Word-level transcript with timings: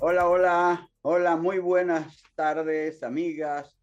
Hola, 0.00 0.28
hola, 0.28 0.90
hola, 1.02 1.36
muy 1.36 1.58
buenas 1.58 2.22
tardes, 2.36 3.02
amigas. 3.02 3.76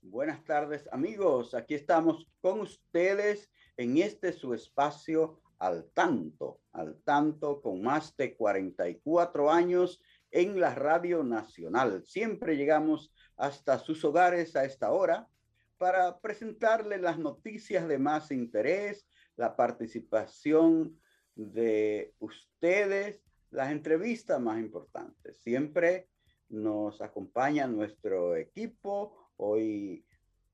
Buenas 0.00 0.42
tardes, 0.44 0.88
amigos. 0.90 1.54
Aquí 1.54 1.74
estamos 1.74 2.26
con 2.40 2.62
ustedes 2.62 3.48
en 3.76 3.98
este 3.98 4.32
su 4.32 4.54
espacio 4.54 5.40
al 5.60 5.88
tanto, 5.94 6.58
al 6.72 7.00
tanto 7.04 7.62
con 7.62 7.80
más 7.80 8.16
de 8.16 8.34
44 8.34 9.52
años 9.52 10.02
en 10.32 10.58
la 10.58 10.74
Radio 10.74 11.22
Nacional. 11.22 12.02
Siempre 12.04 12.56
llegamos 12.56 13.14
hasta 13.36 13.78
sus 13.78 14.04
hogares 14.04 14.56
a 14.56 14.64
esta 14.64 14.90
hora 14.90 15.28
para 15.78 16.18
presentarles 16.18 17.00
las 17.00 17.20
noticias 17.20 17.86
de 17.86 17.98
más 17.98 18.32
interés, 18.32 19.06
la 19.36 19.54
participación 19.54 21.00
de 21.36 22.16
ustedes 22.18 23.21
las 23.52 23.70
entrevistas 23.70 24.40
más 24.40 24.58
importantes. 24.58 25.38
Siempre 25.38 26.08
nos 26.48 27.00
acompaña 27.00 27.66
nuestro 27.66 28.34
equipo. 28.34 29.30
Hoy 29.36 30.04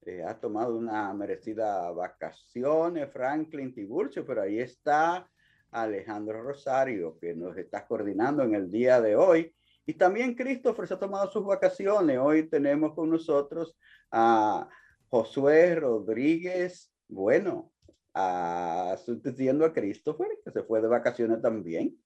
eh, 0.03 0.23
ha 0.25 0.39
tomado 0.39 0.77
una 0.77 1.13
merecida 1.15 1.91
vacaciones 1.93 3.11
Franklin 3.13 3.73
Tiburcio, 3.73 4.27
pero 4.27 4.43
ahí 4.43 4.59
está 4.59 5.29
Alejandro 5.71 6.43
Rosario, 6.43 7.19
que 7.21 7.35
nos 7.35 7.57
está 7.57 7.87
coordinando 7.87 8.43
en 8.43 8.55
el 8.55 8.71
día 8.71 9.01
de 9.01 9.17
hoy. 9.17 9.55
Y 9.87 9.95
también 9.95 10.35
Christopher 10.35 10.87
se 10.87 10.95
ha 10.95 10.99
tomado 10.99 11.31
sus 11.31 11.45
vacaciones. 11.45 12.19
Hoy 12.19 12.49
tenemos 12.49 12.95
con 12.95 13.11
nosotros 13.11 13.77
a 14.11 14.69
Josué 15.09 15.77
Rodríguez. 15.77 16.93
Bueno, 17.07 17.73
a, 18.13 18.97
sustituyendo 19.05 19.65
a 19.65 19.73
Christopher, 19.73 20.29
que 20.45 20.51
se 20.51 20.63
fue 20.63 20.83
de 20.83 20.89
vacaciones 20.89 21.41
también. 21.41 21.97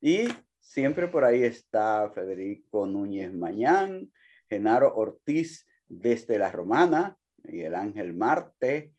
Y 0.00 0.28
siempre 0.60 1.08
por 1.08 1.24
ahí 1.24 1.42
está 1.42 2.10
Federico 2.14 2.86
Núñez 2.86 3.32
Mañán, 3.32 4.10
Genaro 4.48 4.94
Ortiz 4.94 5.66
desde 5.86 6.38
La 6.38 6.50
Romana, 6.52 7.18
y 7.44 7.62
el 7.62 7.74
Ángel 7.74 8.14
Marte, 8.14 8.92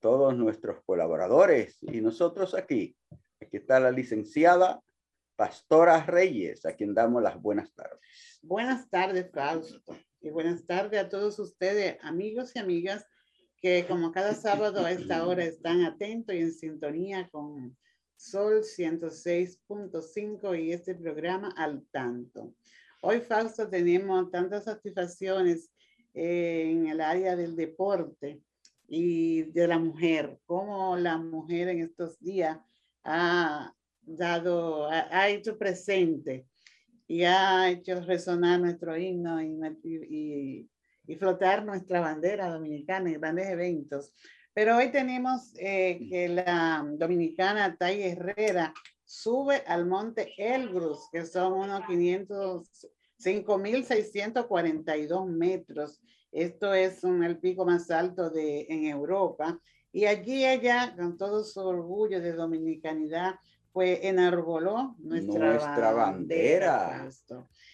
todos 0.00 0.36
nuestros 0.36 0.82
colaboradores 0.84 1.78
y 1.80 2.00
nosotros 2.00 2.54
aquí. 2.54 2.96
Aquí 3.40 3.56
está 3.56 3.80
la 3.80 3.90
licenciada 3.90 4.82
Pastora 5.36 6.04
Reyes, 6.04 6.64
a 6.66 6.74
quien 6.74 6.94
damos 6.94 7.22
las 7.22 7.40
buenas 7.40 7.72
tardes. 7.74 8.00
Buenas 8.42 8.88
tardes, 8.88 9.30
Fausto. 9.32 9.96
Y 10.20 10.30
buenas 10.30 10.64
tardes 10.66 11.00
a 11.00 11.08
todos 11.08 11.38
ustedes, 11.38 11.98
amigos 12.02 12.52
y 12.54 12.58
amigas, 12.58 13.04
que 13.56 13.86
como 13.86 14.12
cada 14.12 14.34
sábado 14.34 14.84
a 14.84 14.90
esta 14.90 15.26
hora 15.26 15.44
están 15.44 15.84
atentos 15.84 16.34
y 16.34 16.38
en 16.38 16.52
sintonía 16.52 17.28
con 17.30 17.76
Sol 18.24 18.62
106.5 18.62 20.58
y 20.58 20.72
este 20.72 20.94
programa 20.94 21.52
al 21.58 21.84
tanto. 21.90 22.54
Hoy, 23.02 23.20
Fausto, 23.20 23.68
tenemos 23.68 24.30
tantas 24.30 24.64
satisfacciones 24.64 25.70
en 26.14 26.86
el 26.86 27.02
área 27.02 27.36
del 27.36 27.54
deporte 27.54 28.40
y 28.88 29.42
de 29.42 29.68
la 29.68 29.78
mujer, 29.78 30.38
cómo 30.46 30.96
la 30.96 31.18
mujer 31.18 31.68
en 31.68 31.82
estos 31.82 32.18
días 32.18 32.58
ha 33.04 33.74
dado, 34.00 34.88
ha, 34.88 35.28
hecho 35.28 35.58
presente 35.58 36.46
y 37.06 37.24
ha 37.24 37.68
hecho 37.68 38.00
resonar 38.00 38.58
nuestro 38.58 38.96
himno 38.96 39.42
y, 39.42 39.54
y, 39.82 40.70
y, 41.06 41.16
flotar 41.16 41.62
nuestra 41.62 42.00
bandera 42.00 42.48
dominicana 42.48 43.10
en 43.10 43.20
grandes 43.20 43.48
eventos. 43.48 44.14
Pero 44.54 44.76
hoy 44.76 44.90
tenemos 44.92 45.52
eh, 45.58 46.06
que 46.08 46.28
la 46.28 46.86
dominicana 46.96 47.76
Tai 47.76 48.00
Herrera 48.00 48.72
sube 49.04 49.64
al 49.66 49.84
monte 49.84 50.32
Elbrus, 50.38 51.08
que 51.10 51.26
son 51.26 51.54
unos 51.54 51.84
500, 51.86 52.86
5.642 53.18 55.26
metros. 55.26 56.00
Esto 56.30 56.72
es 56.72 57.02
un, 57.02 57.24
el 57.24 57.38
pico 57.38 57.64
más 57.64 57.90
alto 57.90 58.30
de, 58.30 58.66
en 58.68 58.86
Europa. 58.86 59.58
Y 59.90 60.04
allí 60.06 60.44
ella, 60.44 60.94
con 60.96 61.16
todo 61.16 61.42
su 61.42 61.58
orgullo 61.60 62.20
de 62.20 62.32
dominicanidad, 62.32 63.34
pues 63.74 63.98
enarboló 64.04 64.94
nuestra, 65.00 65.50
nuestra 65.50 65.92
bandera. 65.92 67.10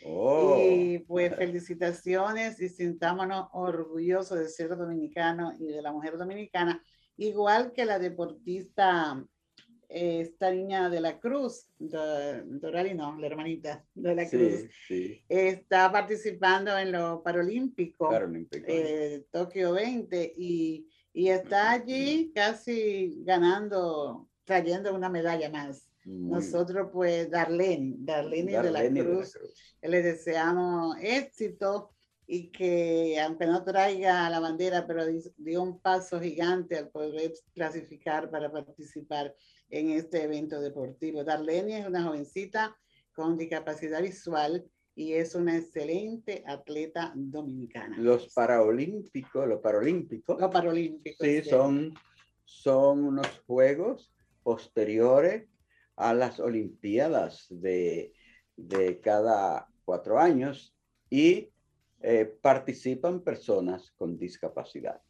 Oh. 0.06 0.56
Y 0.58 1.00
pues 1.00 1.36
felicitaciones 1.36 2.58
y 2.58 2.70
sintámonos 2.70 3.50
orgullosos 3.52 4.38
de 4.38 4.48
ser 4.48 4.74
dominicano 4.78 5.52
y 5.58 5.66
de 5.66 5.82
la 5.82 5.92
mujer 5.92 6.16
dominicana, 6.16 6.82
igual 7.18 7.72
que 7.72 7.84
la 7.84 7.98
deportista, 7.98 9.22
eh, 9.90 10.22
esta 10.22 10.50
niña 10.50 10.88
de 10.88 11.02
la 11.02 11.20
Cruz, 11.20 11.68
Dorali 11.78 12.94
no, 12.94 13.18
la 13.18 13.26
hermanita 13.26 13.84
de 13.92 14.14
la 14.14 14.26
Cruz, 14.26 14.70
está 15.28 15.92
participando 15.92 16.78
en 16.78 16.92
los 16.92 17.20
Paralímpicos, 17.20 18.10
eh, 18.52 19.26
Tokio 19.30 19.72
20, 19.74 20.32
y, 20.34 20.88
y 21.12 21.28
está 21.28 21.72
allí 21.72 22.32
casi 22.34 23.22
ganando, 23.22 24.30
trayendo 24.46 24.94
una 24.94 25.10
medalla 25.10 25.50
más. 25.50 25.89
Nosotros, 26.04 26.88
pues, 26.92 27.30
Darlene, 27.30 27.96
Darlene, 27.98 28.62
de, 28.62 28.70
la 28.70 28.88
Cruz, 28.88 29.38
le 29.82 30.02
deseamos 30.02 30.96
éxito 31.00 31.90
y 32.26 32.50
que, 32.50 33.20
aunque 33.20 33.46
no 33.46 33.62
traiga 33.64 34.30
la 34.30 34.40
bandera, 34.40 34.86
pero 34.86 35.04
dio 35.36 35.62
un 35.62 35.80
paso 35.80 36.20
gigante 36.20 36.78
al 36.78 36.88
poder 36.88 37.34
clasificar 37.52 38.30
para 38.30 38.50
participar 38.50 39.34
en 39.68 39.90
este 39.90 40.22
evento 40.22 40.60
deportivo. 40.60 41.24
Darlene 41.24 41.80
es 41.80 41.86
una 41.86 42.04
jovencita 42.04 42.76
con 43.12 43.36
discapacidad 43.36 44.00
visual 44.00 44.64
y 44.94 45.14
es 45.14 45.34
una 45.34 45.56
excelente 45.56 46.44
atleta 46.46 47.12
dominicana. 47.14 47.98
Los 47.98 48.32
paraolímpicos, 48.32 49.46
los 49.48 49.60
paralímpicos. 49.60 50.40
Los 50.40 50.50
paralímpicos. 50.50 51.26
Sí, 51.26 51.42
son, 51.42 51.94
son 52.44 53.04
unos 53.04 53.26
juegos 53.46 54.12
posteriores 54.42 55.49
a 56.00 56.14
las 56.14 56.40
Olimpiadas 56.40 57.46
de, 57.50 58.12
cada 59.02 59.68
cuatro 59.84 60.18
años 60.18 60.74
y 61.10 61.50
eh, 62.00 62.24
participan 62.40 63.20
personas 63.20 63.90
con 63.92 64.18
discapacidad. 64.18 65.00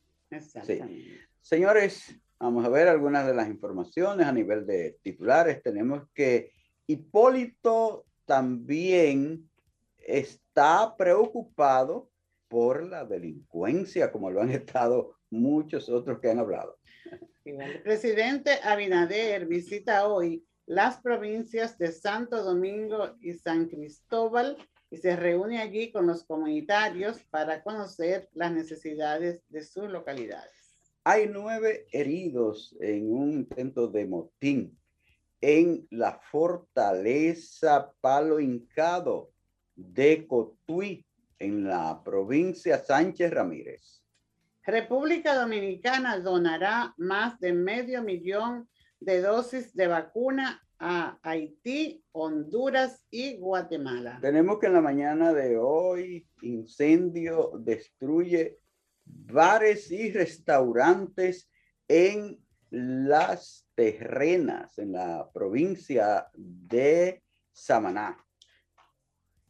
Señores, 1.40 2.14
vamos 2.38 2.64
a 2.64 2.68
ver 2.68 2.88
algunas 2.88 3.26
de 3.26 3.34
las 3.34 3.48
informaciones 3.48 4.26
a 4.26 4.32
nivel 4.32 4.66
de 4.66 4.98
titulares. 5.02 5.62
Tenemos 5.62 6.08
que 6.12 6.52
Hipólito 6.86 8.04
también 8.25 9.48
está 9.98 10.96
preocupado 10.96 12.10
por 12.48 12.82
la 12.82 13.04
delincuencia, 13.04 14.10
como 14.10 14.28
lo 14.31 14.43
han 14.43 14.50
estado 14.50 15.14
muchos 15.31 15.88
otros 15.88 16.19
que 16.19 16.31
han 16.31 16.40
hablado. 16.40 16.78
El 17.44 17.82
presidente 17.82 18.58
Abinader 18.62 19.46
visita 19.46 20.06
hoy 20.06 20.44
las 20.66 21.00
provincias 21.00 21.78
de 21.78 21.92
Santo 21.92 22.42
Domingo 22.42 23.16
y 23.20 23.34
San 23.34 23.68
Cristóbal 23.68 24.56
y 24.90 24.96
se 24.96 25.16
reúne 25.16 25.60
allí 25.60 25.92
con 25.92 26.06
los 26.06 26.24
comunitarios 26.24 27.20
para 27.30 27.62
conocer 27.62 28.28
las 28.34 28.52
necesidades 28.52 29.42
de 29.48 29.62
sus 29.62 29.88
localidades. 29.88 30.52
Hay 31.04 31.28
nueve 31.28 31.86
heridos 31.92 32.76
en 32.80 33.12
un 33.12 33.32
intento 33.32 33.88
de 33.88 34.06
motín 34.06 34.78
en 35.40 35.86
la 35.90 36.20
fortaleza 36.30 37.92
Palo 38.00 38.40
Hincado 38.40 39.32
de 39.74 40.26
Cotuí, 40.26 41.06
en 41.38 41.64
la 41.64 42.02
provincia 42.04 42.78
Sánchez 42.78 43.30
Ramírez. 43.30 44.04
República 44.62 45.34
Dominicana 45.34 46.18
donará 46.20 46.92
más 46.98 47.40
de 47.40 47.54
medio 47.54 48.02
millón 48.02 48.68
de 49.00 49.20
dosis 49.23 49.75
de 49.75 49.87
vacuna 49.87 50.62
a 50.79 51.19
Haití, 51.23 52.02
Honduras 52.12 53.05
y 53.11 53.37
Guatemala. 53.38 54.19
Tenemos 54.20 54.58
que 54.58 54.67
en 54.67 54.75
la 54.75 54.81
mañana 54.81 55.32
de 55.32 55.58
hoy 55.58 56.26
incendio 56.43 57.52
destruye 57.58 58.58
bares 59.05 59.91
y 59.91 60.12
restaurantes 60.12 61.50
en 61.88 62.38
las 62.70 63.67
terrenas 63.75 64.79
en 64.79 64.93
la 64.93 65.29
provincia 65.32 66.29
de 66.35 67.23
Samaná. 67.53 68.17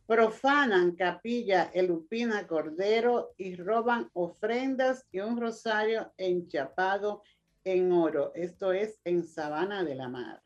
Profanan 0.06 0.96
capilla 0.96 1.70
Elupina 1.72 2.46
Cordero 2.46 3.34
y 3.36 3.54
roban 3.54 4.10
ofrendas 4.14 5.06
y 5.12 5.20
un 5.20 5.40
rosario 5.40 6.12
enchapado 6.16 7.22
en 7.64 7.92
oro. 7.92 8.32
Esto 8.34 8.72
es 8.72 9.00
en 9.04 9.24
Sabana 9.24 9.84
de 9.84 9.94
la 9.94 10.08
Mar. 10.08 10.42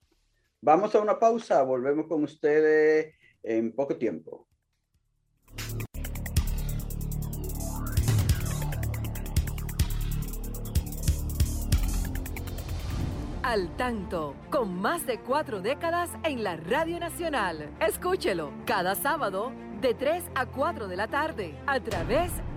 Vamos 0.60 0.94
a 0.94 1.00
una 1.00 1.18
pausa, 1.18 1.62
volvemos 1.62 2.06
con 2.06 2.24
ustedes 2.24 3.14
en 3.42 3.74
poco 3.74 3.96
tiempo. 3.96 4.48
Al 13.42 13.76
tanto, 13.76 14.34
con 14.50 14.74
más 14.80 15.06
de 15.06 15.20
cuatro 15.20 15.60
décadas 15.60 16.10
en 16.24 16.42
la 16.42 16.56
Radio 16.56 16.98
Nacional. 16.98 17.70
Escúchelo 17.78 18.50
cada 18.64 18.94
sábado 18.94 19.52
de 19.82 19.92
3 19.92 20.24
a 20.34 20.46
4 20.46 20.88
de 20.88 20.96
la 20.96 21.08
tarde 21.08 21.54
a 21.66 21.78
través 21.78 22.32
de 22.36 22.53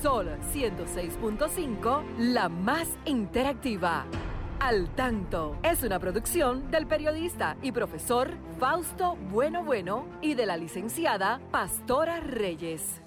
Sol 0.00 0.26
106.5, 0.54 2.02
la 2.16 2.48
más 2.48 2.88
interactiva. 3.04 4.06
Al 4.58 4.88
tanto 4.94 5.58
es 5.62 5.82
una 5.82 5.98
producción 5.98 6.70
del 6.70 6.86
periodista 6.86 7.58
y 7.60 7.70
profesor 7.70 8.38
Fausto 8.58 9.16
Bueno 9.30 9.62
Bueno 9.62 10.06
y 10.22 10.32
de 10.32 10.46
la 10.46 10.56
licenciada 10.56 11.42
Pastora 11.50 12.20
Reyes. 12.20 13.02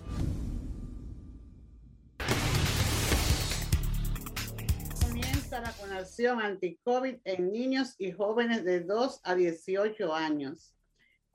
Comienza 5.02 5.60
la 5.60 5.72
vacunación 5.72 6.40
anti-COVID 6.40 7.16
en 7.24 7.52
niños 7.52 7.96
y 7.98 8.12
jóvenes 8.12 8.64
de 8.64 8.82
2 8.82 9.22
a 9.24 9.34
18 9.34 10.14
años. 10.14 10.76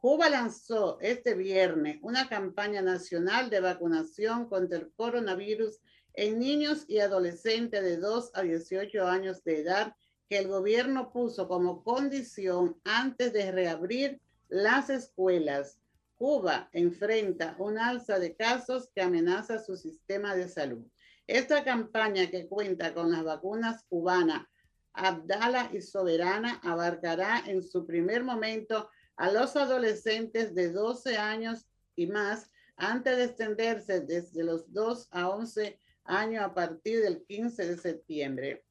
Cuba 0.01 0.29
lanzó 0.29 0.99
este 1.01 1.35
viernes 1.35 1.99
una 2.03 2.29
campaña 2.29 2.81
nacional 2.83 3.51
de 3.51 3.59
vacunación 3.59 4.49
contra 4.49 4.79
el 4.79 4.93
coronavirus 4.93 5.81
en 6.15 6.39
niños 6.39 6.85
y 6.87 7.01
adolescentes 7.01 7.83
de 7.83 7.97
2 7.97 8.31
a 8.35 8.43
18 8.43 9.05
años 9.09 9.43
de 9.43 9.61
edad 9.61 9.97
que 10.29 10.39
el 10.39 10.47
gobierno 10.47 11.13
puso 11.13 11.49
como 11.49 11.83
condición 11.83 12.81
antes 12.85 13.33
de 13.33 13.51
reabrir 13.51 14.21
las 14.49 14.89
escuelas. 14.89 15.81
Cuba 16.15 16.69
enfrenta 16.73 17.57
un 17.59 17.77
alza 17.77 18.21
de 18.21 18.37
casos 18.37 18.89
que 18.95 19.03
amenaza 19.03 19.59
su 19.59 19.77
sistema 19.77 20.37
de 20.37 20.49
salud. 20.49 20.87
Esta 21.27 21.65
campaña 21.65 22.31
que 22.31 22.47
cuenta 22.47 22.95
con 22.95 23.11
las 23.11 23.25
vacunas 23.25 23.83
cubanas 23.89 24.47
Abdala 24.93 25.71
y 25.73 25.81
Soberana 25.81 26.61
abarcará 26.65 27.45
en 27.47 27.63
su 27.63 27.87
primer 27.87 28.25
momento 28.25 28.91
a 29.19 29.33
los 29.33 29.57
adolescentes 29.57 30.55
de 30.55 30.71
12 30.71 31.19
años 31.19 31.67
y 31.97 32.07
más 32.07 32.51
antes 32.77 33.17
de 33.17 33.25
extenderse 33.25 34.01
desde 34.01 34.45
los 34.45 34.73
2 34.73 35.09
a 35.11 35.29
11 35.29 35.79
años 36.05 36.45
a 36.45 36.55
partir 36.55 37.03
del 37.03 37.25
15 37.25 37.67
de 37.67 37.77
septiembre. 37.77 38.65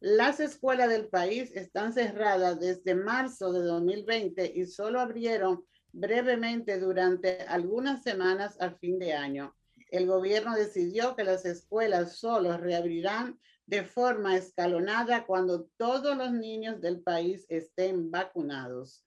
Las 0.00 0.40
escuelas 0.40 0.90
del 0.90 1.06
país 1.06 1.52
están 1.54 1.92
cerradas 1.92 2.58
desde 2.58 2.96
marzo 2.96 3.52
de 3.52 3.62
2020 3.62 4.52
y 4.56 4.66
solo 4.66 5.00
abrieron 5.00 5.64
brevemente 5.92 6.78
durante 6.78 7.42
algunas 7.42 8.02
semanas 8.02 8.56
al 8.60 8.76
fin 8.78 8.98
de 8.98 9.14
año. 9.14 9.54
El 9.90 10.06
gobierno 10.06 10.54
decidió 10.56 11.14
que 11.14 11.22
las 11.22 11.46
escuelas 11.46 12.16
solo 12.16 12.58
reabrirán 12.58 13.38
de 13.66 13.84
forma 13.84 14.36
escalonada 14.36 15.24
cuando 15.26 15.66
todos 15.76 16.16
los 16.16 16.32
niños 16.32 16.80
del 16.80 17.00
país 17.00 17.46
estén 17.48 18.10
vacunados. 18.10 19.05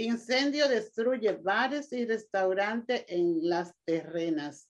Incendio 0.00 0.68
destruye 0.68 1.32
bares 1.32 1.92
y 1.92 2.06
restaurantes 2.06 3.04
en 3.08 3.48
las 3.48 3.74
terrenas. 3.84 4.68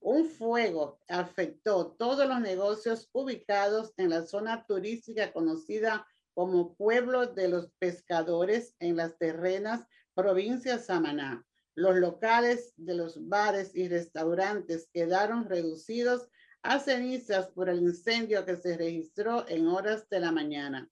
Un 0.00 0.24
fuego 0.24 0.98
afectó 1.06 1.88
todos 1.98 2.26
los 2.26 2.40
negocios 2.40 3.10
ubicados 3.12 3.92
en 3.98 4.08
la 4.08 4.24
zona 4.24 4.64
turística 4.64 5.34
conocida 5.34 6.06
como 6.32 6.74
Pueblo 6.76 7.26
de 7.26 7.48
los 7.48 7.70
Pescadores 7.78 8.74
en 8.78 8.96
las 8.96 9.18
terrenas, 9.18 9.86
provincia 10.14 10.78
Samaná. 10.78 11.44
Los 11.74 11.96
locales 11.96 12.72
de 12.76 12.94
los 12.94 13.28
bares 13.28 13.76
y 13.76 13.86
restaurantes 13.86 14.88
quedaron 14.94 15.44
reducidos 15.44 16.26
a 16.62 16.78
cenizas 16.78 17.48
por 17.48 17.68
el 17.68 17.80
incendio 17.80 18.46
que 18.46 18.56
se 18.56 18.78
registró 18.78 19.46
en 19.46 19.66
horas 19.66 20.08
de 20.08 20.20
la 20.20 20.32
mañana. 20.32 20.90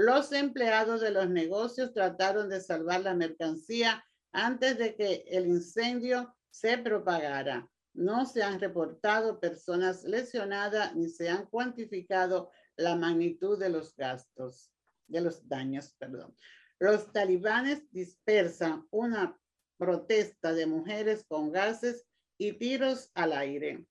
Los 0.00 0.30
empleados 0.30 1.00
de 1.00 1.10
los 1.10 1.28
negocios 1.28 1.92
trataron 1.92 2.48
de 2.48 2.60
salvar 2.60 3.00
la 3.00 3.14
mercancía 3.14 4.06
antes 4.30 4.78
de 4.78 4.94
que 4.94 5.24
el 5.26 5.48
incendio 5.48 6.36
se 6.50 6.78
propagara. 6.78 7.68
No 7.94 8.24
se 8.24 8.44
han 8.44 8.60
reportado 8.60 9.40
personas 9.40 10.04
lesionadas 10.04 10.94
ni 10.94 11.08
se 11.08 11.28
han 11.28 11.46
cuantificado 11.46 12.52
la 12.76 12.94
magnitud 12.94 13.58
de 13.58 13.70
los 13.70 13.96
gastos, 13.96 14.70
de 15.08 15.20
los 15.20 15.48
daños, 15.48 15.96
perdón. 15.98 16.32
Los 16.78 17.10
talibanes 17.10 17.82
dispersan 17.90 18.86
una 18.92 19.36
protesta 19.78 20.52
de 20.52 20.66
mujeres 20.66 21.24
con 21.26 21.50
gases 21.50 22.06
y 22.38 22.52
tiros 22.52 23.10
al 23.14 23.32
aire. 23.32 23.84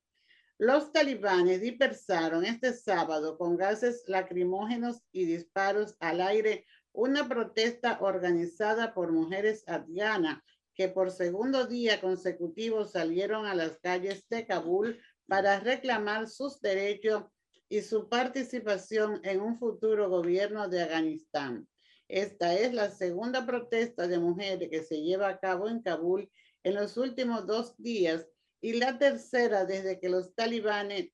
Los 0.60 0.92
talibanes 0.92 1.62
dispersaron 1.62 2.44
este 2.44 2.74
sábado 2.74 3.38
con 3.38 3.58
gases 3.58 4.04
lacrimógenos 4.08 5.04
y 5.12 5.26
disparos 5.26 5.96
al 6.00 6.20
aire 6.20 6.66
una 6.94 7.28
protesta 7.28 8.00
organizada 8.02 8.96
por 8.96 9.12
mujeres 9.12 9.64
afganas 9.68 10.42
que 10.74 10.90
por 10.90 11.12
segundo 11.12 11.68
día 11.68 12.02
consecutivo 12.02 12.86
salieron 12.86 13.46
a 13.46 13.54
las 13.54 13.78
calles 13.78 14.28
de 14.30 14.48
Kabul 14.48 15.00
para 15.28 15.60
reclamar 15.60 16.28
sus 16.28 16.60
derechos 16.60 17.26
y 17.70 17.82
su 17.82 18.10
participación 18.10 19.22
en 19.24 19.42
un 19.42 19.60
futuro 19.60 20.10
gobierno 20.10 20.68
de 20.70 20.82
Afganistán. 20.82 21.68
Esta 22.08 22.56
es 22.56 22.74
la 22.74 22.90
segunda 22.90 23.46
protesta 23.46 24.08
de 24.08 24.18
mujeres 24.18 24.70
que 24.72 24.82
se 24.82 25.04
lleva 25.04 25.28
a 25.28 25.40
cabo 25.40 25.70
en 25.70 25.84
Kabul 25.84 26.32
en 26.64 26.74
los 26.74 26.98
últimos 26.98 27.46
dos 27.46 27.78
días 27.78 28.28
y 28.62 28.74
la 28.74 28.98
tercera 28.98 29.66
desde 29.66 30.00
que 30.00 30.10
los 30.10 30.34
talibanes 30.34 31.12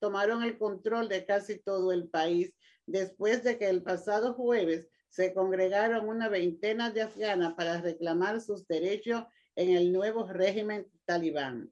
tomaron 0.00 0.42
el 0.42 0.56
control 0.58 1.08
de 1.08 1.26
casi 1.26 1.58
todo 1.58 1.92
el 1.92 2.08
país 2.08 2.54
después 2.86 3.44
de 3.44 3.58
que 3.58 3.68
el 3.68 3.82
pasado 3.82 4.34
jueves 4.34 4.88
se 5.08 5.34
congregaron 5.34 6.08
una 6.08 6.28
veintena 6.28 6.90
de 6.90 7.02
afganas 7.02 7.52
para 7.54 7.80
reclamar 7.80 8.40
sus 8.40 8.66
derechos 8.66 9.24
en 9.56 9.76
el 9.76 9.92
nuevo 9.92 10.26
régimen 10.26 10.86
talibán. 11.04 11.70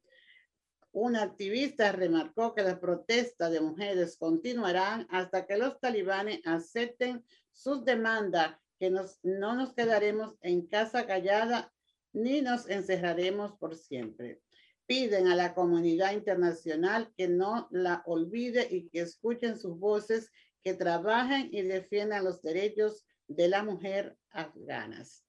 Una 0.92 1.22
activista 1.22 1.92
remarcó 1.92 2.54
que 2.54 2.62
las 2.62 2.78
protestas 2.78 3.50
de 3.50 3.60
mujeres 3.60 4.16
continuarán 4.18 5.06
hasta 5.08 5.46
que 5.46 5.56
los 5.56 5.80
talibanes 5.80 6.40
acepten 6.44 7.24
sus 7.52 7.84
demandas, 7.84 8.56
que 8.78 8.90
no 8.90 9.54
nos 9.54 9.72
quedaremos 9.72 10.34
en 10.42 10.66
casa 10.66 11.06
callada 11.06 11.72
ni 12.12 12.42
nos 12.42 12.68
encerraremos 12.68 13.56
por 13.58 13.76
siempre. 13.76 14.40
Piden 14.90 15.28
a 15.28 15.36
la 15.36 15.54
comunidad 15.54 16.14
internacional 16.14 17.12
que 17.16 17.28
no 17.28 17.68
la 17.70 18.02
olvide 18.06 18.66
y 18.68 18.88
que 18.88 19.02
escuchen 19.02 19.56
sus 19.56 19.78
voces, 19.78 20.32
que 20.64 20.74
trabajen 20.74 21.48
y 21.52 21.62
defiendan 21.62 22.24
los 22.24 22.42
derechos 22.42 23.06
de 23.28 23.46
la 23.46 23.62
mujer 23.62 24.16
afganas. 24.32 25.24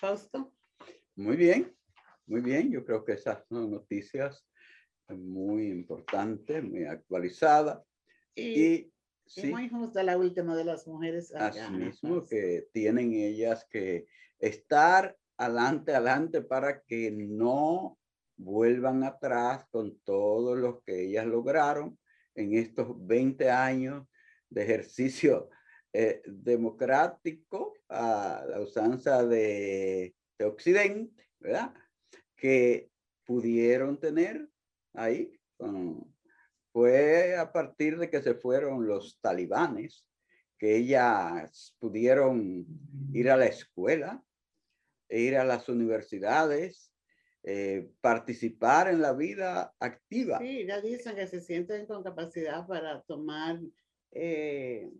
Fausto. 0.00 0.52
Muy 1.14 1.36
bien, 1.36 1.72
muy 2.26 2.40
bien. 2.40 2.72
Yo 2.72 2.84
creo 2.84 3.04
que 3.04 3.12
esas 3.12 3.46
son 3.46 3.70
noticias 3.70 4.44
muy 5.08 5.68
importantes, 5.68 6.64
muy 6.64 6.82
actualizadas. 6.82 7.84
Y, 8.34 8.90
muy 9.44 9.68
justa 9.68 10.02
la 10.02 10.18
última 10.18 10.56
de 10.56 10.64
las 10.64 10.88
mujeres 10.88 11.32
afganas. 11.32 11.70
Así 11.70 11.72
mismo 11.72 12.26
que 12.26 12.66
tienen 12.72 13.12
ellas 13.12 13.64
que 13.70 14.08
estar 14.40 15.16
adelante, 15.36 15.94
adelante 15.94 16.42
para 16.42 16.82
que 16.82 17.12
no 17.12 17.96
vuelvan 18.36 19.04
atrás 19.04 19.66
con 19.70 19.98
todo 20.00 20.56
lo 20.56 20.80
que 20.82 21.04
ellas 21.04 21.26
lograron 21.26 21.98
en 22.34 22.54
estos 22.54 22.94
20 23.06 23.50
años 23.50 24.06
de 24.50 24.62
ejercicio 24.62 25.50
eh, 25.92 26.22
democrático 26.26 27.74
a 27.88 28.44
la 28.48 28.60
usanza 28.60 29.24
de, 29.24 30.14
de, 30.38 30.44
Occidente, 30.44 31.28
¿verdad? 31.38 31.72
Que 32.34 32.90
pudieron 33.24 33.98
tener 33.98 34.48
ahí. 34.92 35.38
fue 36.72 37.36
a 37.36 37.52
partir 37.52 37.98
de 37.98 38.10
que 38.10 38.20
se 38.20 38.34
fueron 38.34 38.86
los 38.86 39.20
talibanes 39.20 40.04
que 40.58 40.76
ellas 40.76 41.76
pudieron 41.78 42.66
ir 43.12 43.30
a 43.30 43.36
la 43.36 43.46
escuela, 43.46 44.24
ir 45.08 45.36
a 45.36 45.44
las 45.44 45.68
universidades, 45.68 46.93
eh, 47.46 47.90
participar 48.00 48.88
en 48.88 49.02
la 49.02 49.12
vida 49.12 49.74
activa. 49.78 50.38
Sí, 50.38 50.64
ya 50.66 50.80
dicen 50.80 51.14
que 51.14 51.26
se 51.26 51.42
sienten 51.42 51.84
con 51.84 52.02
capacidad 52.02 52.66
para 52.66 53.02
tomar 53.02 53.60
eh, 54.12 54.90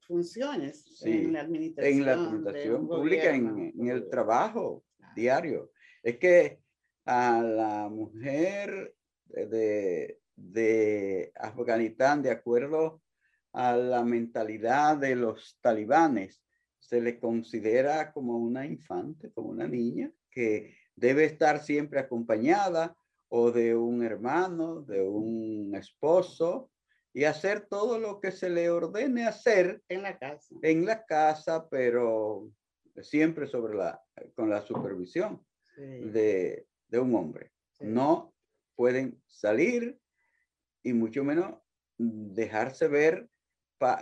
funciones 0.00 1.00
en 1.04 1.34
la 1.34 1.42
administración. 1.42 1.98
En 1.98 2.04
la 2.04 2.12
administración 2.14 2.88
pública, 2.88 3.32
en, 3.32 3.88
el 3.88 4.08
trabajo 4.08 4.84
diario. 5.14 5.70
Es 6.02 6.18
que 6.18 6.58
a 7.04 7.40
la 7.40 7.88
mujer 7.88 8.92
de, 9.26 10.18
de 10.34 11.32
Afganistán, 11.36 12.22
de 12.22 12.32
acuerdo 12.32 13.02
a 13.52 13.76
la 13.76 14.02
mentalidad 14.02 14.96
de 14.96 15.14
los 15.14 15.58
talibanes, 15.60 16.42
se 16.80 17.00
le 17.00 17.20
considera 17.20 18.10
como 18.12 18.36
una 18.36 18.66
infante, 18.66 19.30
como 19.30 19.50
una 19.50 19.68
niña 19.68 20.12
que 20.28 20.74
debe 20.96 21.24
estar 21.24 21.62
siempre 21.62 22.00
acompañada 22.00 22.96
o 23.28 23.50
de 23.50 23.74
un 23.74 24.02
hermano, 24.02 24.82
de 24.82 25.02
un 25.02 25.74
esposo, 25.74 26.70
y 27.12 27.24
hacer 27.24 27.66
todo 27.68 27.98
lo 27.98 28.20
que 28.20 28.32
se 28.32 28.50
le 28.50 28.70
ordene 28.70 29.26
hacer 29.26 29.82
en 29.88 30.02
la 30.02 30.18
casa. 30.18 30.54
En 30.62 30.84
la 30.84 31.04
casa, 31.04 31.68
pero 31.68 32.50
siempre 33.02 33.46
sobre 33.46 33.74
la, 33.74 34.02
con 34.34 34.50
la 34.50 34.62
supervisión 34.62 35.44
de, 35.76 36.66
de, 36.88 36.98
un 36.98 37.14
hombre. 37.14 37.52
No 37.80 38.34
pueden 38.76 39.20
salir 39.26 39.98
y 40.82 40.92
mucho 40.92 41.24
menos 41.24 41.54
dejarse 41.98 42.88
ver 42.88 43.28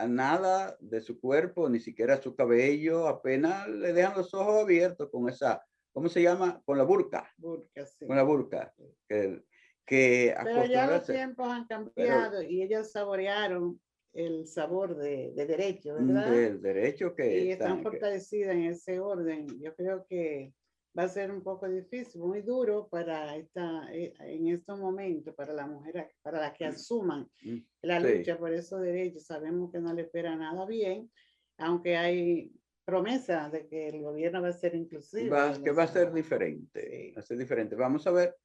nada 0.06 0.76
de 0.80 1.00
su 1.00 1.20
cuerpo, 1.20 1.68
ni 1.68 1.80
siquiera 1.80 2.20
su 2.20 2.34
cabello, 2.34 3.08
apenas 3.08 3.68
le 3.68 3.92
dejan 3.92 4.16
los 4.16 4.32
ojos 4.34 4.62
abiertos 4.62 5.10
con 5.10 5.28
esa, 5.28 5.64
¿cómo 5.92 6.08
se 6.08 6.22
llama? 6.22 6.62
Con 6.64 6.78
la 6.78 6.84
burka. 6.84 7.30
burka 7.36 7.86
sí. 7.86 8.06
Con 8.06 8.16
la 8.16 8.22
burka. 8.22 8.74
Que, 9.08 9.42
que 9.86 10.34
Pero 10.42 10.64
ya 10.66 10.86
los 10.86 11.06
tiempos 11.06 11.48
han 11.48 11.66
cambiado 11.66 12.42
y 12.42 12.62
ellos 12.62 12.90
saborearon 12.90 13.80
el 14.12 14.46
sabor 14.46 14.96
de, 14.96 15.32
de 15.34 15.46
derecho, 15.46 15.94
¿verdad? 15.94 16.30
Del 16.30 16.60
derecho 16.60 17.14
que... 17.14 17.44
Y 17.44 17.50
están 17.52 17.82
fortalecidas 17.82 18.54
en 18.54 18.64
ese 18.64 19.00
orden. 19.00 19.46
Yo 19.60 19.74
creo 19.74 20.06
que 20.06 20.52
va 20.96 21.04
a 21.04 21.08
ser 21.08 21.30
un 21.30 21.42
poco 21.42 21.68
difícil, 21.68 22.20
muy 22.20 22.42
duro 22.42 22.88
para 22.88 23.36
esta, 23.36 23.88
eh, 23.92 24.12
en 24.20 24.48
estos 24.48 24.78
momentos, 24.78 25.34
para 25.34 25.52
la 25.54 25.66
mujer, 25.66 26.10
para 26.20 26.40
las 26.40 26.52
que 26.52 26.66
mm. 26.66 26.68
asuman 26.68 27.30
mm. 27.42 27.56
la 27.82 28.00
lucha 28.00 28.38
por 28.38 28.52
esos 28.52 28.80
derechos. 28.82 29.24
Sabemos 29.24 29.72
que 29.72 29.80
no 29.80 29.94
le 29.94 30.02
espera 30.02 30.36
nada 30.36 30.66
bien, 30.66 31.10
aunque 31.56 31.96
hay 31.96 32.52
promesa 32.92 33.48
de 33.48 33.66
que 33.66 33.88
el 33.88 34.02
gobierno 34.02 34.42
va 34.42 34.48
a 34.48 34.52
ser 34.52 34.74
inclusivo. 34.74 35.34
que 35.64 35.70
va 35.70 35.84
a 35.84 35.88
ser 35.88 36.12
diferente, 36.12 37.14
va 37.16 37.20
a 37.20 37.24
ser 37.24 37.38
diferente. 37.38 37.74
Vamos 37.74 38.06
a 38.06 38.10
ver 38.10 38.36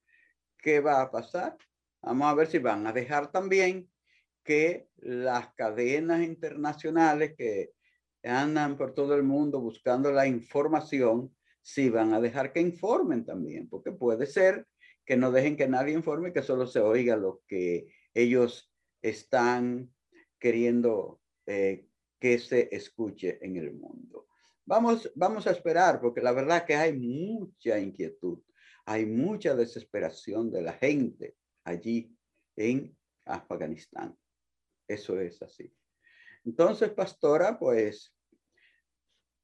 qué 0.57 0.79
va 0.79 1.01
a 1.01 1.11
pasar. 1.11 1.57
Vamos 2.01 2.27
a 2.27 2.33
ver 2.33 2.47
si 2.47 2.57
van 2.59 2.87
a 2.87 2.93
dejar 2.93 3.29
también 3.29 3.89
que 4.45 4.87
las 4.99 5.53
cadenas 5.55 6.23
internacionales 6.23 7.35
que 7.37 7.73
andan 8.23 8.77
por 8.77 8.93
todo 8.93 9.15
el 9.15 9.23
mundo 9.23 9.59
buscando 9.59 10.13
la 10.13 10.25
información, 10.25 11.35
si 11.61 11.89
van 11.89 12.13
a 12.13 12.21
dejar 12.21 12.53
que 12.53 12.61
informen 12.61 13.25
también, 13.25 13.67
porque 13.67 13.91
puede 13.91 14.25
ser 14.27 14.65
que 15.03 15.17
no 15.17 15.29
dejen 15.29 15.57
que 15.57 15.67
nadie 15.67 15.93
informe, 15.93 16.31
que 16.31 16.41
solo 16.41 16.67
se 16.67 16.79
oiga 16.79 17.17
lo 17.17 17.41
que 17.47 17.87
ellos 18.13 18.71
están 19.01 19.91
queriendo 20.39 21.19
eh, 21.45 21.85
que 22.17 22.39
se 22.39 22.73
escuche 22.73 23.39
en 23.45 23.57
el 23.57 23.73
mundo. 23.73 24.26
Vamos, 24.67 25.09
vamos 25.15 25.47
a 25.47 25.51
esperar, 25.51 26.01
porque 26.01 26.19
la 26.19 26.33
verdad 26.33 26.65
que 26.65 26.75
hay 26.75 26.91
mucha 26.91 27.79
inquietud, 27.79 28.39
hay 28.85 29.05
mucha 29.05 29.55
desesperación 29.55 30.51
de 30.51 30.61
la 30.61 30.73
gente 30.73 31.37
allí 31.63 32.13
en 32.57 32.93
Afganistán. 33.23 34.13
Eso 34.85 35.21
es 35.21 35.41
así. 35.41 35.73
Entonces, 36.43 36.89
pastora, 36.89 37.57
pues 37.57 38.13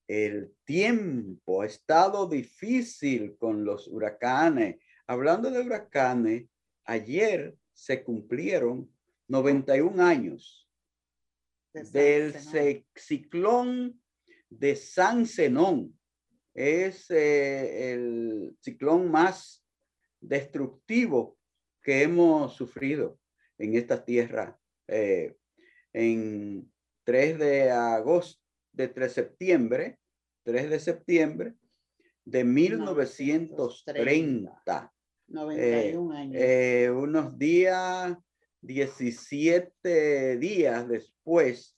el 0.09 0.53
tiempo 0.65 1.61
ha 1.61 1.67
estado 1.67 2.27
difícil 2.27 3.37
con 3.37 3.63
los 3.63 3.87
huracanes. 3.87 4.75
Hablando 5.07 5.49
de 5.49 5.61
huracanes, 5.61 6.49
ayer 6.83 7.55
se 7.71 8.03
cumplieron 8.03 8.93
91 9.29 10.03
años 10.03 10.69
del 11.73 12.33
ciclón 12.93 14.02
de 14.59 14.75
San 14.75 15.25
Zenón. 15.25 15.97
Es 16.53 17.09
eh, 17.09 17.93
el 17.93 18.55
ciclón 18.61 19.09
más 19.09 19.65
destructivo 20.21 21.39
que 21.81 22.03
hemos 22.03 22.55
sufrido 22.55 23.17
en 23.57 23.75
esta 23.75 24.05
tierra. 24.05 24.59
Eh, 24.87 25.35
en 25.93 26.71
3 27.03 27.39
de 27.39 27.71
agosto 27.71 28.39
de 28.71 28.87
3 28.87 29.07
de 29.07 29.13
septiembre, 29.13 29.97
3 30.43 30.69
de 30.69 30.79
septiembre 30.79 31.55
de 32.25 32.43
1930. 32.43 34.93
91 35.27 36.15
años. 36.15 36.41
Eh, 36.41 36.91
unos 36.91 37.37
días, 37.37 38.17
17 38.61 40.37
días 40.37 40.87
después 40.87 41.77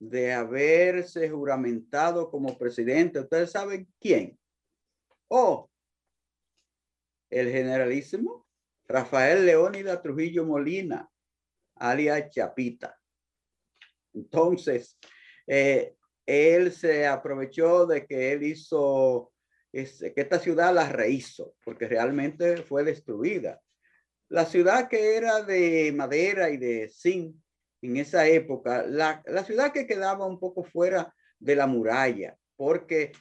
de 0.00 0.32
haberse 0.32 1.28
juramentado 1.28 2.30
como 2.30 2.58
presidente. 2.58 3.20
¿Ustedes 3.20 3.52
saben 3.52 3.86
quién? 4.00 4.36
Oh, 5.28 5.70
el 7.28 7.50
generalísimo 7.50 8.46
Rafael 8.88 9.46
Leónida 9.46 10.02
Trujillo 10.02 10.44
Molina, 10.44 11.08
alias 11.76 12.30
Chapita. 12.30 12.98
Entonces, 14.14 14.98
eh, 15.46 15.94
él 16.26 16.72
se 16.72 17.06
aprovechó 17.06 17.86
de 17.86 18.06
que 18.06 18.32
él 18.32 18.42
hizo, 18.42 19.32
que 19.70 20.12
esta 20.16 20.38
ciudad 20.40 20.74
la 20.74 20.88
rehizo, 20.88 21.54
porque 21.62 21.86
realmente 21.86 22.56
fue 22.62 22.82
destruida. 22.84 23.60
La 24.28 24.46
ciudad 24.46 24.88
que 24.88 25.16
era 25.16 25.42
de 25.42 25.92
madera 25.94 26.50
y 26.50 26.56
de 26.56 26.88
zinc 26.88 27.36
en 27.82 27.96
esa 27.96 28.26
época, 28.26 28.84
la, 28.86 29.22
ciudad 29.44 29.72
que 29.72 29.86
quedaba 29.86 30.26
un 30.26 30.38
poco 30.38 30.64
fuera 30.64 31.14
de 31.38 31.56
la 31.56 31.66
muralla, 31.66 32.36
porque 32.56 33.12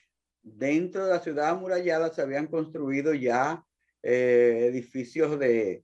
dentro 0.42 1.06
de 1.06 1.14
la 1.14 1.20
ciudad 1.20 1.50
amurallada 1.50 2.14
se 2.14 2.22
habían 2.22 2.48
construido 2.48 3.14
ya 3.14 3.64
eh, 4.04 4.66
edificios 4.70 5.40
de, 5.40 5.84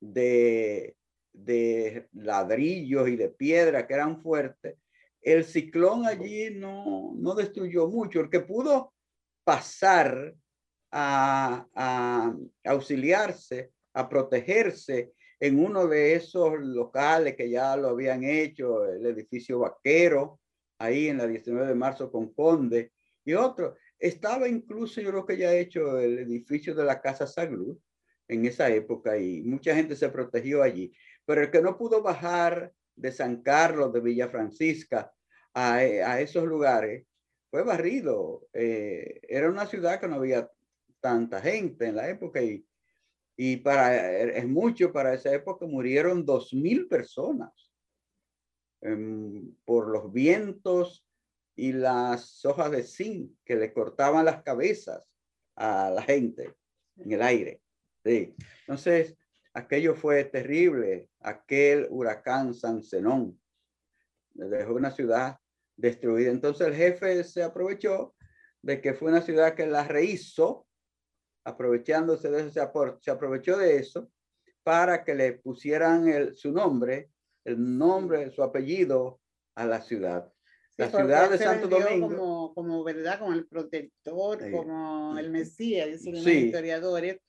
de, 0.00 0.96
de 1.32 2.08
ladrillos 2.12 3.08
y 3.08 3.16
de 3.16 3.28
piedra 3.28 3.86
que 3.86 3.94
eran 3.94 4.22
fuertes 4.22 4.76
el 5.24 5.44
ciclón 5.44 6.06
allí 6.06 6.50
no, 6.50 7.14
no 7.16 7.34
destruyó 7.34 7.88
mucho. 7.88 8.20
El 8.20 8.30
que 8.30 8.40
pudo 8.40 8.92
pasar 9.42 10.34
a, 10.92 11.66
auxiliarse, 12.64 13.72
a 13.94 14.08
protegerse 14.08 15.12
en 15.44 15.62
uno 15.62 15.86
de 15.86 16.14
esos 16.14 16.58
locales 16.58 17.36
que 17.36 17.50
ya 17.50 17.76
lo 17.76 17.88
habían 17.88 18.24
hecho, 18.24 18.86
el 18.86 19.04
edificio 19.04 19.58
vaquero, 19.58 20.40
ahí 20.78 21.08
en 21.08 21.18
la 21.18 21.26
19 21.26 21.66
de 21.66 21.74
marzo 21.74 22.10
con 22.10 22.32
Conde, 22.32 22.92
y 23.26 23.34
otro. 23.34 23.76
Estaba 23.98 24.48
incluso, 24.48 25.02
yo 25.02 25.10
creo 25.10 25.26
que 25.26 25.36
ya 25.36 25.52
hecho 25.52 25.98
el 25.98 26.18
edificio 26.20 26.74
de 26.74 26.84
la 26.84 26.98
Casa 26.98 27.26
Salud 27.26 27.76
en 28.26 28.46
esa 28.46 28.70
época 28.70 29.18
y 29.18 29.42
mucha 29.42 29.74
gente 29.74 29.96
se 29.96 30.08
protegió 30.08 30.62
allí. 30.62 30.94
Pero 31.26 31.42
el 31.42 31.50
que 31.50 31.60
no 31.60 31.76
pudo 31.76 32.02
bajar 32.02 32.72
de 32.96 33.12
San 33.12 33.42
Carlos, 33.42 33.92
de 33.92 34.00
Villa 34.00 34.28
Francisca, 34.28 35.12
a, 35.52 35.74
a 35.74 36.20
esos 36.22 36.44
lugares, 36.44 37.06
fue 37.50 37.62
barrido. 37.64 38.48
Eh, 38.54 39.20
era 39.28 39.50
una 39.50 39.66
ciudad 39.66 40.00
que 40.00 40.08
no 40.08 40.14
había 40.14 40.50
tanta 41.00 41.42
gente 41.42 41.84
en 41.84 41.96
la 41.96 42.08
época 42.08 42.40
y, 42.42 42.66
y 43.36 43.56
para, 43.56 44.20
es 44.20 44.46
mucho, 44.46 44.92
para 44.92 45.14
esa 45.14 45.32
época 45.32 45.66
murieron 45.66 46.24
dos 46.24 46.54
mil 46.54 46.86
personas 46.86 47.72
em, 48.80 49.54
por 49.64 49.88
los 49.88 50.12
vientos 50.12 51.06
y 51.56 51.72
las 51.72 52.44
hojas 52.44 52.70
de 52.70 52.82
zinc 52.82 53.32
que 53.44 53.56
le 53.56 53.72
cortaban 53.72 54.24
las 54.24 54.42
cabezas 54.42 55.02
a 55.56 55.90
la 55.90 56.02
gente 56.02 56.54
en 56.96 57.12
el 57.12 57.22
aire. 57.22 57.60
Sí. 58.04 58.34
Entonces, 58.60 59.16
aquello 59.52 59.94
fue 59.94 60.24
terrible, 60.24 61.08
aquel 61.20 61.86
huracán 61.90 62.54
San 62.54 62.82
Zenón. 62.82 63.40
Dejó 64.32 64.74
una 64.74 64.90
ciudad 64.90 65.38
destruida. 65.76 66.30
Entonces 66.30 66.66
el 66.66 66.74
jefe 66.74 67.24
se 67.24 67.42
aprovechó 67.42 68.14
de 68.62 68.80
que 68.80 68.94
fue 68.94 69.10
una 69.10 69.22
ciudad 69.22 69.54
que 69.54 69.66
la 69.66 69.86
rehizo, 69.86 70.66
aprovechándose 71.44 72.30
de 72.30 72.40
eso, 72.40 72.50
se 73.00 73.10
aprovechó 73.10 73.56
de 73.56 73.76
eso 73.76 74.10
para 74.62 75.04
que 75.04 75.14
le 75.14 75.34
pusieran 75.34 76.08
el, 76.08 76.34
su 76.36 76.50
nombre, 76.50 77.10
el 77.44 77.78
nombre, 77.78 78.30
su 78.30 78.42
apellido 78.42 79.20
a 79.54 79.66
la 79.66 79.82
ciudad. 79.82 80.32
la 80.78 80.90
ciudad 80.90 81.30
de 81.30 81.38
Santo 81.38 81.68
Domingo. 81.68 82.08
Como, 82.08 82.54
como, 82.54 82.82
¿verdad? 82.82 83.18
Como 83.18 83.34
el 83.34 83.46
protector, 83.46 84.50
como 84.50 85.18
el 85.18 85.30
Mesías, 85.30 85.88
dicen 85.88 86.14
los 86.14 86.26
historiadores. 86.26 87.20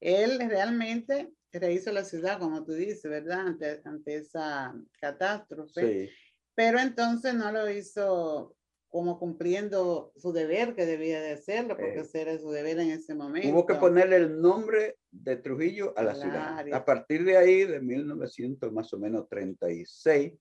Él 0.00 0.38
realmente 0.48 1.32
rehizo 1.52 1.92
la 1.92 2.04
ciudad, 2.04 2.38
como 2.38 2.64
tú 2.64 2.72
dices, 2.72 3.02
¿verdad? 3.10 3.40
Ante, 3.40 3.82
ante 3.84 4.16
esa 4.16 4.74
catástrofe. 5.00 6.10
Pero 6.54 6.78
entonces 6.78 7.34
no 7.34 7.50
lo 7.50 7.68
hizo 7.68 8.56
como 8.94 9.18
cumpliendo 9.18 10.12
su 10.14 10.32
deber 10.32 10.76
que 10.76 10.86
debía 10.86 11.20
de 11.20 11.32
hacerlo, 11.32 11.76
porque 11.76 11.98
ese 11.98 12.20
era 12.20 12.38
su 12.38 12.52
deber 12.52 12.78
en 12.78 12.92
ese 12.92 13.12
momento. 13.16 13.48
Hubo 13.48 13.66
que 13.66 13.74
ponerle 13.74 14.14
el 14.14 14.40
nombre 14.40 14.98
de 15.10 15.36
Trujillo 15.36 15.92
a 15.98 16.04
la 16.04 16.14
ciudad. 16.14 16.64
A 16.72 16.84
partir 16.84 17.24
de 17.24 17.36
ahí, 17.36 17.64
de 17.64 17.80
1900 17.80 18.72
más 18.72 18.92
o 18.92 18.98
menos 19.00 19.28
36, 19.28 20.34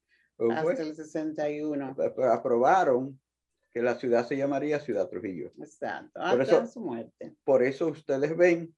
hasta 0.52 0.84
el 0.84 0.96
61. 0.96 1.96
Aprobaron 2.32 3.20
que 3.74 3.82
la 3.82 3.96
ciudad 3.96 4.28
se 4.28 4.38
llamaría 4.38 4.80
Ciudad 4.80 5.10
Trujillo. 5.10 5.52
Exacto, 5.58 6.22
hasta 6.22 6.32
por 6.38 6.42
eso, 6.44 6.68
su 6.68 6.80
muerte. 6.80 7.36
Por 7.44 7.64
eso 7.64 7.88
ustedes 7.88 8.38
ven 8.38 8.72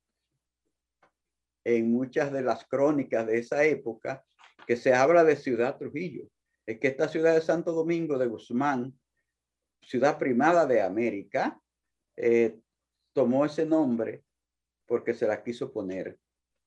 en 1.65 1.91
muchas 1.91 2.32
de 2.32 2.44
las 2.44 2.63
crónicas 2.63 3.27
de 3.27 3.39
esa 3.39 3.65
época 3.65 4.24
que 4.65 4.77
se 4.77 4.94
habla 4.94 5.25
de 5.25 5.36
Ciudad 5.36 5.77
Trujillo. 5.77 6.29
Es 6.65 6.79
que 6.79 6.88
esta 6.88 7.10
ciudad 7.10 7.34
de 7.36 7.41
Santo 7.41 7.74
Domingo 7.74 8.17
de 8.17 8.27
Guzmán, 8.27 8.98
ciudad 9.86 10.18
primada 10.18 10.65
de 10.65 10.82
América, 10.82 11.60
eh, 12.18 12.60
tomó 13.13 13.46
ese 13.46 13.65
nombre 13.65 14.24
porque 14.86 15.13
se 15.13 15.27
la 15.27 15.44
quiso 15.44 15.72
poner 15.72 16.18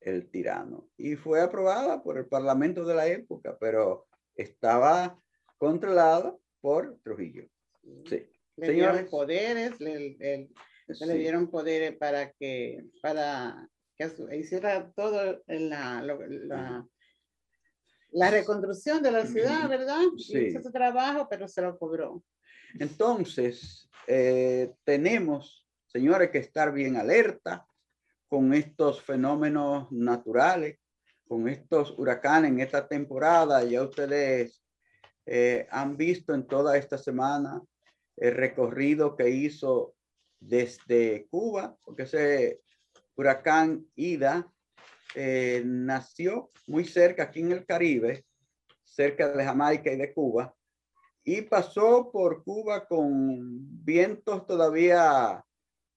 el 0.00 0.30
tirano. 0.30 0.88
Y 0.96 1.16
fue 1.16 1.40
aprobada 1.40 2.02
por 2.02 2.18
el 2.18 2.26
parlamento 2.26 2.84
de 2.84 2.94
la 2.94 3.06
época, 3.06 3.56
pero 3.58 4.06
estaba 4.34 5.20
controlado 5.56 6.40
por 6.60 6.98
Trujillo. 7.02 7.48
Sí. 8.08 8.26
Le 8.56 8.72
dieron 8.72 9.06
poderes, 9.08 9.80
le, 9.80 10.48
dieron 11.16 11.48
poderes 11.48 11.96
para 11.96 12.32
que, 12.32 12.84
para 13.00 13.68
que 13.96 14.36
hiciera 14.36 14.90
todo 14.92 15.42
la, 15.46 16.02
la, 16.02 16.88
la 18.10 18.30
reconstrucción 18.30 19.02
de 19.02 19.12
la 19.12 19.26
ciudad, 19.26 19.68
¿verdad? 19.68 20.02
Sí. 20.16 20.46
Hizo 20.46 20.62
su 20.62 20.72
trabajo, 20.72 21.28
pero 21.30 21.46
se 21.46 21.62
lo 21.62 21.78
cobró. 21.78 22.22
Entonces, 22.78 23.88
eh, 24.06 24.72
tenemos, 24.84 25.66
señores, 25.86 26.30
que 26.30 26.38
estar 26.38 26.72
bien 26.72 26.96
alerta 26.96 27.66
con 28.28 28.52
estos 28.52 29.02
fenómenos 29.02 29.90
naturales 29.90 30.78
con 31.28 31.46
estos 31.46 31.96
huracanes 31.98 32.50
en 32.50 32.60
esta 32.60 32.88
temporada. 32.88 33.62
Ya 33.62 33.82
ustedes 33.82 34.62
eh, 35.26 35.66
han 35.70 35.96
visto 35.96 36.34
en 36.34 36.46
toda 36.46 36.76
esta 36.76 36.96
semana 36.96 37.62
el 38.16 38.34
recorrido 38.34 39.14
que 39.14 39.28
hizo 39.28 39.94
desde 40.40 41.26
Cuba, 41.30 41.76
porque 41.84 42.04
ese 42.04 42.60
huracán 43.14 43.86
Ida 43.94 44.50
eh, 45.14 45.62
nació 45.64 46.50
muy 46.66 46.84
cerca, 46.84 47.24
aquí 47.24 47.40
en 47.40 47.52
el 47.52 47.66
Caribe, 47.66 48.24
cerca 48.84 49.28
de 49.28 49.44
Jamaica 49.44 49.92
y 49.92 49.96
de 49.96 50.12
Cuba, 50.12 50.54
y 51.28 51.42
pasó 51.42 52.10
por 52.10 52.42
Cuba 52.42 52.86
con 52.86 53.84
vientos 53.84 54.46
todavía 54.46 55.44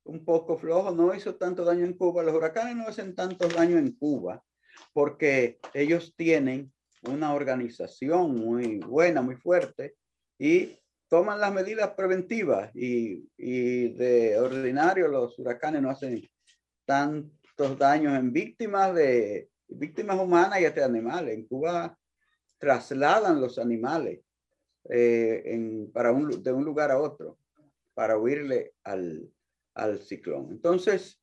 un 0.03 0.25
poco 0.25 0.57
flojos, 0.57 0.93
no 0.93 1.15
hizo 1.15 1.35
tanto 1.35 1.63
daño 1.63 1.85
en 1.85 1.93
Cuba, 1.93 2.21
los 2.21 2.35
huracanes 2.35 2.75
no 2.75 2.85
hacen 2.85 3.15
tanto 3.15 3.47
daño 3.47 3.77
en 3.77 3.93
Cuba, 3.93 4.43
porque 4.91 5.61
ellos 5.73 6.13
tienen 6.17 6.73
una 7.03 7.33
organización 7.33 8.35
muy 8.35 8.79
buena, 8.79 9.21
muy 9.21 9.37
fuerte 9.37 9.95
y 10.37 10.77
toman 11.07 11.39
las 11.39 11.53
medidas 11.53 11.91
preventivas 11.91 12.69
y, 12.75 13.23
de 13.37 14.37
ordinario 14.37 15.07
los 15.07 15.39
huracanes 15.39 15.81
no 15.81 15.91
hacen 15.91 16.29
tantos 16.83 17.77
daños 17.79 18.19
en 18.19 18.33
víctimas 18.33 18.93
de 18.93 19.49
víctimas 19.69 20.19
humanas 20.19 20.59
y 20.59 20.65
hasta 20.65 20.83
animales. 20.83 21.35
En 21.35 21.47
Cuba 21.47 21.97
trasladan 22.59 23.39
los 23.39 23.57
animales 23.57 24.19
eh, 24.89 25.87
para 25.93 26.11
un, 26.11 26.41
de 26.41 26.51
un 26.51 26.65
lugar 26.65 26.91
a 26.91 26.99
otro 26.99 27.37
para 27.93 28.17
huirle 28.17 28.73
al, 28.83 29.31
al 29.75 29.99
ciclón. 29.99 30.47
Entonces, 30.51 31.21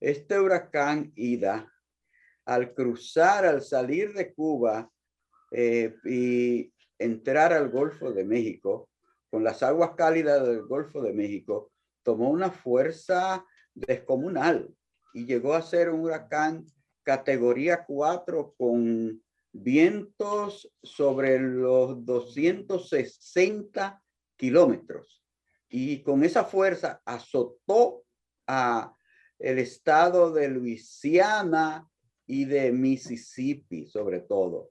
este 0.00 0.38
huracán 0.38 1.12
Ida 1.16 1.70
al 2.44 2.74
cruzar, 2.74 3.46
al 3.46 3.62
salir 3.62 4.12
de 4.12 4.34
Cuba 4.34 4.90
eh, 5.50 5.94
y 6.04 6.72
entrar 6.98 7.52
al 7.52 7.70
Golfo 7.70 8.12
de 8.12 8.24
México, 8.24 8.88
con 9.30 9.42
las 9.42 9.62
aguas 9.62 9.92
cálidas 9.96 10.46
del 10.46 10.62
Golfo 10.62 11.02
de 11.02 11.12
México, 11.12 11.72
tomó 12.02 12.30
una 12.30 12.50
fuerza 12.50 13.44
descomunal 13.74 14.72
y 15.12 15.24
llegó 15.24 15.54
a 15.54 15.62
ser 15.62 15.90
un 15.90 16.02
huracán 16.02 16.66
categoría 17.02 17.84
4 17.84 18.54
con 18.56 19.23
vientos 19.54 20.70
sobre 20.82 21.38
los 21.38 22.04
260 22.04 24.02
kilómetros. 24.36 25.24
Y 25.70 26.02
con 26.02 26.22
esa 26.24 26.44
fuerza 26.44 27.00
azotó 27.06 28.04
a 28.46 28.94
el 29.38 29.58
estado 29.58 30.32
de 30.32 30.48
Luisiana, 30.48 31.88
y 32.26 32.44
de 32.44 32.72
Mississippi, 32.72 33.86
sobre 33.86 34.20
todo, 34.20 34.70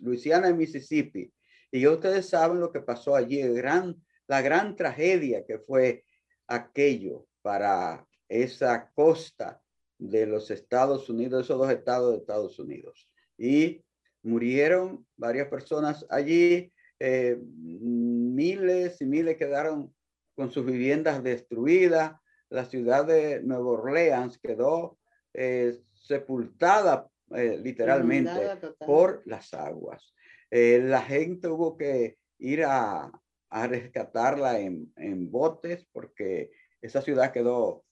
Luisiana 0.00 0.50
y 0.50 0.54
Mississippi. 0.54 1.32
Y 1.70 1.86
ustedes 1.86 2.28
saben 2.28 2.60
lo 2.60 2.70
que 2.70 2.80
pasó 2.80 3.16
allí, 3.16 3.40
gran, 3.40 3.96
la 4.26 4.42
gran 4.42 4.76
tragedia 4.76 5.44
que 5.44 5.58
fue 5.58 6.04
aquello 6.46 7.26
para 7.40 8.06
esa 8.28 8.90
costa 8.94 9.60
de 9.98 10.26
los 10.26 10.50
Estados 10.50 11.08
Unidos, 11.08 11.44
esos 11.44 11.58
dos 11.58 11.70
estados 11.70 12.12
de 12.12 12.18
Estados 12.18 12.58
Unidos. 12.58 13.08
Y 13.38 13.82
murieron 14.22 15.06
varias 15.16 15.48
personas 15.48 16.06
allí, 16.08 16.72
eh, 17.04 17.36
miles 17.42 19.00
y 19.00 19.06
miles 19.06 19.36
quedaron 19.36 19.92
con 20.36 20.52
sus 20.52 20.64
viviendas 20.64 21.22
destruidas. 21.22 22.14
La 22.48 22.64
ciudad 22.64 23.04
de 23.04 23.42
Nueva 23.42 23.70
Orleans 23.72 24.38
quedó 24.38 24.98
eh, 25.34 25.76
sepultada 25.94 27.08
eh, 27.34 27.58
literalmente 27.60 28.56
por 28.86 29.22
las 29.24 29.52
aguas. 29.52 30.14
La 30.50 31.00
gente 31.00 31.48
hubo 31.48 31.76
que 31.78 32.18
ir 32.38 32.62
a, 32.64 33.10
a 33.48 33.66
rescatarla 33.66 34.60
en, 34.60 34.92
en, 34.96 35.30
botes 35.30 35.86
porque 35.92 36.50
esa 36.82 37.00
ciudad 37.00 37.32
quedó 37.32 37.84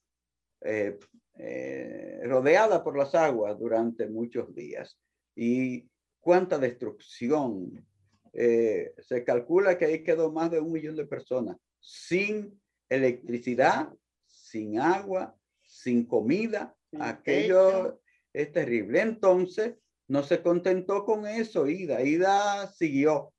rodeada 2.22 2.84
por 2.84 2.98
las 2.98 3.14
aguas 3.14 3.58
durante 3.58 4.06
muchos 4.06 4.54
días. 4.54 5.00
Y 5.34 5.89
cuánta 6.20 6.58
destrucción. 6.58 7.84
se 8.32 9.24
calcula 9.24 9.76
que 9.76 9.86
ahí 9.86 10.04
quedó 10.04 10.30
más 10.30 10.50
de 10.50 10.60
un 10.60 10.72
millón 10.72 10.96
de 10.96 11.06
personas 11.06 11.56
sin 11.80 12.60
electricidad, 12.88 13.92
sin 14.26 14.78
agua, 14.78 15.34
sin 15.62 16.06
comida. 16.06 16.76
Aquello 16.98 18.00
es 18.32 18.52
terrible. 18.52 19.00
Entonces, 19.00 19.74
no 20.08 20.22
se 20.22 20.42
contentó 20.42 21.04
con 21.04 21.26
eso, 21.26 21.66
Ida. 21.66 22.02
Ida 22.02 22.66
siguió 22.68 23.32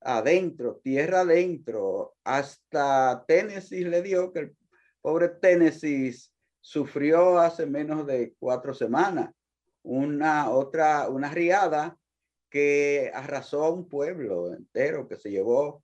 adentro, 0.00 0.80
tierra 0.82 1.20
adentro, 1.20 2.16
hasta 2.24 3.24
Tennessee 3.26 3.84
le 3.84 4.02
dio 4.02 4.32
que 4.32 4.40
el 4.40 4.56
pobre 5.00 5.28
Tennessee 5.28 6.12
sufrió 6.60 7.38
hace 7.38 7.66
menos 7.66 8.06
de 8.06 8.34
cuatro 8.38 8.74
semanas 8.74 9.30
una 9.82 10.50
otra, 10.50 11.08
una 11.08 11.30
riada 11.30 11.96
que 12.50 13.10
arrasó 13.14 13.64
a 13.64 13.70
un 13.70 13.88
pueblo 13.88 14.52
entero, 14.52 15.08
que 15.08 15.16
se 15.16 15.30
llevó 15.30 15.82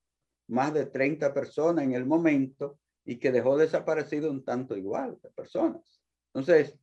más 0.48 0.74
de 0.74 0.86
30 0.86 1.32
personas 1.32 1.84
en 1.84 1.92
el 1.92 2.06
momento 2.06 2.78
y 3.04 3.16
que 3.16 3.32
dejó 3.32 3.56
desaparecido 3.56 4.30
un 4.30 4.44
tanto 4.44 4.76
igual 4.76 5.18
de 5.22 5.30
personas. 5.30 6.02
Entonces, 6.34 6.78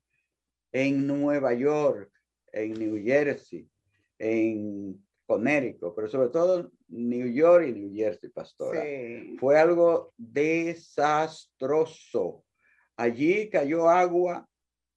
en 0.71 1.05
Nueva 1.05 1.53
York, 1.53 2.11
en 2.51 2.73
New 2.73 3.03
Jersey, 3.03 3.69
en 4.17 5.05
Connecticut, 5.25 5.93
pero 5.95 6.07
sobre 6.07 6.29
todo 6.29 6.71
New 6.87 7.27
York 7.31 7.67
y 7.67 7.73
New 7.73 7.93
Jersey, 7.93 8.29
pastora. 8.29 8.81
Fue 9.39 9.59
algo 9.59 10.13
desastroso. 10.17 12.45
Allí 12.95 13.49
cayó 13.49 13.89
agua 13.89 14.47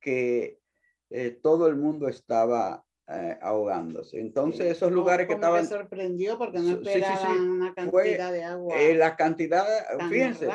que 0.01 0.58
eh, 1.11 1.39
todo 1.43 1.67
el 1.69 1.77
mundo 1.77 2.09
estaba 2.09 2.85
eh, 3.09 3.39
ahogándose. 3.41 4.21
Entonces, 4.21 4.67
esos 4.67 4.93
lugares 4.93 5.27
que 5.27 5.35
estaban... 5.35 5.63
Me 5.63 5.69
sorprendió 5.69 6.39
porque 6.39 6.59
no 6.59 6.73
esperaban 6.73 7.51
una 7.51 7.75
cantidad 7.75 8.33
de 8.33 8.45
agua. 8.45 8.77
Eh, 8.77 8.95
la 8.95 9.17
cantidad, 9.17 9.67
fíjense, 10.11 10.49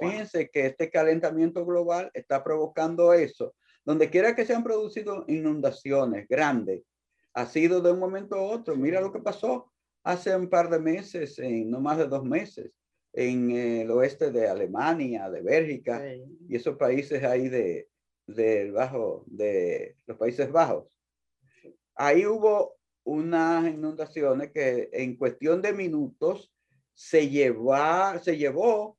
fíjense 0.00 0.50
que 0.50 0.66
este 0.66 0.90
calentamiento 0.90 1.64
global 1.64 2.10
está 2.14 2.42
provocando 2.42 3.12
eso 3.12 3.54
donde 3.86 4.10
quiera 4.10 4.34
que 4.34 4.44
se 4.44 4.52
han 4.52 4.64
producido 4.64 5.24
inundaciones 5.28 6.26
grandes, 6.28 6.82
ha 7.32 7.46
sido 7.46 7.80
de 7.80 7.92
un 7.92 8.00
momento 8.00 8.34
a 8.34 8.42
otro. 8.42 8.76
Mira 8.76 9.00
lo 9.00 9.12
que 9.12 9.20
pasó 9.20 9.72
hace 10.02 10.34
un 10.34 10.50
par 10.50 10.68
de 10.68 10.80
meses, 10.80 11.38
en, 11.38 11.70
no 11.70 11.80
más 11.80 11.96
de 11.96 12.08
dos 12.08 12.24
meses, 12.24 12.72
en 13.12 13.52
el 13.52 13.90
oeste 13.92 14.32
de 14.32 14.48
Alemania, 14.48 15.30
de 15.30 15.40
Bélgica 15.40 16.02
y 16.48 16.56
esos 16.56 16.76
países 16.76 17.22
ahí 17.22 17.48
de, 17.48 17.88
del 18.26 18.72
bajo, 18.72 19.24
de 19.26 19.96
los 20.06 20.16
Países 20.16 20.50
Bajos. 20.50 20.98
Ahí 21.94 22.26
hubo 22.26 22.76
unas 23.04 23.72
inundaciones 23.72 24.50
que 24.50 24.90
en 24.92 25.16
cuestión 25.16 25.62
de 25.62 25.72
minutos 25.72 26.52
se, 26.92 27.28
llevó, 27.28 27.74
se 28.22 28.36
llevó 28.36 28.98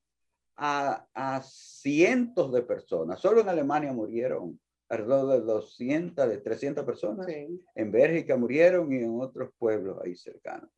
a, 0.55 1.05
a, 1.13 1.41
cientos 1.43 2.51
de 2.51 2.61
personas. 2.61 3.19
Solo 3.19 3.41
en 3.41 3.49
Alemania 3.49 3.91
murieron 3.91 4.59
alrededor 4.89 5.39
de 5.39 5.45
200, 5.45 6.29
de 6.29 6.37
300 6.37 6.85
personas. 6.85 7.27
En 7.27 7.91
Bélgica 7.91 8.37
murieron 8.37 8.91
y 8.91 8.97
en 8.97 9.19
otros 9.19 9.51
pueblos 9.57 9.97
ahí 10.03 10.15
cercanos. 10.15 10.69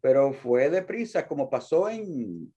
Pero 0.00 0.32
fue 0.32 0.68
deprisa, 0.68 1.26
como 1.26 1.48
pasó 1.48 1.88
en, 1.88 2.52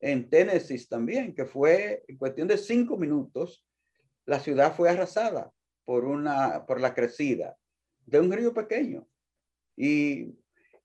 en 0.00 0.30
Tennessee 0.30 0.86
también, 0.86 1.34
que 1.34 1.44
fue 1.44 2.04
en 2.06 2.16
cuestión 2.16 2.48
de 2.48 2.56
cinco 2.56 2.96
minutos, 2.96 3.64
la 4.28 4.40
ciudad 4.40 4.74
fue 4.76 4.90
arrasada 4.90 5.50
por, 5.86 6.04
una, 6.04 6.66
por 6.66 6.82
la 6.82 6.94
crecida 6.94 7.56
de 8.04 8.20
un 8.20 8.30
río 8.30 8.52
pequeño. 8.52 9.08
Y 9.74 10.34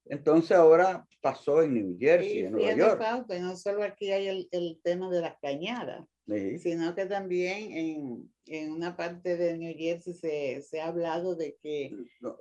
entonces 0.06 0.56
ahora 0.56 1.06
pasó 1.20 1.62
en 1.62 1.74
New 1.74 1.98
Jersey, 2.00 2.46
en 2.46 2.54
Nueva 2.54 2.74
York. 2.74 3.28
no 3.42 3.56
solo 3.58 3.84
aquí 3.84 4.12
hay 4.14 4.28
el, 4.28 4.48
el 4.52 4.80
tema 4.82 5.10
de 5.10 5.20
las 5.20 5.36
cañadas, 5.42 6.06
sino 6.60 6.96
que 6.96 7.06
también 7.06 7.72
en, 7.74 8.34
en, 8.46 8.72
una 8.72 8.96
parte 8.96 9.36
de 9.36 9.58
New 9.58 9.76
Jersey 9.78 10.14
se, 10.14 10.62
se 10.62 10.80
ha 10.80 10.88
hablado 10.88 11.36
de 11.36 11.58
que 11.62 11.92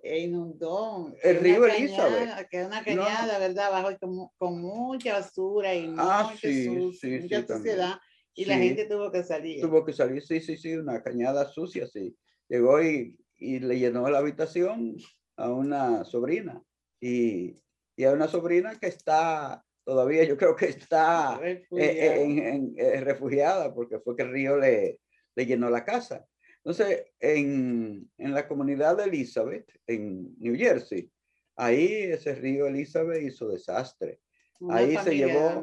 inundó 0.05 1.12
el 1.21 1.41
río 1.41 1.67
Elizabeth. 1.67 2.49
Que 2.49 2.61
es 2.61 2.67
una 2.69 2.85
cañada, 2.85 3.41
¿verdad? 3.41 3.75
Abajo 3.75 3.99
con, 4.01 4.29
con, 4.38 4.62
mucha 4.62 5.15
basura 5.15 5.75
y 5.75 5.93
ah, 5.99 6.29
mucha, 6.31 6.38
sí, 6.38 6.93
sí, 6.93 7.19
mucha 7.23 7.45
suciedad. 7.45 7.99
Y 8.35 8.45
la 8.47 8.57
gente 8.57 8.87
tuvo 8.87 9.11
que 9.11 9.23
salir. 9.23 9.61
Tuvo 9.61 9.85
que 9.85 9.92
salir, 9.92 10.23
sí, 10.23 10.40
sí, 10.40 10.57
sí, 10.57 10.75
una 10.75 11.03
cañada 11.03 11.47
sucia, 11.49 11.87
sí. 11.87 12.16
Llegó 12.49 12.83
y, 12.83 13.18
y 13.37 13.59
le 13.61 13.79
llenó 13.79 14.09
la 14.09 14.18
habitación 14.18 14.97
a 15.37 15.51
una 15.51 16.05
sobrina. 16.05 16.62
Y, 17.01 17.57
y 17.97 18.05
a 18.05 18.12
una 18.12 18.29
sobrina 18.29 18.79
que 18.79 18.87
está 18.87 19.64
todavía 19.85 20.25
yo 20.25 20.37
creo 20.37 20.55
que 20.55 20.66
está 20.66 21.40
eh, 21.42 21.64
eh, 21.77 22.73
eh, 22.77 23.01
refugiada. 23.01 23.75
porque 23.75 24.01
fue 24.01 24.16
que 24.16 24.23
el 24.23 24.33
río 24.33 24.57
le, 24.57 25.01
le 25.35 25.47
llenó 25.47 25.71
la 25.71 25.85
casa. 25.85 26.27
Entonces, 26.64 27.07
en, 27.18 28.09
en, 28.18 28.35
la 28.35 28.47
comunidad 28.47 28.97
de 28.97 29.05
Elizabeth, 29.05 29.68
en 29.87 30.33
New 30.38 30.57
Jersey, 30.57 31.11
ahí 31.57 31.87
ese 32.05 32.37
río 32.37 32.68
Elizabeth 32.68 33.21
hizo 33.21 33.49
desastre. 33.49 34.21
Ahí 34.70 34.96
se 34.98 35.16
llevó 35.16 35.61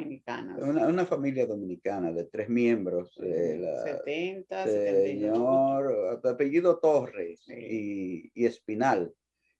una, 0.61 0.87
una, 0.87 1.05
familia 1.05 1.45
dominicana 1.45 2.11
de 2.11 2.25
tres 2.25 2.49
miembros. 2.49 3.15
De 3.15 3.57
la, 3.57 3.83
70, 3.83 4.65
señor, 4.65 6.21
apellido 6.23 6.79
Torres 6.79 7.47
y, 7.49 8.31
y 8.33 8.45
Espinal. 8.45 9.13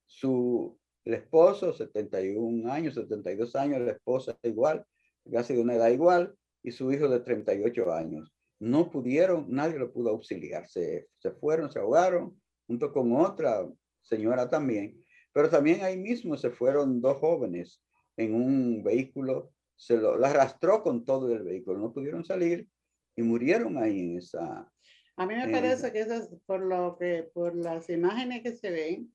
Su, 0.05 0.77
el 1.05 1.13
esposo, 1.13 1.73
71 1.73 2.71
años, 2.71 2.95
72 2.95 3.55
años, 3.55 3.81
la 3.81 3.91
esposa 3.91 4.37
igual, 4.43 4.85
casi 5.31 5.53
de 5.53 5.61
una 5.61 5.75
edad 5.75 5.89
igual, 5.89 6.35
y 6.63 6.71
su 6.71 6.91
hijo 6.91 7.07
de 7.07 7.19
38 7.19 7.93
años. 7.93 8.33
No 8.59 8.89
pudieron, 8.89 9.45
nadie 9.49 9.79
lo 9.79 9.93
pudo 9.93 10.09
auxiliar. 10.09 10.67
Se, 10.67 11.07
se 11.17 11.31
fueron, 11.31 11.71
se 11.71 11.79
ahogaron, 11.79 12.39
junto 12.67 12.91
con 12.91 13.15
otra 13.15 13.67
señora 14.01 14.49
también. 14.49 15.01
Pero 15.31 15.49
también 15.49 15.83
ahí 15.83 15.97
mismo 15.97 16.35
se 16.35 16.49
fueron 16.49 16.99
dos 16.99 17.17
jóvenes 17.17 17.81
en 18.19 18.35
un 18.35 18.83
vehículo, 18.83 19.53
se 19.77 19.95
lo 19.95 20.17
la 20.17 20.29
arrastró 20.29 20.83
con 20.83 21.05
todo 21.05 21.33
el 21.33 21.43
vehículo, 21.43 21.79
no 21.79 21.93
pudieron 21.93 22.25
salir 22.25 22.67
y 23.15 23.21
murieron 23.21 23.77
ahí 23.77 23.99
en 24.01 24.17
esa. 24.17 24.69
A 25.15 25.25
mí 25.25 25.35
me 25.35 25.49
parece 25.49 25.91
que 25.91 26.01
eso 26.01 26.41
por 26.45 26.61
lo 26.61 26.97
que, 26.97 27.29
por 27.33 27.55
las 27.55 27.89
imágenes 27.89 28.43
que 28.43 28.55
se 28.55 28.71
ven, 28.71 29.13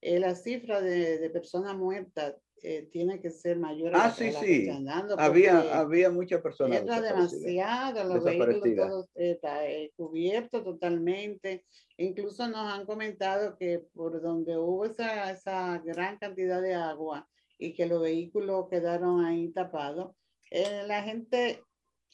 eh, 0.00 0.18
la 0.18 0.34
cifra 0.34 0.80
de, 0.80 1.18
de 1.18 1.30
personas 1.30 1.76
muertas 1.76 2.34
eh, 2.62 2.88
tiene 2.92 3.20
que 3.20 3.30
ser 3.30 3.56
mayor. 3.56 3.92
Ah, 3.94 4.10
sí, 4.10 4.32
sí. 4.32 4.68
había, 5.16 5.78
había 5.78 6.10
muchas 6.10 6.42
personas. 6.42 6.82
Era 6.82 7.00
demasiado, 7.00 8.04
los 8.04 8.24
vehículos 8.24 8.62
todos 8.76 9.06
eh, 9.14 9.92
cubiertos 9.96 10.64
totalmente. 10.64 11.64
Incluso 11.98 12.48
nos 12.48 12.72
han 12.72 12.84
comentado 12.84 13.56
que 13.56 13.78
por 13.94 14.20
donde 14.20 14.58
hubo 14.58 14.86
esa, 14.86 15.30
esa 15.30 15.78
gran 15.78 16.18
cantidad 16.18 16.60
de 16.60 16.74
agua 16.74 17.28
y 17.60 17.74
que 17.74 17.86
los 17.86 18.00
vehículos 18.00 18.68
quedaron 18.68 19.24
ahí 19.24 19.50
tapados, 19.52 20.14
la 20.50 21.02
gente 21.02 21.62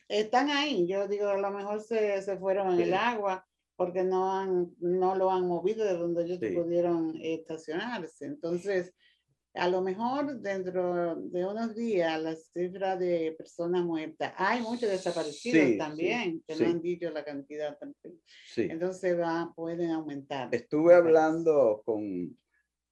están 0.09 0.51
ahí. 0.51 0.87
Yo 0.87 1.09
digo, 1.09 1.29
a 1.29 1.39
lo 1.39 1.51
mejor 1.51 1.81
se, 1.81 2.21
se 2.23 2.37
fueron 2.37 2.75
en 2.75 2.81
el 2.81 2.95
agua 2.95 3.47
porque 3.77 4.03
no, 4.03 4.33
han, 4.33 4.75
no 4.79 5.15
lo 5.15 5.31
han 5.31 5.47
movido 5.47 5.85
de 5.85 5.95
donde 5.95 6.25
ellos 6.25 6.39
pudieron 6.39 7.15
estacionarse. 7.23 8.25
Entonces, 8.25 8.95
a 9.55 9.69
lo 9.69 9.83
mejor 9.83 10.41
dentro 10.41 11.17
de 11.17 11.45
unos 11.47 11.75
días 11.75 12.21
la 12.23 12.35
cifra 12.35 12.97
de 12.97 13.35
personas 13.37 13.85
muertas, 13.85 14.33
hay 14.37 14.63
muchos 14.63 14.91
desaparecidos 14.91 15.79
también, 15.79 16.43
que 16.47 16.57
no 16.57 16.67
han 16.67 16.81
dicho 16.81 17.11
la 17.11 17.25
cantidad 17.25 17.79
también. 17.79 18.21
Entonces 18.57 19.19
va, 19.19 19.53
pueden 19.55 19.91
aumentar. 19.91 20.49
Estuve 20.53 20.95
hablando 20.95 21.83
con 21.85 22.37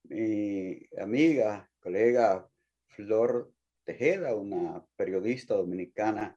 mi 0.03 0.79
amiga, 0.99 1.69
colega 1.85 2.49
Flor 2.87 3.53
Tejeda, 3.83 4.33
una 4.33 4.83
periodista 4.95 5.53
dominicana 5.53 6.35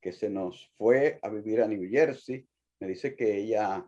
que 0.00 0.12
se 0.12 0.30
nos 0.30 0.70
fue 0.78 1.18
a 1.20 1.30
vivir 1.30 1.60
a 1.60 1.66
New 1.66 1.90
Jersey 1.90 2.46
me 2.78 2.86
dice 2.86 3.16
que 3.16 3.38
ella 3.38 3.84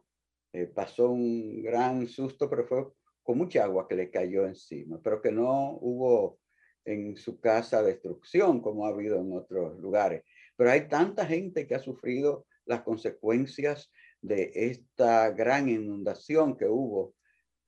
eh, 0.53 0.66
pasó 0.66 1.11
un 1.11 1.62
gran 1.62 2.09
susto, 2.09 2.51
pero 2.51 2.66
fue 2.66 2.88
con 3.23 3.38
mucha 3.38 3.62
agua 3.62 3.87
que 3.87 3.95
le 3.95 4.11
cayó 4.11 4.47
encima, 4.47 5.01
pero 5.01 5.23
que 5.23 5.31
no 5.31 5.79
hubo 5.81 6.40
en 6.85 7.16
su 7.16 7.38
casa 7.38 7.85
destrucción 7.85 8.61
como 8.61 8.85
ha 8.85 8.88
habido 8.88 9.21
en 9.21 9.33
otros 9.33 9.79
lugares. 9.79 10.25
Pero 10.57 10.73
hay 10.73 10.88
tanta 10.88 11.25
gente 11.25 11.69
que 11.69 11.77
ha 11.77 11.81
sufrido 11.81 12.47
las 12.64 12.83
consecuencias 12.83 13.92
de 14.21 14.51
esta 14.53 15.31
gran 15.31 15.69
inundación 15.69 16.57
que 16.57 16.66
hubo 16.66 17.14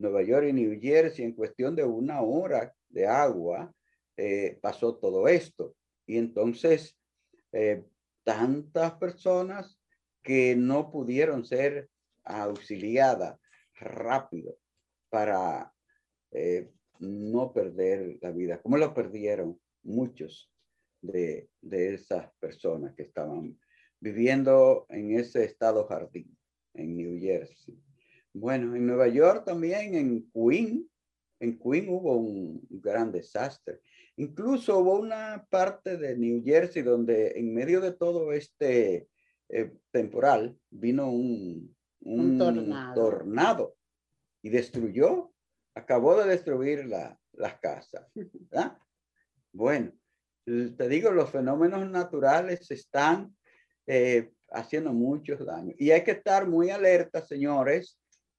Nueva 0.01 0.22
York 0.24 0.48
y 0.48 0.53
New 0.53 0.81
Jersey 0.81 1.24
en 1.24 1.35
cuestión 1.35 1.77
de 1.77 1.85
una 1.85 2.20
hora 2.22 2.74
de 2.88 3.07
agua 3.07 3.72
eh, 4.16 4.59
pasó 4.61 4.96
todo 4.96 5.29
esto. 5.29 5.74
Y 6.07 6.16
entonces 6.16 6.96
eh, 7.53 7.85
tantas 8.24 8.92
personas 8.94 9.79
que 10.22 10.57
no 10.57 10.90
pudieron 10.90 11.44
ser 11.44 11.88
auxiliadas 12.24 13.38
rápido 13.74 14.59
para 15.09 15.72
eh, 16.33 16.70
no 16.98 17.53
perder 17.53 18.18
la 18.20 18.33
vida, 18.33 18.61
como 18.61 18.77
lo 18.77 18.92
perdieron 18.92 19.59
muchos 19.83 20.53
de, 21.01 21.48
de 21.62 21.94
esas 21.94 22.31
personas 22.40 22.94
que 22.94 23.05
estaban 23.05 23.59
viviendo 24.01 24.87
en 24.88 25.18
ese 25.18 25.44
estado 25.44 25.87
jardín, 25.87 26.37
en 26.74 26.96
New 26.96 27.20
Jersey. 27.20 27.79
Bueno, 28.33 28.77
en 28.77 28.87
Nueva 28.87 29.09
York 29.09 29.44
también, 29.44 29.94
en 29.94 30.31
Queen, 30.33 30.88
en 31.40 31.59
Queen 31.59 31.88
hubo 31.88 32.16
un 32.16 32.66
gran 32.70 33.12
desastre. 33.12 33.81
Incluso 34.16 34.79
hubo 34.79 34.98
una 34.98 35.46
parte 35.48 35.96
de 35.96 36.16
New 36.16 36.42
Jersey 36.44 36.83
donde 36.83 37.33
en 37.37 37.55
medio 37.55 37.81
de 37.81 37.92
todo 37.92 38.33
este 38.33 39.09
eh, 39.48 39.72
temporal 39.90 40.59
vino 40.70 41.11
un, 41.11 41.74
un, 42.01 42.38
tornado. 42.94 43.77
y 44.42 44.51
destruyó, 44.51 45.33
acabó 45.74 46.16
de 46.20 46.29
destruir 46.29 46.87
la, 46.87 47.18
las 47.33 47.59
casas. 47.61 48.07
Bueno, 49.51 49.92
te 50.44 50.88
digo, 50.88 51.11
los 51.11 51.31
fenómenos 51.31 51.90
naturales 51.90 52.70
están 52.70 53.35
eh, 53.87 54.31
haciendo 54.51 54.92
muchos 54.92 55.44
daños 55.44 55.74
y 55.79 55.90
hay 55.90 56.05
que 56.05 56.12
estar 56.12 56.46
muy 56.46 56.70
alerta, 56.70 57.24
señores. 57.24 57.98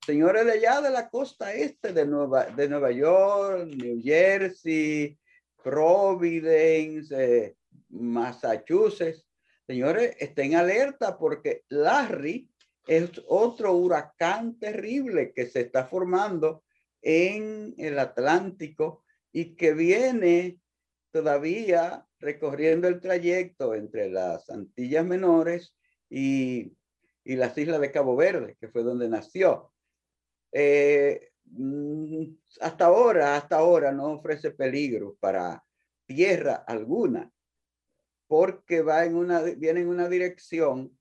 Señores 0.09 0.43
de 0.43 0.53
allá 0.53 0.81
de 0.81 0.89
la 0.89 1.07
costa 1.07 1.53
este 1.53 1.93
de 1.93 2.03
Nueva, 2.03 2.45
de 2.45 2.67
Nueva 2.67 2.89
York, 2.89 3.67
New 3.67 4.01
Jersey, 4.01 5.15
Providence, 5.63 7.13
eh, 7.15 7.55
Massachusetts, 7.89 9.23
Señores, 9.67 10.15
estén 10.17 10.55
alerta 10.55 11.15
porque 11.15 11.63
Larry 11.69 12.49
es 12.87 13.11
otro 13.27 13.73
huracán 13.73 14.57
terrible 14.57 15.31
que 15.31 15.45
se 15.45 15.59
está 15.59 15.85
formando 15.85 16.63
en 17.03 17.75
el 17.77 17.99
Atlántico 17.99 19.03
y 19.31 19.55
que 19.55 19.75
viene 19.75 20.59
todavía 21.11 22.03
recorriendo 22.17 22.87
el 22.87 22.99
trayecto 22.99 23.75
entre 23.75 24.09
las 24.09 24.49
Antillas 24.49 25.05
Menores 25.05 25.75
y, 26.09 26.73
las 27.25 27.55
islas 27.59 27.79
de 27.79 27.91
Cabo 27.91 28.15
Verde, 28.15 28.57
que 28.59 28.69
fue 28.69 28.81
donde 28.81 29.07
nació. 29.07 29.68
Eh, 30.51 31.31
mm, 31.45 32.25
hasta 32.62 32.85
ahora, 32.85 33.35
hasta 33.35 33.57
ahora 33.57 33.91
no 33.91 34.13
ofrece 34.13 34.51
peligro 34.51 35.15
para, 35.19 35.63
tierra 36.09 36.63
alguna, 36.67 37.31
porque 38.27 38.81
va 38.81 39.05
en 39.05 39.15
una, 39.15 39.41
viene 39.41 39.81
en 39.81 39.89
una 39.89 40.09
dirección 40.09 40.97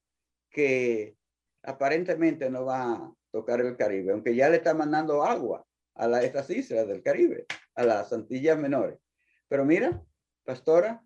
que 0.51 1.17
aparentemente 1.63 2.51
no 2.51 2.67
va 2.67 2.93
a 2.93 3.15
tocar 3.31 3.61
el 3.61 3.77
Caribe, 3.77 4.13
aunque 4.13 4.35
ya 4.35 4.51
le 4.51 4.59
está 4.59 4.75
mandando 4.75 5.23
agua 5.23 5.67
a 5.95 6.09
la, 6.09 6.23
estas 6.23 6.51
islas 6.51 6.87
del 6.87 7.03
Caribe, 7.03 7.47
a 7.75 7.85
las 7.85 8.13
Antillas 8.13 8.59
Menores. 8.59 8.99
Pero 9.49 9.65
mira, 9.65 10.03
pastora, 10.45 11.03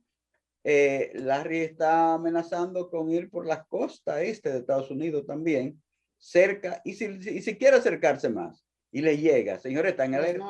eh, 0.65 1.13
Larry 1.15 1.59
está 1.59 2.15
amenazando 2.15 2.91
con 2.91 3.11
ir 3.11 3.31
por 3.31 3.47
la 3.47 3.65
costa 3.65 4.23
este 4.23 4.51
de 4.51 4.59
Estados 4.59 4.91
Unidos 4.91 5.27
también, 5.27 5.82
cerca, 6.23 6.81
y 6.85 6.95
si, 6.95 7.43
si 7.43 7.57
quiere 7.57 7.77
acercarse 7.77 8.29
más 8.29 8.65
y 8.93 9.01
le 9.01 9.19
llega, 9.19 9.59
señores, 9.59 9.93
están 9.93 10.15
alerta. 10.15 10.47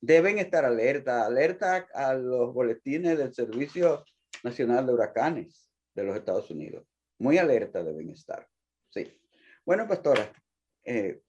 Deben 0.00 0.38
estar 0.38 0.64
alerta, 0.64 1.26
alerta 1.26 1.86
a 1.92 2.14
los 2.14 2.54
boletines 2.54 3.18
del 3.18 3.34
Servicio 3.34 4.02
Nacional 4.42 4.86
de 4.86 4.94
Huracanes 4.94 5.70
de 5.94 6.04
los 6.04 6.16
Estados 6.16 6.50
Unidos. 6.50 6.86
Muy 7.18 7.36
alerta 7.36 7.84
deben 7.84 8.10
estar. 8.10 8.48
Sí. 8.88 9.12
Bueno, 9.66 9.86
pastora, 9.86 10.32
eh, 10.84 11.20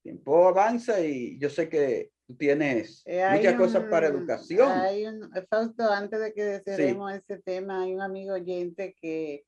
tiempo 0.00 0.46
avanza 0.46 1.00
y 1.00 1.36
yo 1.38 1.50
sé 1.50 1.68
que 1.68 2.12
tú 2.28 2.36
tienes 2.36 3.02
eh, 3.04 3.26
muchas 3.32 3.54
cosas 3.54 3.84
para 3.90 4.06
educación. 4.06 4.70
Hay 4.70 5.06
un, 5.06 5.28
Fausto, 5.50 5.90
antes 5.90 6.20
de 6.20 6.32
que 6.32 6.60
cerremos 6.60 7.12
ese 7.12 7.38
tema, 7.38 7.82
hay 7.82 7.94
un 7.94 8.02
amigo 8.02 8.34
oyente 8.34 8.94
que 9.00 9.44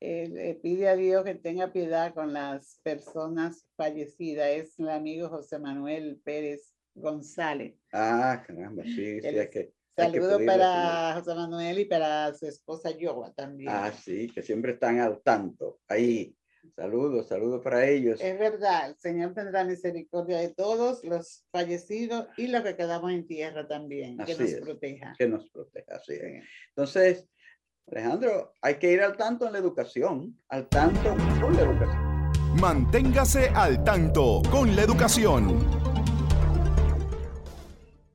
eh, 0.00 0.28
le 0.28 0.54
pide 0.54 0.88
a 0.88 0.96
Dios 0.96 1.24
que 1.24 1.34
tenga 1.34 1.72
piedad 1.72 2.14
con 2.14 2.32
las 2.32 2.80
personas 2.82 3.66
fallecidas. 3.76 4.48
Es 4.48 4.78
el 4.78 4.88
amigo 4.88 5.28
José 5.28 5.58
Manuel 5.58 6.20
Pérez 6.24 6.74
González. 6.94 7.76
Ah, 7.92 8.42
caramba, 8.46 8.82
sí, 8.84 9.20
sí, 9.20 9.28
es 9.28 9.50
que 9.50 9.72
Saludos 9.96 10.42
para 10.46 11.14
José 11.14 11.34
Manuel 11.34 11.78
y 11.80 11.84
para 11.84 12.32
su 12.34 12.46
esposa 12.46 12.90
Yoga 12.96 13.32
también. 13.34 13.70
Ah, 13.70 13.92
sí, 13.92 14.30
que 14.34 14.42
siempre 14.42 14.72
están 14.72 14.98
al 14.98 15.20
tanto. 15.20 15.80
Ahí, 15.88 16.34
saludos, 16.74 17.28
saludos 17.28 17.60
para 17.62 17.86
ellos. 17.86 18.20
Es 18.20 18.38
verdad, 18.38 18.90
el 18.90 18.96
Señor 18.96 19.34
tendrá 19.34 19.64
misericordia 19.64 20.38
de 20.38 20.54
todos 20.54 21.04
los 21.04 21.44
fallecidos 21.50 22.28
y 22.38 22.46
los 22.46 22.62
que 22.62 22.76
quedamos 22.76 23.12
en 23.12 23.26
tierra 23.26 23.66
también. 23.68 24.16
que 24.18 24.34
nos 24.36 24.54
proteja. 24.54 25.14
Que 25.18 25.28
nos 25.28 25.50
proteja, 25.50 26.00
sí. 26.00 26.14
Entonces, 26.68 27.28
Alejandro, 27.92 28.54
hay 28.62 28.78
que 28.78 28.92
ir 28.92 29.00
al 29.00 29.16
tanto 29.16 29.46
en 29.46 29.52
la 29.52 29.58
educación, 29.58 30.38
al 30.48 30.68
tanto 30.68 31.16
con 31.40 31.56
la 31.56 31.62
educación. 31.62 32.30
Manténgase 32.60 33.48
al 33.48 33.82
tanto 33.82 34.42
con 34.48 34.76
la 34.76 34.82
educación. 34.82 35.58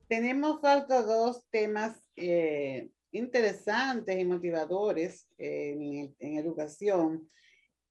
Tenemos 0.08 0.62
falta 0.62 1.02
dos 1.02 1.44
temas 1.50 2.02
eh, 2.16 2.88
interesantes 3.10 4.18
y 4.18 4.24
motivadores 4.24 5.28
en, 5.36 6.14
educación, 6.20 7.28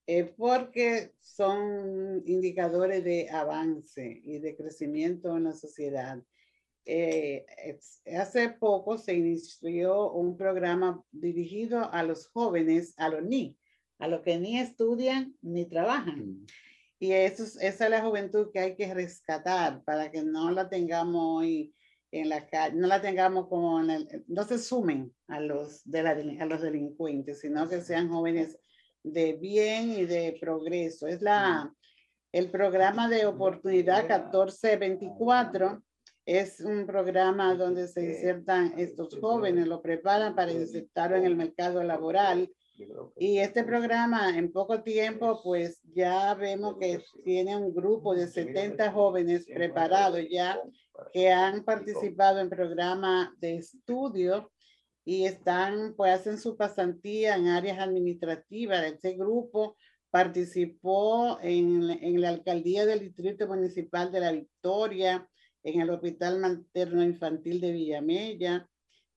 eh, 0.07 0.23
porque 0.23 1.13
son 1.19 2.23
indicadores 2.25 3.03
de 3.03 3.29
avance 3.29 4.21
y 4.23 4.39
de 4.39 4.55
crecimiento 4.55 5.37
en 5.37 5.43
la 5.43 5.53
sociedad. 5.53 6.17
Eh, 6.85 7.45
hace 8.15 8.49
poco 8.49 8.97
se 8.97 9.15
inició 9.15 10.11
un 10.11 10.37
programa 10.37 11.03
dirigido 11.11 11.91
a 11.91 12.03
los 12.03 12.27
jóvenes, 12.27 12.93
a 12.97 13.09
los 13.09 13.23
ni, 13.23 13.57
a 13.97 14.07
los 14.07 14.21
que 14.21 14.37
ni 14.37 14.59
estudian 14.59 15.35
ni 15.41 15.65
trabajan. 15.65 16.19
Mm. 16.19 16.45
Y 16.99 17.11
eso, 17.11 17.43
esa 17.43 17.85
es 17.85 17.89
la 17.89 18.01
juventud 18.01 18.51
que 18.51 18.59
hay 18.59 18.75
que 18.75 18.93
rescatar 18.93 19.83
para 19.83 20.11
que 20.11 20.23
no 20.23 20.51
la 20.51 20.69
tengamos 20.69 21.21
hoy 21.23 21.73
en 22.11 22.29
la 22.29 22.47
calle, 22.47 22.75
no 22.75 22.87
la 22.87 23.01
tengamos 23.01 23.47
como 23.47 23.81
en 23.81 23.89
el, 23.89 24.23
no 24.27 24.43
se 24.43 24.57
sumen 24.57 25.13
a 25.27 25.39
los, 25.39 25.83
de 25.83 26.03
la, 26.03 26.11
a 26.11 26.45
los 26.45 26.61
delincuentes, 26.61 27.41
sino 27.41 27.67
que 27.67 27.81
sean 27.81 28.09
jóvenes 28.09 28.57
de 29.03 29.33
bien 29.33 29.91
y 29.91 30.05
de 30.05 30.37
progreso. 30.39 31.07
Es 31.07 31.21
la, 31.21 31.73
el 32.31 32.49
programa 32.49 33.09
de 33.09 33.25
oportunidad 33.25 34.03
1424. 34.03 35.83
Es 36.25 36.59
un 36.59 36.87
programa 36.87 37.53
donde 37.53 37.87
se 37.87 38.03
insertan 38.03 38.73
estos 38.77 39.15
jóvenes, 39.19 39.67
lo 39.67 39.81
preparan 39.81 40.35
para 40.35 40.51
insertar 40.51 41.13
en 41.13 41.23
el 41.23 41.35
mercado 41.35 41.83
laboral. 41.83 42.51
Y 43.15 43.37
este 43.37 43.63
programa 43.63 44.35
en 44.35 44.51
poco 44.51 44.81
tiempo, 44.81 45.39
pues 45.43 45.79
ya 45.93 46.33
vemos 46.33 46.77
que 46.79 46.99
tiene 47.23 47.55
un 47.55 47.73
grupo 47.73 48.15
de 48.15 48.27
70 48.27 48.91
jóvenes 48.91 49.45
preparados 49.45 50.21
ya 50.29 50.59
que 51.13 51.31
han 51.31 51.63
participado 51.63 52.39
en 52.39 52.49
programa 52.49 53.33
de 53.39 53.57
estudio 53.57 54.51
y 55.05 55.25
están, 55.25 55.93
pues 55.95 56.11
hacen 56.11 56.39
su 56.39 56.57
pasantía 56.57 57.35
en 57.35 57.47
áreas 57.47 57.79
administrativas. 57.79 58.83
Este 58.83 59.13
grupo 59.13 59.77
participó 60.09 61.37
en, 61.41 61.91
en 61.91 62.19
la 62.19 62.29
alcaldía 62.29 62.85
del 62.87 63.01
Distrito 63.01 63.47
Municipal 63.47 64.11
de 64.11 64.19
La 64.19 64.31
Victoria, 64.31 65.29
en 65.65 65.81
el 65.81 65.89
Hospital 65.89 66.39
Materno 66.39 67.03
Infantil 67.03 67.59
de 67.59 67.71
Villamella, 67.71 68.69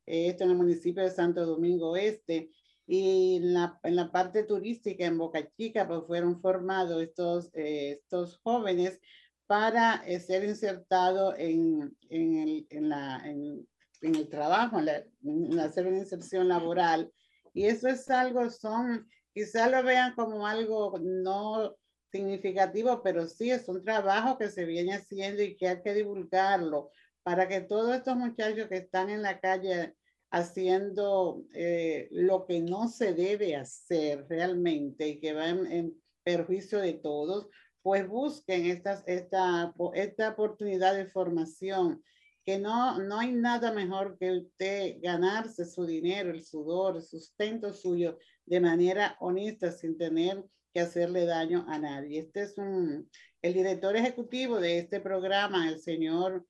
esto 0.06 0.44
en 0.44 0.50
el 0.50 0.56
municipio 0.56 1.02
de 1.02 1.10
Santo 1.10 1.44
Domingo 1.44 1.94
Este. 1.94 2.50
Y 2.86 3.36
en 3.36 3.52
la, 3.52 3.78
en 3.82 3.96
la 3.96 4.10
parte 4.10 4.44
turística 4.44 5.04
en 5.04 5.18
Boca 5.18 5.46
Chica, 5.58 5.86
pues 5.86 6.04
fueron 6.06 6.40
formados 6.40 7.02
estos, 7.02 7.50
eh, 7.52 8.00
estos 8.00 8.38
jóvenes 8.38 8.98
para 9.46 9.96
eh, 10.06 10.18
ser 10.20 10.44
insertado 10.44 11.36
en, 11.36 11.94
en, 12.08 12.38
el, 12.38 12.66
en, 12.70 12.88
la, 12.88 13.20
en, 13.26 13.68
en 14.00 14.14
el 14.14 14.28
trabajo, 14.30 14.78
en, 14.78 15.60
hacer 15.60 15.86
una 15.86 15.98
inserción 15.98 16.48
laboral. 16.48 17.12
Y 17.52 17.66
eso 17.66 17.88
es 17.88 18.08
algo, 18.08 18.48
son, 18.48 19.06
quizá 19.34 19.68
lo 19.68 19.82
vean 19.82 20.14
como 20.14 20.46
algo 20.46 20.98
no 20.98 21.76
significativo, 22.10 23.02
pero 23.02 23.26
sí 23.26 23.50
es 23.50 23.68
un 23.68 23.84
trabajo 23.84 24.38
que 24.38 24.48
se 24.48 24.64
viene 24.64 24.94
haciendo 24.94 25.42
y 25.42 25.56
que 25.56 25.68
hay 25.68 25.82
que 25.82 25.94
divulgarlo 25.94 26.90
para 27.22 27.48
que 27.48 27.60
todos 27.60 27.94
estos 27.94 28.16
muchachos 28.16 28.68
que 28.68 28.78
están 28.78 29.10
en 29.10 29.22
la 29.22 29.40
calle 29.40 29.94
haciendo 30.30 31.42
eh, 31.54 32.08
lo 32.10 32.46
que 32.46 32.60
no 32.60 32.88
se 32.88 33.14
debe 33.14 33.56
hacer 33.56 34.26
realmente 34.28 35.08
y 35.08 35.20
que 35.20 35.32
va 35.32 35.48
en 35.48 35.94
perjuicio 36.22 36.78
de 36.80 36.94
todos, 36.94 37.48
pues 37.82 38.06
busquen 38.06 38.66
estas, 38.66 39.02
esta, 39.06 39.72
esta 39.94 40.30
oportunidad 40.30 40.94
de 40.94 41.06
formación, 41.06 42.02
que 42.44 42.58
no, 42.58 42.98
no 42.98 43.18
hay 43.18 43.32
nada 43.32 43.72
mejor 43.72 44.18
que 44.18 44.32
usted 44.32 44.96
ganarse 45.00 45.64
su 45.64 45.86
dinero, 45.86 46.30
el 46.30 46.44
sudor, 46.44 46.96
el 46.96 47.02
sustento 47.02 47.72
suyo 47.72 48.18
de 48.44 48.60
manera 48.60 49.16
honesta 49.20 49.70
sin 49.70 49.96
tener 49.96 50.44
que 50.72 50.80
hacerle 50.80 51.26
daño 51.26 51.64
a 51.68 51.78
nadie. 51.78 52.20
Este 52.20 52.42
es 52.42 52.58
un, 52.58 53.10
el 53.42 53.54
director 53.54 53.96
ejecutivo 53.96 54.60
de 54.60 54.78
este 54.78 55.00
programa, 55.00 55.68
el 55.68 55.80
señor 55.80 56.46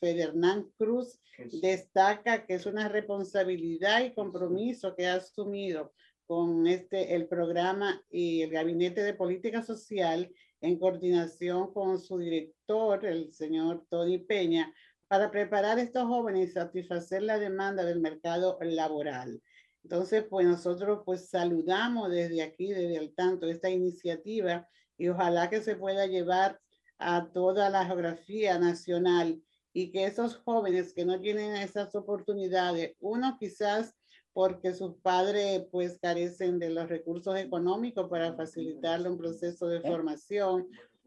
Ferdinand 0.00 0.70
Cruz, 0.76 1.18
destaca 1.60 2.46
que 2.46 2.54
es 2.54 2.66
una 2.66 2.88
responsabilidad 2.88 4.04
y 4.04 4.14
compromiso 4.14 4.94
que 4.94 5.06
ha 5.06 5.14
asumido 5.14 5.92
con 6.26 6.66
este, 6.66 7.14
el 7.14 7.28
programa 7.28 8.02
y 8.10 8.42
el 8.42 8.50
Gabinete 8.50 9.02
de 9.02 9.14
Política 9.14 9.62
Social 9.62 10.32
en 10.60 10.78
coordinación 10.78 11.72
con 11.72 12.00
su 12.00 12.18
director, 12.18 13.04
el 13.04 13.32
señor 13.32 13.86
Tony 13.88 14.18
Peña, 14.18 14.72
para 15.08 15.30
preparar 15.30 15.78
a 15.78 15.82
estos 15.82 16.04
jóvenes 16.04 16.48
y 16.48 16.52
satisfacer 16.52 17.22
la 17.22 17.38
demanda 17.38 17.84
del 17.84 18.00
mercado 18.00 18.58
laboral. 18.60 19.40
Entonces, 19.86 20.24
pues 20.28 20.44
nosotros 20.44 21.02
pues 21.04 21.28
saludamos 21.28 22.10
desde 22.10 22.42
aquí, 22.42 22.72
desde 22.72 22.96
el 22.96 23.14
tanto, 23.14 23.46
esta 23.46 23.70
iniciativa 23.70 24.66
y 24.98 25.06
ojalá 25.06 25.48
que 25.48 25.62
se 25.62 25.76
pueda 25.76 26.06
llevar 26.06 26.60
a 26.98 27.30
toda 27.32 27.70
la 27.70 27.86
geografía 27.86 28.58
nacional 28.58 29.40
y 29.72 29.92
que 29.92 30.06
esos 30.06 30.38
jóvenes 30.38 30.92
que 30.92 31.04
no 31.04 31.20
tienen 31.20 31.54
esas 31.54 31.94
oportunidades, 31.94 32.96
uno 32.98 33.36
quizás 33.38 33.94
porque 34.32 34.74
sus 34.74 34.96
padres 34.96 35.64
pues 35.70 36.00
carecen 36.02 36.58
de 36.58 36.70
los 36.70 36.88
recursos 36.88 37.38
económicos 37.38 38.08
para 38.10 38.34
facilitarle 38.34 39.08
un 39.08 39.18
proceso 39.18 39.68
de 39.68 39.82
formación, 39.82 40.66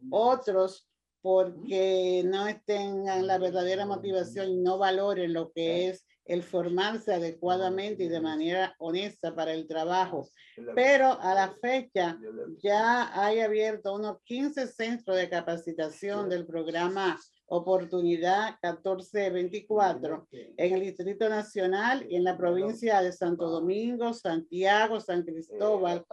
otros 0.09 0.87
porque 1.21 2.23
no 2.25 2.45
tengan 2.63 3.27
la 3.27 3.39
verdadera 3.39 3.85
motivación 3.85 4.47
y 4.47 4.55
no 4.55 4.77
valoren 4.77 5.33
lo 5.33 5.51
que 5.51 5.89
es 5.89 6.05
el 6.29 6.43
formarse 6.43 7.11
adecuadamente 7.11 8.03
y 8.03 8.07
de 8.07 8.21
manera 8.21 8.75
honesta 8.77 9.33
para 9.33 9.51
el 9.51 9.67
trabajo. 9.67 10.29
Pero 10.75 11.19
a 11.19 11.33
la 11.33 11.55
fecha 11.59 12.17
ya 12.61 13.09
hay 13.19 13.39
abierto 13.39 13.95
unos 13.95 14.21
15 14.23 14.67
centros 14.67 15.17
de 15.17 15.27
capacitación 15.27 16.29
del 16.29 16.45
programa 16.45 17.19
oportunidad 17.47 18.59
1424 18.61 20.27
en 20.31 20.73
el 20.73 20.81
Distrito 20.81 21.27
Nacional 21.27 22.05
y 22.07 22.15
en 22.15 22.23
la 22.23 22.37
provincia 22.37 23.01
de 23.01 23.11
Santo 23.11 23.49
Domingo, 23.49 24.13
Santiago, 24.13 24.99
San 24.99 25.23
Cristóbal. 25.23 26.05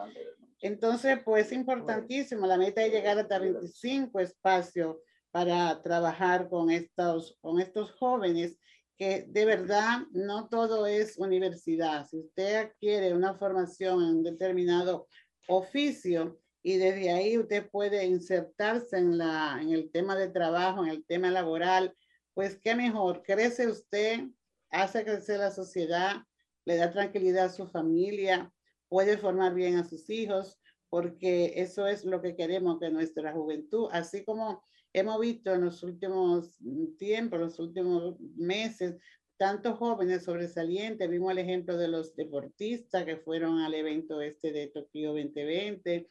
Entonces, 0.62 1.18
pues 1.22 1.46
es 1.46 1.52
importantísimo. 1.52 2.46
La 2.46 2.57
meta 2.57 2.83
es 2.83 2.90
llegar 2.90 3.18
hasta 3.18 3.38
25 3.38 4.18
espacios 4.20 4.96
para 5.31 5.83
trabajar 5.83 6.48
con 6.48 6.70
estos, 6.70 7.37
con 7.42 7.61
estos 7.61 7.92
jóvenes 7.92 8.59
que 8.96 9.26
de 9.28 9.44
verdad 9.44 10.00
no 10.12 10.48
todo 10.48 10.87
es 10.87 11.18
universidad. 11.18 12.06
Si 12.06 12.18
usted 12.18 12.56
adquiere 12.56 13.14
una 13.14 13.35
formación 13.35 14.02
en 14.02 14.09
un 14.16 14.22
determinado 14.22 15.09
oficio 15.48 16.40
y 16.62 16.78
desde 16.78 17.11
ahí 17.11 17.38
usted 17.38 17.68
puede 17.70 18.04
insertarse 18.06 18.96
en, 18.96 19.18
la, 19.18 19.59
en 19.61 19.70
el 19.70 19.90
tema 19.92 20.16
de 20.16 20.28
trabajo, 20.28 20.85
en 20.85 20.90
el 20.90 21.04
tema 21.04 21.30
laboral, 21.30 21.94
pues 22.35 22.59
qué 22.62 22.74
mejor, 22.74 23.22
crece 23.22 23.68
usted, 23.68 24.24
hace 24.70 25.04
crecer 25.04 25.38
la 25.38 25.50
sociedad, 25.50 26.16
le 26.64 26.76
da 26.76 26.92
tranquilidad 26.92 27.46
a 27.46 27.50
su 27.50 27.66
familia, 27.66 28.52
puede 28.88 29.16
formar 29.18 29.54
bien 29.54 29.76
a 29.76 29.85
sus 29.85 30.11
hijos, 30.11 30.59
porque 30.88 31.52
eso 31.56 31.87
es 31.87 32.04
lo 32.04 32.20
que 32.20 32.37
queremos 32.37 32.78
que 32.78 32.90
nuestra 32.90 33.32
juventud, 33.32 33.88
así 33.92 34.24
como 34.24 34.64
hemos 34.96 35.20
visto 35.20 35.52
en 35.52 35.61
los 35.61 35.82
últimos 35.82 36.59
tiempos, 36.96 37.38
los 37.38 37.59
últimos 37.59 38.18
meses, 38.35 38.96
tantos 39.37 39.76
jóvenes 39.78 40.24
sobresalientes. 40.24 41.11
Vimos 41.11 41.32
el 41.32 41.38
ejemplo 41.38 41.76
de 41.76 41.88
los 41.88 42.16
deportistas 42.16 43.04
que 43.04 43.18
fueron 43.18 43.59
al 43.59 43.74
evento 43.74 44.22
este 44.22 44.52
de 44.52 44.68
Tokio 44.68 45.12
2020 45.12 46.09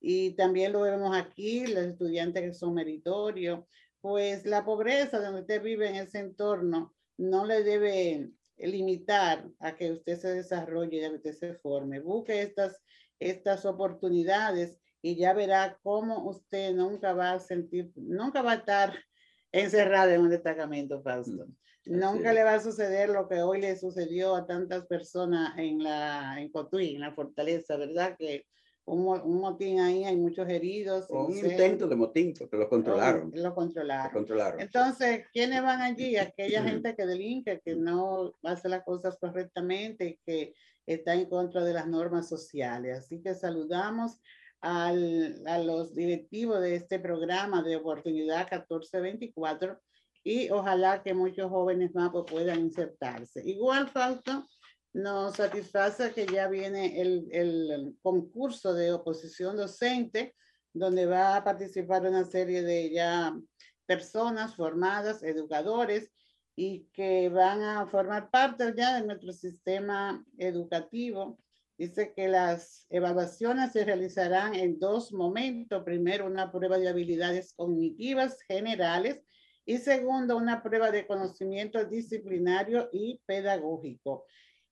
y 0.00 0.32
también 0.32 0.74
lo 0.74 0.82
vemos 0.82 1.16
aquí, 1.16 1.66
los 1.66 1.84
estudiantes 1.84 2.42
que 2.42 2.52
son 2.52 2.74
meritorios. 2.74 3.64
Pues 4.02 4.44
la 4.44 4.66
pobreza 4.66 5.18
donde 5.18 5.40
usted 5.40 5.62
vive 5.62 5.88
en 5.88 5.96
ese 5.96 6.18
entorno 6.18 6.94
no 7.16 7.46
le 7.46 7.62
debe 7.62 8.32
limitar 8.58 9.48
a 9.60 9.74
que 9.76 9.92
usted 9.92 10.18
se 10.18 10.28
desarrolle 10.28 10.98
y 10.98 11.04
a 11.04 11.08
que 11.08 11.16
usted 11.16 11.32
se 11.32 11.54
forme. 11.54 12.00
Busque 12.00 12.42
estas, 12.42 12.82
estas 13.18 13.64
oportunidades 13.64 14.78
y 15.06 15.14
ya 15.14 15.32
verá 15.34 15.78
cómo 15.84 16.28
usted 16.28 16.74
nunca 16.74 17.12
va 17.12 17.32
a 17.32 17.38
sentir, 17.38 17.92
nunca 17.94 18.42
va 18.42 18.52
a 18.52 18.56
estar 18.56 18.92
encerrado 19.52 20.10
en 20.10 20.22
un 20.22 20.30
destacamento, 20.30 21.00
Fausto. 21.00 21.46
Mm, 21.84 22.00
nunca 22.00 22.32
le 22.32 22.42
va 22.42 22.54
a 22.54 22.60
suceder 22.60 23.10
lo 23.10 23.28
que 23.28 23.40
hoy 23.40 23.60
le 23.60 23.76
sucedió 23.76 24.34
a 24.34 24.46
tantas 24.46 24.84
personas 24.86 25.56
en 25.58 25.80
la 25.84 26.40
en 26.40 26.50
Cotuí, 26.50 26.96
en 26.96 27.02
la 27.02 27.14
fortaleza, 27.14 27.76
¿verdad? 27.76 28.16
Que 28.18 28.46
un, 28.84 29.06
un 29.06 29.40
motín 29.40 29.78
ahí, 29.78 30.02
hay 30.02 30.16
muchos 30.16 30.48
heridos. 30.48 31.08
un 31.08 31.36
intento 31.36 31.86
de 31.86 31.94
motín, 31.94 32.34
porque 32.36 32.56
lo 32.56 32.68
controlaron. 32.68 33.30
Lo, 33.32 33.54
controlaron. 33.54 34.12
Lo 34.12 34.12
controlaron. 34.12 34.60
Entonces, 34.60 35.26
¿quiénes 35.32 35.62
van 35.62 35.82
allí? 35.82 36.16
Aquella 36.16 36.64
gente 36.64 36.96
que 36.96 37.06
delinque, 37.06 37.60
que 37.64 37.76
no 37.76 38.34
hace 38.42 38.68
las 38.68 38.82
cosas 38.82 39.16
correctamente, 39.20 40.18
que 40.26 40.52
está 40.84 41.14
en 41.14 41.26
contra 41.26 41.62
de 41.62 41.74
las 41.74 41.86
normas 41.86 42.28
sociales. 42.28 42.98
Así 42.98 43.20
que 43.20 43.34
saludamos 43.34 44.20
al, 44.66 45.42
a 45.46 45.58
los 45.58 45.94
directivos 45.94 46.60
de 46.60 46.74
este 46.74 46.98
programa 46.98 47.62
de 47.62 47.76
oportunidad 47.76 48.50
1424 48.50 49.78
y 50.24 50.50
ojalá 50.50 51.04
que 51.04 51.14
muchos 51.14 51.48
jóvenes 51.50 51.94
más 51.94 52.10
pues, 52.10 52.24
puedan 52.28 52.58
insertarse. 52.58 53.42
Igual, 53.44 53.88
Fausto, 53.88 54.44
nos 54.92 55.36
satisface 55.36 56.12
que 56.12 56.26
ya 56.26 56.48
viene 56.48 57.00
el, 57.00 57.28
el, 57.30 57.94
concurso 58.02 58.74
de 58.74 58.92
oposición 58.92 59.56
docente, 59.56 60.34
donde 60.72 61.06
va 61.06 61.36
a 61.36 61.44
participar 61.44 62.02
una 62.02 62.24
serie 62.24 62.62
de 62.62 62.90
ya 62.90 63.38
personas 63.86 64.56
formadas, 64.56 65.22
educadores, 65.22 66.10
y 66.56 66.88
que 66.92 67.28
van 67.28 67.62
a 67.62 67.86
formar 67.86 68.30
parte 68.30 68.74
ya 68.76 68.96
de 68.96 69.06
nuestro 69.06 69.32
sistema 69.32 70.24
educativo 70.38 71.38
Dice 71.78 72.14
que 72.14 72.28
las 72.28 72.86
evaluaciones 72.88 73.72
se 73.72 73.84
realizarán 73.84 74.54
en 74.54 74.78
dos 74.78 75.12
momentos. 75.12 75.82
Primero, 75.84 76.26
una 76.26 76.50
prueba 76.50 76.78
de 76.78 76.88
habilidades 76.88 77.52
cognitivas 77.54 78.40
generales 78.48 79.20
y 79.66 79.78
segundo, 79.78 80.36
una 80.36 80.62
prueba 80.62 80.90
de 80.90 81.06
conocimiento 81.06 81.84
disciplinario 81.84 82.88
y 82.92 83.20
pedagógico. 83.26 84.24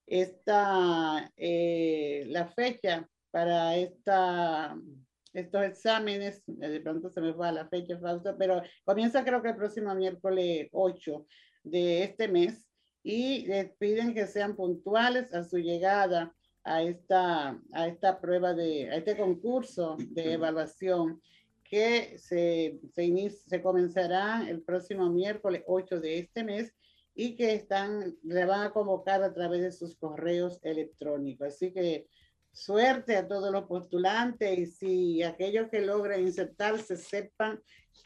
Esta, 0.07 1.31
eh, 1.35 2.23
la 2.27 2.47
fecha 2.47 3.07
para 3.29 3.75
esta, 3.75 4.75
estos 5.33 5.63
exámenes, 5.63 6.41
de 6.47 6.79
pronto 6.79 7.09
se 7.09 7.21
me 7.21 7.33
va 7.33 7.51
la 7.51 7.67
fecha, 7.67 7.99
pero 8.39 8.63
comienza 8.83 9.23
creo 9.23 9.41
que 9.43 9.49
el 9.49 9.57
próximo 9.57 9.93
miércoles 9.93 10.69
8 10.71 11.27
de 11.63 12.03
este 12.03 12.29
mes 12.29 12.65
y 13.03 13.45
les 13.45 13.75
piden 13.75 14.13
que 14.13 14.25
sean 14.25 14.55
puntuales 14.55 15.33
a 15.33 15.43
su 15.43 15.57
llegada 15.57 16.33
a 16.65 16.81
esta, 16.81 17.59
a 17.73 17.87
esta 17.87 18.19
prueba 18.19 18.53
de, 18.53 18.89
a 18.89 18.95
este 18.95 19.15
concurso 19.15 19.95
de 19.99 20.33
evaluación 20.33 21.21
que 21.63 22.17
se, 22.17 22.79
se, 22.93 23.29
se 23.29 23.61
comenzará 23.61 24.49
el 24.49 24.61
próximo 24.63 25.09
miércoles 25.09 25.63
8 25.67 25.99
de 25.99 26.19
este 26.19 26.43
mes 26.43 26.73
y 27.13 27.35
que 27.35 27.53
están, 27.53 28.15
le 28.23 28.45
van 28.45 28.61
a 28.61 28.71
convocar 28.71 29.23
a 29.23 29.33
través 29.33 29.61
de 29.61 29.71
sus 29.71 29.95
correos 29.95 30.59
electrónicos. 30.63 31.47
Así 31.47 31.71
que 31.71 32.07
suerte 32.51 33.15
a 33.15 33.27
todos 33.27 33.51
los 33.51 33.65
postulantes 33.65 34.57
y 34.57 34.65
si 34.65 35.23
aquellos 35.23 35.69
que 35.69 35.81
logren 35.81 36.21
insertarse 36.21 36.97
sepan 36.97 37.61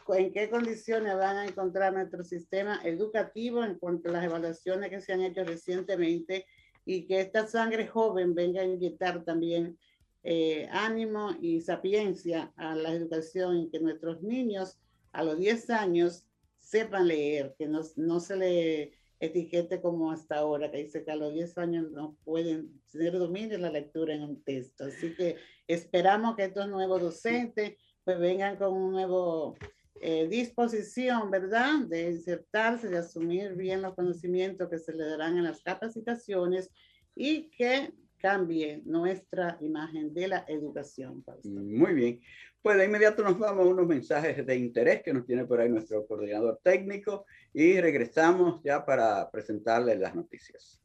en 0.09 0.31
qué 0.33 0.49
condiciones 0.49 1.15
van 1.15 1.37
a 1.37 1.45
encontrar 1.45 1.93
nuestro 1.93 2.23
sistema 2.23 2.81
educativo 2.83 3.63
en 3.63 3.77
cuanto 3.77 4.09
a 4.09 4.13
las 4.13 4.25
evaluaciones 4.25 4.89
que 4.89 5.01
se 5.01 5.13
han 5.13 5.21
hecho 5.21 5.43
recientemente 5.43 6.45
y 6.89 7.05
que 7.05 7.21
esta 7.21 7.45
sangre 7.45 7.85
joven 7.85 8.33
venga 8.33 8.61
a 8.61 8.65
inyectar 8.65 9.23
también 9.23 9.77
eh, 10.23 10.67
ánimo 10.71 11.35
y 11.39 11.61
sapiencia 11.61 12.51
a 12.55 12.73
la 12.73 12.91
educación 12.91 13.59
y 13.59 13.69
que 13.69 13.79
nuestros 13.79 14.23
niños 14.23 14.79
a 15.11 15.23
los 15.23 15.37
10 15.37 15.69
años 15.69 16.25
sepan 16.57 17.07
leer, 17.07 17.53
que 17.59 17.67
no, 17.67 17.81
no 17.95 18.19
se 18.19 18.35
le 18.35 18.93
etiquete 19.19 19.81
como 19.81 20.11
hasta 20.11 20.37
ahora, 20.37 20.71
que 20.71 20.77
dice 20.77 21.05
que 21.05 21.11
a 21.11 21.15
los 21.15 21.31
10 21.31 21.59
años 21.59 21.91
no 21.91 22.17
pueden 22.23 22.81
tener 22.91 23.19
dominio 23.19 23.59
la 23.59 23.69
lectura 23.69 24.15
en 24.15 24.23
un 24.23 24.43
texto. 24.43 24.85
Así 24.85 25.13
que 25.13 25.35
esperamos 25.67 26.35
que 26.35 26.45
estos 26.45 26.67
nuevos 26.69 27.01
docentes 27.01 27.75
pues 28.03 28.19
vengan 28.19 28.57
con 28.57 28.73
un 28.73 28.93
nuevo 28.93 29.55
eh, 30.01 30.27
disposición, 30.29 31.29
¿verdad?, 31.31 31.79
de 31.87 32.11
insertarse, 32.11 32.89
de 32.89 32.97
asumir 32.97 33.55
bien 33.55 33.81
los 33.81 33.95
conocimientos 33.95 34.69
que 34.69 34.79
se 34.79 34.93
le 34.93 35.05
darán 35.05 35.37
en 35.37 35.43
las 35.43 35.61
capacitaciones 35.61 36.69
y 37.15 37.49
que 37.49 37.93
cambie 38.19 38.81
nuestra 38.85 39.57
imagen 39.61 40.13
de 40.13 40.27
la 40.27 40.45
educación. 40.47 41.23
Muy 41.43 41.93
bien. 41.93 42.21
Pues 42.61 42.77
de 42.77 42.85
inmediato 42.85 43.23
nos 43.23 43.39
vamos 43.39 43.65
a 43.65 43.69
unos 43.69 43.87
mensajes 43.87 44.45
de 44.45 44.55
interés 44.57 45.01
que 45.01 45.13
nos 45.13 45.25
tiene 45.25 45.45
por 45.45 45.61
ahí 45.61 45.69
nuestro 45.69 46.05
coordinador 46.05 46.59
técnico 46.61 47.25
y 47.53 47.79
regresamos 47.79 48.61
ya 48.63 48.85
para 48.85 49.29
presentarles 49.31 49.97
las 49.99 50.13
noticias. 50.13 50.78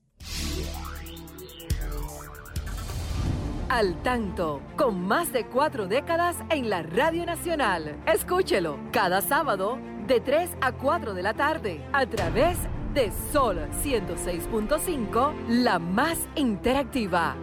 Al 3.74 4.00
tanto, 4.04 4.62
con 4.76 5.04
más 5.04 5.32
de 5.32 5.46
cuatro 5.46 5.88
décadas 5.88 6.36
en 6.48 6.70
la 6.70 6.84
Radio 6.84 7.26
Nacional. 7.26 8.00
Escúchelo 8.06 8.78
cada 8.92 9.20
sábado 9.20 9.80
de 10.06 10.20
3 10.20 10.48
a 10.60 10.70
4 10.70 11.12
de 11.12 11.22
la 11.24 11.34
tarde 11.34 11.84
a 11.92 12.06
través 12.06 12.56
de 12.94 13.10
Sol 13.32 13.58
106.5, 13.82 15.48
la 15.48 15.80
más 15.80 16.20
interactiva. 16.36 17.34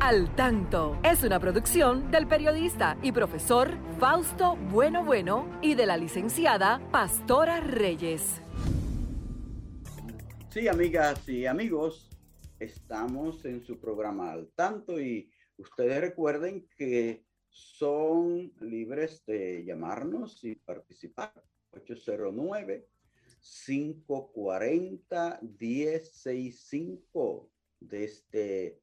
Al 0.00 0.34
tanto 0.34 0.98
es 1.02 1.22
una 1.22 1.38
producción 1.38 2.10
del 2.10 2.26
periodista 2.28 2.96
y 3.02 3.12
profesor 3.12 3.76
Fausto 4.00 4.56
Bueno 4.56 5.04
Bueno 5.04 5.46
y 5.60 5.74
de 5.74 5.84
la 5.84 5.98
licenciada 5.98 6.80
Pastora 6.92 7.60
Reyes. 7.60 8.40
Sí, 10.48 10.66
amigas 10.66 11.28
y 11.28 11.44
amigos, 11.44 12.08
estamos 12.58 13.44
en 13.44 13.62
su 13.62 13.78
programa 13.78 14.32
Al 14.32 14.48
tanto 14.56 14.98
y 14.98 15.28
Ustedes 15.56 16.00
recuerden 16.00 16.68
que 16.76 17.24
son 17.48 18.52
libres 18.60 19.24
de 19.26 19.64
llamarnos 19.64 20.42
y 20.44 20.56
participar. 20.56 21.32
809 21.70 22.88
540 23.40 25.40
1065 25.42 27.50
desde 27.80 28.80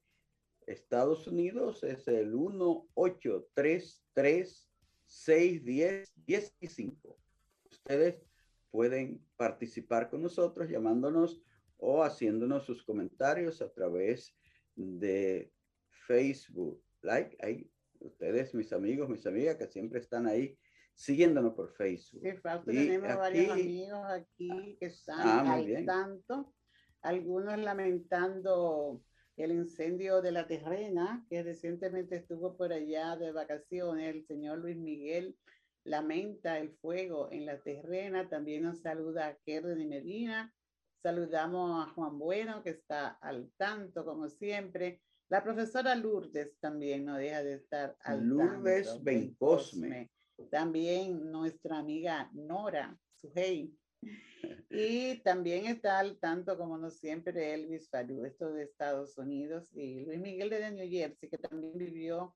Estados 0.67 1.25
Unidos 1.27 1.83
es 1.83 2.07
el 2.07 2.27
1833 2.27 4.69
610 5.05 6.13
15 6.59 6.97
Ustedes 7.69 8.21
pueden 8.69 9.25
participar 9.35 10.09
con 10.09 10.21
nosotros 10.21 10.69
llamándonos 10.69 11.41
o 11.77 12.03
haciéndonos 12.03 12.65
sus 12.65 12.83
comentarios 12.83 13.61
a 13.61 13.69
través 13.71 14.35
de 14.75 15.51
Facebook, 16.05 16.81
like, 17.01 17.37
ahí, 17.41 17.69
ustedes, 17.99 18.53
mis 18.53 18.71
amigos, 18.73 19.09
mis 19.09 19.25
amigas 19.25 19.57
que 19.57 19.67
siempre 19.67 19.99
están 19.99 20.27
ahí 20.27 20.57
siguiéndonos 20.93 21.53
por 21.53 21.73
Facebook. 21.73 22.21
Sí, 22.23 22.37
tenemos 22.65 23.15
varios 23.17 23.51
amigos 23.51 24.05
aquí 24.09 24.77
que 24.79 24.87
están 24.87 25.19
ah, 25.21 25.53
al 25.53 25.85
tanto, 25.85 26.53
algunos 27.01 27.57
lamentando 27.59 29.01
el 29.37 29.51
incendio 29.51 30.21
de 30.21 30.31
la 30.31 30.47
terrena, 30.47 31.25
que 31.29 31.41
recientemente 31.41 32.17
estuvo 32.17 32.57
por 32.57 32.73
allá 32.73 33.15
de 33.15 33.31
vacaciones, 33.31 34.13
el 34.13 34.25
señor 34.25 34.59
Luis 34.59 34.77
Miguel 34.77 35.37
lamenta 35.83 36.59
el 36.59 36.71
fuego 36.73 37.29
en 37.31 37.45
la 37.47 37.59
terrena, 37.59 38.29
también 38.29 38.63
nos 38.63 38.81
saluda 38.81 39.27
a 39.27 39.35
Kerden 39.37 39.81
y 39.81 39.87
Medina, 39.87 40.53
Saludamos 41.01 41.83
a 41.83 41.91
Juan 41.93 42.19
Bueno, 42.19 42.61
que 42.61 42.69
está 42.69 43.17
al 43.21 43.51
tanto, 43.57 44.05
como 44.05 44.29
siempre. 44.29 45.01
La 45.31 45.41
profesora 45.41 45.95
Lourdes 45.95 46.57
también 46.59 47.05
no 47.05 47.15
deja 47.15 47.41
de 47.41 47.53
estar 47.53 47.95
al 48.03 48.21
Lourdes 48.27 48.87
tanto. 48.87 49.01
Bencosme. 49.01 50.11
También 50.49 51.31
nuestra 51.31 51.77
amiga 51.77 52.29
Nora 52.33 52.99
Sujei. 53.15 53.73
Y 54.69 55.21
también 55.23 55.67
está 55.67 55.99
al 55.99 56.17
tanto, 56.17 56.57
como 56.57 56.77
no 56.77 56.89
siempre, 56.89 57.53
Elvis 57.53 57.89
Faru, 57.89 58.25
esto 58.25 58.51
de 58.51 58.63
Estados 58.63 59.17
Unidos, 59.17 59.69
y 59.73 60.05
Luis 60.05 60.19
Miguel 60.19 60.49
de 60.49 60.71
New 60.71 60.89
Jersey, 60.89 61.29
que 61.29 61.37
también 61.37 61.77
vivió 61.77 62.35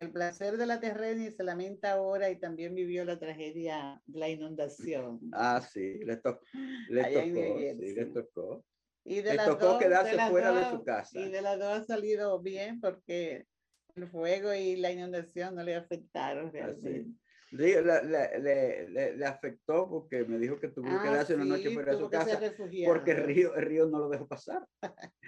el 0.00 0.10
placer 0.10 0.56
de 0.56 0.66
la 0.66 0.80
terrena 0.80 1.26
y 1.26 1.30
se 1.30 1.44
lamenta 1.44 1.92
ahora 1.92 2.30
y 2.30 2.40
también 2.40 2.74
vivió 2.74 3.04
la 3.04 3.18
tragedia 3.18 4.02
de 4.06 4.18
la 4.18 4.28
inundación. 4.28 5.20
Ah, 5.32 5.60
sí, 5.60 6.00
le, 6.04 6.16
to 6.16 6.40
le 6.88 7.04
tocó, 7.04 7.58
sí, 7.58 7.94
le 7.94 8.06
tocó. 8.06 8.64
Y 9.04 9.16
de 9.16 9.30
Le 9.30 9.34
las 9.36 9.46
tocó 9.48 9.66
dos- 9.66 9.82
quedarse 9.82 10.16
las 10.16 10.30
fuera 10.30 10.52
de 10.52 10.60
dos- 10.60 10.70
su 10.70 10.84
casa. 10.84 11.20
Y 11.20 11.30
de 11.30 11.42
las 11.42 11.58
dos 11.58 11.68
ha 11.68 11.84
salido 11.84 12.40
bien 12.40 12.80
porque 12.80 13.46
el 13.94 14.08
fuego 14.08 14.52
y 14.54 14.76
la 14.76 14.90
inundación 14.92 15.54
no 15.54 15.62
le 15.62 15.74
afectaron 15.76 16.48
Así. 16.48 16.56
realmente. 16.56 17.06
Le, 17.50 17.82
le, 17.82 18.88
le, 18.88 19.16
le- 19.16 19.26
afectó 19.26 19.88
porque 19.88 20.24
me 20.24 20.38
dijo 20.38 20.58
que 20.58 20.68
tuvo 20.68 20.88
que 20.88 20.94
Ah, 20.96 21.02
quedarse 21.04 21.34
una 21.36 21.44
noche 21.44 21.68
sí, 21.68 21.74
fuera 21.74 21.92
de 21.92 21.98
su 21.98 22.10
que 22.10 22.16
casa 22.16 22.40
porque 22.86 23.10
el 23.12 23.22
río, 23.24 23.54
el 23.54 23.62
río 23.66 23.86
no 23.86 23.98
lo 24.00 24.08
dejó 24.08 24.26
pasar. 24.26 24.66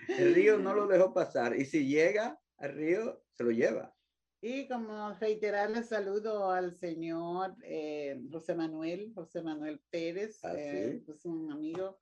El 0.09 0.35
río 0.35 0.59
no 0.59 0.74
lo 0.74 0.87
dejó 0.89 1.14
pasar 1.14 1.55
y 1.55 1.64
si 1.66 1.87
llega 1.87 2.41
al 2.57 2.72
río, 2.72 3.22
se 3.33 3.45
lo 3.45 3.51
lleva. 3.53 3.95
Y 4.41 4.66
como 4.68 5.12
reiterarle 5.20 5.83
saludo 5.85 6.51
al 6.51 6.74
señor 6.74 7.55
eh, 7.62 8.20
José 8.33 8.55
Manuel, 8.57 9.12
José 9.14 9.43
Manuel 9.43 9.81
Pérez, 9.91 10.41
Ah, 10.43 10.55
eh, 10.57 11.03
sí. 11.07 11.12
es 11.12 11.24
un 11.27 11.53
amigo 11.53 12.01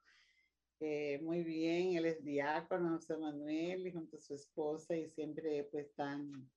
eh, 0.81 1.21
muy 1.23 1.43
bien, 1.43 1.97
él 1.97 2.07
es 2.07 2.25
diácono, 2.25 2.97
José 2.97 3.17
Manuel, 3.17 3.87
y 3.87 3.93
junto 3.93 4.17
a 4.17 4.21
su 4.21 4.35
esposa, 4.35 4.97
y 4.97 5.09
siempre 5.11 5.69
pues 5.71 5.87
están 5.87 6.49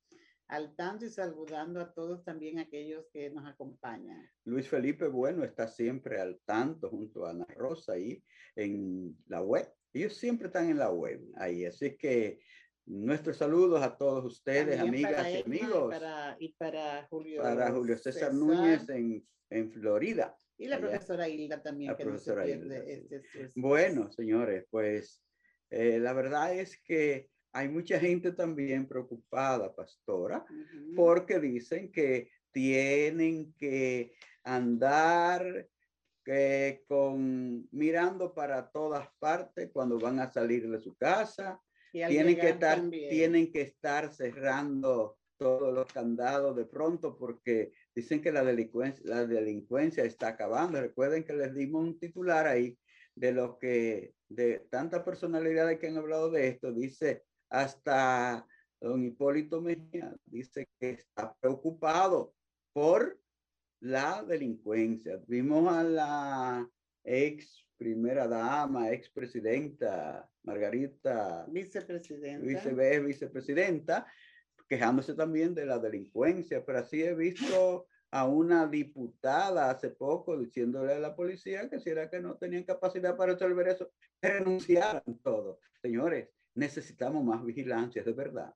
al 0.49 0.76
tanto 0.76 1.05
y 1.05 1.09
saludando 1.09 1.82
a 1.82 1.93
todos 1.93 2.24
también 2.24 2.59
aquellos 2.59 3.05
que 3.11 3.30
nos 3.30 3.45
acompañan. 3.45 4.30
Luis 4.45 4.68
Felipe 4.70 5.07
Bueno 5.07 5.43
está 5.43 5.68
siempre 5.68 6.20
al 6.22 6.39
tanto 6.45 6.89
junto 6.89 7.26
a 7.26 7.32
Ana 7.32 7.47
Rosa 7.55 7.93
ahí 7.93 8.24
en 8.55 9.18
la 9.28 9.41
web. 9.41 9.68
Ellos 9.93 10.15
siempre 10.15 10.47
están 10.47 10.70
en 10.70 10.78
la 10.78 10.91
web 10.91 11.22
ahí. 11.36 11.65
Así 11.65 11.97
que 11.97 12.39
nuestros 12.86 13.38
saludos 13.38 13.82
a 13.82 13.97
todos 13.97 14.24
ustedes, 14.24 14.78
También 14.78 15.05
amigas 15.05 15.24
para 15.24 15.32
y 15.32 15.41
amigos. 15.41 15.88
Y 15.88 15.99
para, 15.99 16.38
y 16.39 16.53
para 16.53 17.07
Julio, 17.07 17.41
Para 17.41 17.72
Julio 17.72 17.97
César, 17.97 18.34
Núñez 18.34 18.88
en, 18.89 19.28
en 19.49 19.72
Florida. 19.72 20.36
Y 20.58 20.68
la 20.68 20.78
allá. 20.78 20.89
profesora 20.89 21.28
Hilda 21.30 21.62
también, 21.62 21.91
La 21.91 21.97
que 21.97 22.05
no 22.05 22.18
se 22.18 22.34
pierde 22.34 22.53
Hilda, 22.53 22.78
este 22.78 23.20
su 23.22 23.39
espacio. 23.39 23.51
Bueno, 23.55 24.12
señores, 24.12 24.66
pues 24.70 25.24
eh, 25.70 25.99
la 25.99 26.14
verdad 26.14 26.53
es 26.58 26.82
que 26.82 27.30
hay 27.53 27.70
mucha 27.70 27.99
gente 27.99 28.32
también 28.32 28.88
preocupada, 28.88 29.74
pastora, 29.76 30.45
Ujú. 30.49 30.95
porque 30.95 31.39
dicen 31.39 31.91
que 31.91 32.32
tienen 32.51 33.53
que 33.53 34.14
andar 34.43 35.68
que 36.26 36.84
con 36.88 37.68
mirando 37.72 38.34
para 38.34 38.70
todas 38.70 39.08
partes 39.20 39.70
cuando 39.72 39.97
van 39.97 40.20
a 40.20 40.30
salir 40.32 40.70
de 40.70 40.80
su 40.80 40.95
casa, 40.95 41.62
Y 41.93 42.05
tienen 42.05 42.38
que 42.38 42.49
estar, 42.49 42.78
también. 42.78 43.10
tienen 43.10 43.51
que 43.51 43.62
estar 43.62 44.12
cerrando 44.14 45.18
todos 45.38 45.73
los 45.73 45.85
candados 45.88 46.55
de 46.55 46.65
pronto 46.65 47.17
porque 47.17 47.71
dicen 47.95 48.21
que 48.21 48.31
la 48.31 48.43
delincuencia, 48.43 49.03
la 49.05 49.25
delincuencia 49.25 50.03
está 50.03 50.29
acabando. 50.29 50.81
Recuerden 50.81 51.23
que 51.23 51.33
les 51.33 51.53
dimos 51.53 51.83
un 51.83 51.99
titular 51.99 52.47
ahí 52.47 52.77
de 53.15 53.31
lo 53.31 53.57
que, 53.57 54.13
de 54.29 54.59
tantas 54.69 55.03
personalidades 55.03 55.79
que 55.79 55.88
han 55.88 55.97
hablado 55.97 56.29
de 56.29 56.47
esto, 56.47 56.71
dice 56.71 57.23
hasta 57.49 58.45
don 58.79 59.03
Hipólito 59.03 59.61
Mejía, 59.61 60.15
dice 60.25 60.67
que 60.79 60.91
está 60.91 61.35
preocupado 61.39 62.33
por 62.73 63.19
la 63.79 64.23
delincuencia. 64.23 65.19
Vimos 65.27 65.71
a 65.73 65.83
la 65.83 66.69
ex 67.03 67.65
primera 67.77 68.27
dama, 68.27 68.91
ex 68.91 69.09
presidenta 69.09 70.29
Margarita 70.43 71.45
Vicepresidenta. 71.47 72.45
vice, 72.45 72.99
vicepresidenta, 72.99 74.07
quejándose 74.68 75.13
también 75.13 75.55
de 75.55 75.65
la 75.65 75.80
delincuencia, 75.80 76.65
pero 76.65 76.80
así 76.80 77.01
he 77.03 77.13
visto 77.15 77.88
a 78.11 78.26
una 78.28 78.68
diputada 78.68 79.70
hace 79.70 79.89
poco 79.89 80.38
diciéndole 80.38 80.93
a 80.93 80.99
la 80.99 81.15
policía 81.15 81.70
que 81.70 81.80
si 81.80 81.89
era 81.89 82.09
que 82.09 82.20
no 82.22 82.38
tenían 82.38 82.63
capacidad 82.63 83.15
para 83.18 83.34
resolver 83.34 83.68
eso, 83.68 83.91
renunciaran 84.22 85.03
todo. 85.24 85.59
Señores, 85.82 86.30
necesitamos 86.55 87.24
más 87.24 87.43
vigilancia, 87.43 88.03
de 88.03 88.13
verdad. 88.13 88.53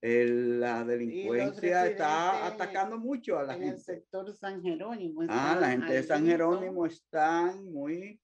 El- 0.00 0.60
la 0.60 0.84
delincuencia 0.84 1.86
está 1.86 2.46
atacando 2.46 2.98
mucho 2.98 3.38
a 3.38 3.44
la 3.44 3.54
en 3.56 3.62
el 3.62 3.68
gente. 3.68 3.82
sector 3.82 4.34
San 4.34 4.62
Jerónimo. 4.62 5.22
Ah, 5.28 5.56
la 5.58 5.70
gente 5.70 5.94
de 5.94 6.02
San. 6.02 6.26
Jerónimo 6.26 6.84
están 6.84 7.64
muy 7.72 8.20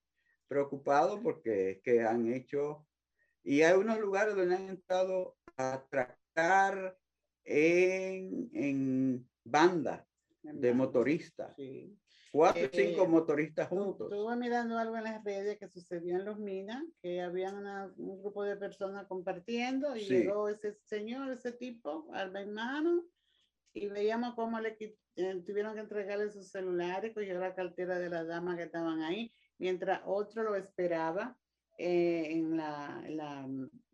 preocupados 0.46 1.20
porque 1.22 1.70
es 1.70 1.82
que 1.82 2.02
han 2.02 2.30
hecho, 2.32 2.86
y 3.42 3.62
hay 3.62 3.78
unos 3.78 3.98
lugares 3.98 4.34
donde 4.34 4.56
han 4.56 4.68
entrado 4.68 5.36
a 5.56 5.74
atracar 5.74 6.98
en, 7.52 8.48
en 8.54 9.28
banda 9.44 10.06
En 10.44 10.60
de 10.60 10.68
Banda. 10.70 10.84
motoristas, 10.84 11.54
Sí. 11.56 11.96
cuatro 12.32 12.62
o 12.62 12.66
Eh, 12.66 12.70
cinco 12.72 13.06
motoristas 13.06 13.68
juntos. 13.68 14.10
Estuve 14.12 14.36
mirando 14.36 14.78
algo 14.78 14.96
en 14.96 15.04
las 15.04 15.24
redes 15.24 15.58
que 15.58 15.68
sucedió 15.68 16.14
en 16.16 16.24
Los 16.24 16.38
Minas, 16.38 16.82
que 17.02 17.20
había 17.20 17.52
una- 17.52 17.92
un 17.96 18.22
grupo 18.22 18.44
de 18.44 18.56
personas 18.56 19.06
compartiendo 19.08 19.96
y 19.96 20.00
Sí. 20.00 20.14
llegó 20.14 20.48
ese 20.48 20.74
señor, 20.84 21.30
ese 21.32 21.52
tipo, 21.52 22.08
al 22.12 22.34
hermano, 22.36 23.04
y 23.74 23.88
veíamos 23.88 24.34
cómo 24.34 24.60
le 24.60 24.76
eh, 25.16 25.42
tuvieron 25.44 25.74
que 25.74 25.80
entregarle 25.80 26.30
sus 26.30 26.48
celulares, 26.50 27.12
cogió 27.12 27.38
la 27.38 27.54
cartera 27.54 27.98
de 27.98 28.08
las 28.08 28.26
damas 28.28 28.56
que 28.56 28.62
estaban 28.64 29.02
ahí, 29.02 29.32
mientras 29.58 30.00
otro 30.06 30.44
lo 30.44 30.54
esperaba 30.54 31.36
eh, 31.78 32.26
en, 32.32 32.56
la, 32.56 33.02
en 33.04 33.16
la- 33.16 33.48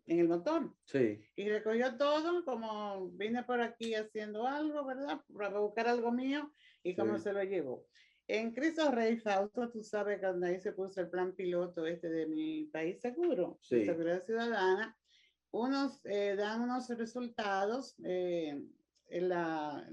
en 0.06 0.20
el 0.20 0.28
motor. 0.28 0.74
Sí, 0.84 1.24
Y 1.36 1.48
recogió 1.48 1.96
todo, 1.96 2.44
como 2.44 3.10
vine 3.10 3.42
por 3.44 3.60
aquí 3.60 3.94
haciendo 3.94 4.46
algo, 4.46 4.84
¿verdad? 4.84 5.20
Para 5.32 5.58
buscar 5.58 5.88
algo 5.88 6.12
mío 6.12 6.52
y 6.82 6.94
como 6.94 7.16
Sí. 7.18 7.24
se 7.24 7.32
lo 7.32 7.42
llevó. 7.42 7.86
En 8.28 8.52
Cristo 8.52 8.90
Rey, 8.90 9.18
Fausto, 9.18 9.70
tú 9.70 9.82
sabes 9.82 10.20
que 10.20 10.26
ahí 10.26 10.60
se 10.60 10.72
puso 10.72 11.00
el 11.00 11.10
plan 11.10 11.34
piloto 11.34 11.86
este 11.86 12.08
de 12.08 12.26
mi 12.26 12.64
país 12.66 13.00
seguro, 13.00 13.58
de 13.70 13.78
Sí. 13.80 13.84
seguridad 13.84 14.24
ciudadana, 14.24 14.98
unos 15.52 16.04
eh, 16.04 16.34
dan 16.36 16.62
unos 16.62 16.88
resultados, 16.88 17.94
eh, 18.04 18.60
en 19.08 19.28
la, 19.28 19.88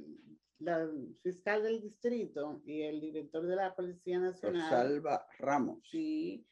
la 0.57 0.89
fiscal 1.21 1.61
del 1.61 1.81
distrito 1.81 2.61
y 2.65 2.81
el 2.81 2.99
director 3.01 3.45
de 3.45 3.55
la 3.55 3.75
Policía 3.75 4.19
Nacional. 4.19 4.61
Rosalba 4.71 5.27
Ramos. 5.37 5.87
Sí, 5.91 6.47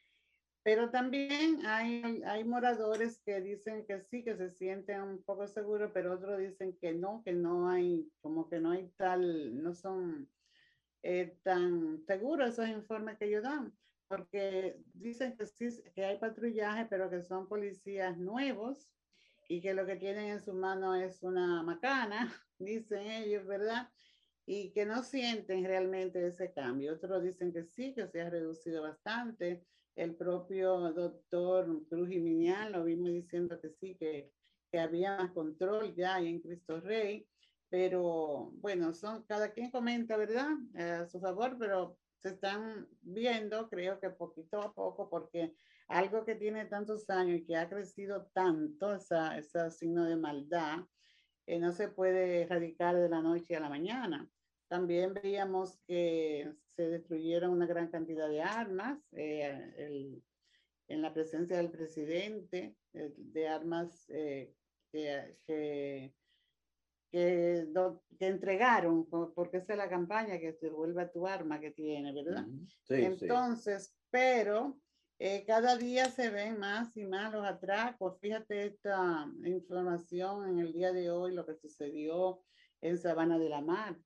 pero 0.64 0.90
también 0.90 1.66
hay, 1.66 2.22
hay 2.24 2.44
moradores 2.44 3.20
que 3.24 3.40
dicen 3.40 3.84
que 3.86 4.00
sí, 4.00 4.22
que 4.22 4.36
se 4.36 4.48
sienten 4.50 5.02
un 5.02 5.22
poco 5.24 5.46
seguros, 5.48 5.90
pero 5.92 6.14
otros 6.14 6.38
dicen 6.38 6.76
que 6.80 6.92
no, 6.92 7.22
que 7.24 7.32
no 7.32 7.68
hay, 7.68 8.08
como 8.20 8.48
que 8.48 8.60
no 8.60 8.70
hay 8.70 8.88
tal, 8.96 9.60
no 9.60 9.74
son 9.74 10.30
eh, 11.02 11.36
tan 11.42 12.00
seguros 12.06 12.50
esos 12.50 12.68
informes 12.68 13.18
que 13.18 13.24
ellos 13.24 13.42
dan, 13.42 13.76
porque 14.06 14.78
dicen 14.94 15.36
que 15.36 15.46
sí, 15.46 15.68
que 15.94 16.04
hay 16.04 16.18
patrullaje, 16.18 16.86
pero 16.86 17.10
que 17.10 17.22
son 17.22 17.48
policías 17.48 18.16
nuevos 18.16 18.88
y 19.48 19.60
que 19.60 19.74
lo 19.74 19.84
que 19.84 19.96
tienen 19.96 20.26
en 20.28 20.40
su 20.40 20.54
mano 20.54 20.94
es 20.94 21.22
una 21.24 21.62
macana, 21.64 22.32
dicen 22.58 23.10
ellos, 23.10 23.46
¿verdad? 23.46 23.90
Y 24.46 24.70
que 24.72 24.86
no 24.86 25.02
sienten 25.02 25.64
realmente 25.64 26.24
ese 26.26 26.52
cambio. 26.52 26.94
Otros 26.94 27.22
dicen 27.22 27.52
que 27.52 27.64
sí, 27.64 27.94
que 27.94 28.06
se 28.06 28.20
ha 28.20 28.30
reducido 28.30 28.82
bastante. 28.82 29.64
El 29.94 30.14
propio 30.14 30.92
doctor 30.92 31.86
Cruz 31.88 32.08
Jiminián 32.08 32.72
lo 32.72 32.84
vimos 32.84 33.10
diciendo 33.10 33.60
que 33.60 33.70
sí, 33.70 33.94
que, 33.96 34.32
que 34.70 34.78
había 34.78 35.16
más 35.16 35.32
control 35.32 35.94
ya 35.94 36.18
en 36.18 36.40
Cristo 36.40 36.80
Rey. 36.80 37.26
Pero 37.68 38.50
bueno, 38.56 38.92
son, 38.94 39.24
cada 39.24 39.52
quien 39.52 39.70
comenta, 39.70 40.16
¿verdad? 40.16 40.48
A 40.74 41.06
su 41.06 41.20
favor, 41.20 41.56
pero 41.58 41.96
se 42.18 42.30
están 42.30 42.86
viendo, 43.00 43.68
creo 43.68 43.98
que 43.98 44.10
poquito 44.10 44.60
a 44.60 44.72
poco, 44.72 45.08
porque 45.08 45.54
algo 45.88 46.24
que 46.24 46.36
tiene 46.36 46.66
tantos 46.66 47.08
años 47.10 47.40
y 47.40 47.44
que 47.44 47.56
ha 47.56 47.68
crecido 47.68 48.30
tanto, 48.32 48.94
esa, 48.94 49.36
ese 49.36 49.70
signo 49.70 50.04
de 50.04 50.16
maldad, 50.16 50.80
eh, 51.46 51.58
no 51.58 51.72
se 51.72 51.88
puede 51.88 52.42
erradicar 52.42 52.96
de 52.96 53.08
la 53.08 53.20
noche 53.20 53.56
a 53.56 53.60
la 53.60 53.68
mañana. 53.68 54.28
También 54.68 55.12
veíamos 55.12 55.78
que 55.86 56.54
se 56.76 56.88
destruyeron 56.88 57.50
una 57.52 57.66
gran 57.66 57.88
cantidad 57.90 58.28
de 58.28 58.42
armas 58.42 58.98
eh, 59.12 59.72
el- 59.76 60.22
en 60.88 61.00
la 61.02 61.12
presencia 61.14 61.56
del 61.56 61.70
presidente, 61.70 62.76
eh, 62.92 63.12
de 63.16 63.48
armas 63.48 64.04
eh, 64.10 64.54
que, 64.90 65.36
que, 65.46 66.14
que, 67.10 67.64
do- 67.68 68.04
que 68.18 68.26
entregaron, 68.26 69.08
porque 69.08 69.58
esa 69.58 69.72
es 69.72 69.78
la 69.78 69.88
campaña, 69.88 70.38
que 70.38 70.52
te 70.54 70.70
vuelva 70.70 71.10
tu 71.10 71.26
arma 71.26 71.60
que 71.60 71.70
tiene, 71.70 72.12
¿verdad? 72.12 72.44
Sí. 72.82 72.94
Entonces, 73.26 73.96
pero 74.10 74.78
cada 75.46 75.76
día 75.76 76.06
se 76.10 76.30
ven 76.30 76.58
más 76.58 76.96
y 76.96 77.04
más 77.06 77.32
los 77.32 77.46
atracos. 77.46 78.18
Fíjate 78.20 78.66
esta 78.66 79.30
información 79.44 80.48
en 80.48 80.58
el 80.58 80.72
día 80.72 80.92
de 80.92 81.10
hoy, 81.10 81.32
lo 81.32 81.46
que 81.46 81.54
sucedió 81.54 82.42
en 82.80 82.98
Sabana 82.98 83.38
de 83.38 83.48
la 83.48 83.60
Mar. 83.60 83.96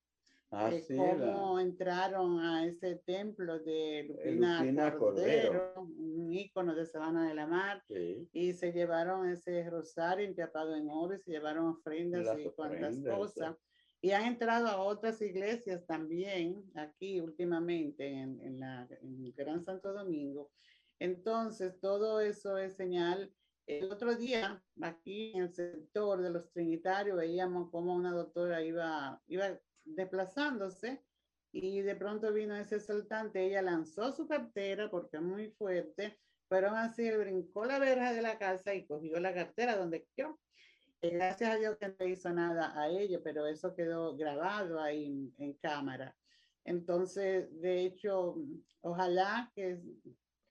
Ah, 0.52 0.70
eh, 0.72 0.86
cómo 0.88 1.58
entraron 1.58 2.38
a 2.40 2.64
ese 2.64 2.96
templo 3.04 3.58
de 3.58 4.04
Lupina, 4.08 4.96
Cordero, 4.96 5.74
un 5.76 6.32
ícono 6.32 6.74
de 6.74 6.86
Sabana 6.86 7.28
de 7.28 7.34
la 7.34 7.46
Mar, 7.48 7.82
y 7.88 8.52
se 8.52 8.72
llevaron 8.72 9.28
ese 9.28 9.68
rosario 9.68 10.24
empapado 10.24 10.76
en 10.76 10.88
oro 10.88 11.14
y 11.14 11.18
se 11.18 11.32
llevaron 11.32 11.66
ofrendas 11.66 12.38
y 12.38 12.48
cuantas 12.50 12.96
cosas. 12.98 13.56
Y 14.00 14.12
han 14.12 14.26
entrado 14.26 14.68
a 14.68 14.80
otras 14.80 15.20
iglesias 15.20 15.84
también, 15.84 16.62
aquí 16.76 17.20
últimamente, 17.20 18.06
en, 18.06 18.40
en, 18.40 18.60
la, 18.60 18.86
en 19.02 19.34
Gran 19.34 19.64
Santo 19.64 19.92
Domingo. 19.92 20.52
Entonces, 21.00 21.80
todo 21.80 22.20
eso 22.20 22.56
es 22.56 22.76
señal. 22.76 23.32
El 23.66 23.90
otro 23.90 24.14
día, 24.14 24.62
aquí 24.80 25.32
en 25.34 25.42
el 25.42 25.52
sector 25.52 26.22
de 26.22 26.30
los 26.30 26.48
trinitarios, 26.52 27.16
veíamos 27.16 27.68
cómo 27.70 27.96
una 27.96 28.12
doctora 28.12 28.62
iba, 28.62 29.20
iba 29.26 29.58
desplazándose 29.86 31.02
y 31.52 31.80
de 31.80 31.96
pronto 31.96 32.32
vino 32.32 32.54
ese 32.56 32.80
saltante. 32.80 33.46
Ella 33.46 33.62
lanzó 33.62 34.12
su 34.12 34.26
cartera 34.26 34.90
porque 34.90 35.16
es 35.16 35.22
muy 35.22 35.50
fuerte, 35.52 36.18
pero 36.48 36.68
aún 36.68 36.78
así 36.78 37.10
brincó 37.10 37.64
la 37.64 37.78
verja 37.78 38.12
de 38.12 38.22
la 38.22 38.38
casa 38.38 38.74
y 38.74 38.86
cogió 38.86 39.18
la 39.18 39.32
cartera 39.32 39.76
donde 39.76 40.06
quedó 40.14 40.38
gracias 41.10 41.50
a 41.50 41.56
Dios 41.56 41.76
que 41.78 41.94
no 41.98 42.06
hizo 42.06 42.32
nada 42.32 42.78
a 42.78 42.88
ella, 42.88 43.20
pero 43.22 43.46
eso 43.46 43.74
quedó 43.74 44.16
grabado 44.16 44.80
ahí 44.80 45.32
en, 45.38 45.52
cámara. 45.54 46.16
Entonces, 46.64 47.48
de 47.60 47.84
hecho, 47.84 48.36
ojalá 48.80 49.50
que, 49.54 49.80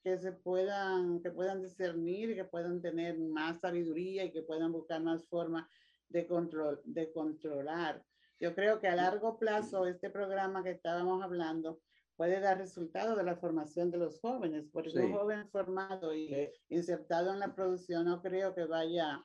que 0.04 0.18
se 0.18 0.32
puedan, 0.32 1.22
que 1.22 1.32
puedan 1.32 1.62
discernir, 1.62 2.36
que 2.36 2.46
puedan 2.46 2.82
tener 2.82 3.18
más 3.18 3.60
sabiduría 3.60 4.24
y 4.24 4.32
que 4.32 4.44
puedan 4.44 4.72
buscar 4.72 5.02
más 5.02 5.26
formas 5.28 5.68
de, 6.10 6.26
control, 6.28 6.82
de 6.86 7.12
controlar. 7.12 8.04
Yo 8.40 8.54
creo 8.54 8.80
que 8.80 8.88
a 8.88 8.96
largo 8.96 9.38
plazo 9.38 9.86
este 9.86 10.10
programa 10.10 10.64
que 10.64 10.72
estábamos 10.72 11.24
hablando 11.24 11.80
puede 12.16 12.40
dar 12.40 12.58
resultado 12.58 13.16
de 13.16 13.24
la 13.24 13.36
formación 13.36 13.92
de 13.92 13.98
los 13.98 14.20
jóvenes, 14.20 14.66
porque 14.72 15.00
un 15.00 15.14
joven 15.14 15.50
formado 15.50 16.16
y 16.16 16.50
insertado 16.70 17.34
en 17.34 17.40
la 17.40 17.54
producción 17.54 18.06
no 18.06 18.22
creo 18.22 18.54
que 18.56 18.66
vaya 18.66 19.24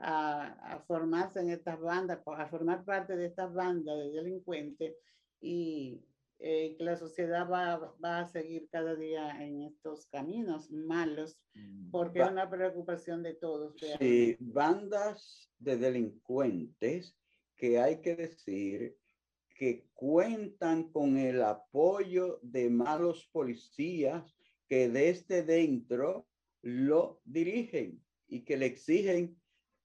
a, 0.00 0.84
formarse 0.86 1.40
en 1.40 1.50
estas 1.50 1.80
bandas, 1.80 2.20
a 2.26 2.46
formar 2.48 2.84
parte 2.84 3.16
de 3.16 3.26
estas 3.26 3.52
bandas 3.52 3.98
de 3.98 4.10
delincuentes 4.10 4.96
y 5.40 6.02
eh, 6.38 6.76
que 6.76 6.84
la 6.84 6.96
sociedad 6.96 7.48
va, 7.50 7.94
va, 8.02 8.20
a 8.20 8.26
seguir 8.26 8.68
cada 8.70 8.94
día 8.94 9.42
en 9.42 9.62
estos 9.62 10.06
caminos 10.06 10.70
malos, 10.70 11.38
mm, 11.54 11.90
porque 11.90 12.20
es 12.20 12.30
una 12.30 12.48
preocupación 12.48 13.22
de 13.22 13.34
todos. 13.34 13.74
Sí, 13.98 14.36
bandas 14.40 15.50
de 15.58 15.78
delincuentes 15.78 17.16
que 17.56 17.78
hay 17.78 18.00
que 18.00 18.14
decir 18.14 18.96
que 19.56 19.88
cuentan 19.94 20.90
con 20.90 21.16
el 21.16 21.42
apoyo 21.42 22.38
de 22.42 22.68
malos 22.68 23.28
policías 23.32 24.36
que 24.68 24.88
desde 24.88 25.42
dentro 25.42 26.28
lo 26.62 27.20
dirigen 27.24 28.04
y 28.28 28.44
que 28.44 28.56
le 28.56 28.66
exigen 28.66 29.40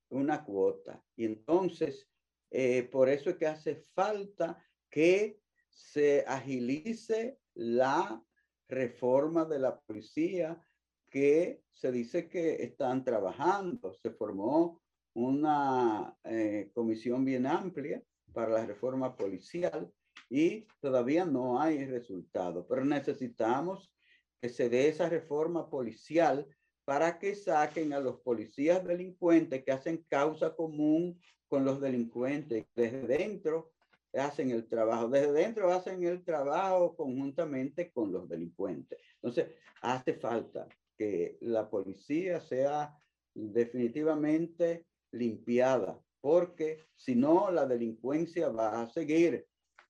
una 0.09 0.43
cuota. 0.43 1.01
Y 1.15 1.25
entonces, 1.25 2.09
eh, 2.49 2.83
por 2.83 3.07
eso 3.07 3.29
es 3.29 3.37
que 3.37 3.47
hace 3.47 3.85
falta 3.93 4.61
que 4.89 5.39
se 5.69 6.25
agilice 6.27 7.39
la 7.53 8.21
reforma 8.67 9.45
de 9.45 9.59
la 9.59 9.79
policía 9.79 10.61
que 11.09 11.63
se 11.73 11.91
dice 11.91 12.29
que 12.29 12.63
están 12.63 13.03
trabajando. 13.03 13.93
Se 13.93 14.11
formó 14.11 14.81
una 15.13 16.15
eh, 16.23 16.69
comisión 16.73 17.25
bien 17.25 17.45
amplia 17.45 18.01
para 18.33 18.49
la 18.49 18.65
reforma 18.65 19.15
policial 19.15 19.91
y 20.29 20.65
todavía 20.79 21.25
no 21.25 21.61
hay 21.61 21.85
resultado, 21.85 22.65
pero 22.67 22.85
necesitamos 22.85 23.93
que 24.41 24.49
se 24.49 24.69
dé 24.69 24.87
esa 24.87 25.09
reforma 25.09 25.69
policial 25.69 26.47
para 26.85 27.19
que 27.19 27.35
saquen 27.35 27.93
a 27.93 27.99
los 27.99 28.21
policías 28.21 28.83
delincuentes 28.83 29.63
que 29.63 29.71
hacen 29.71 30.03
causa 30.09 30.55
común 30.55 31.19
con 31.47 31.63
los 31.63 31.79
delincuentes. 31.79 32.65
Desde 32.75 33.05
dentro 33.05 33.71
hacen 34.13 34.51
el 34.51 34.67
trabajo, 34.67 35.07
desde 35.07 35.31
dentro 35.31 35.71
hacen 35.71 36.03
el 36.03 36.23
trabajo 36.23 36.95
conjuntamente 36.95 37.91
con 37.91 38.11
los 38.11 38.27
delincuentes. 38.27 38.99
Entonces, 39.15 39.53
hace 39.81 40.15
falta 40.15 40.67
que 40.97 41.37
la 41.41 41.69
policía 41.69 42.39
sea 42.41 42.97
definitivamente 43.33 44.85
limpiada, 45.11 45.99
porque 46.21 46.85
si 46.95 47.15
no, 47.15 47.51
la 47.51 47.65
delincuencia 47.65 48.49
va 48.49 48.81
a 48.81 48.89
seguir. 48.89 49.45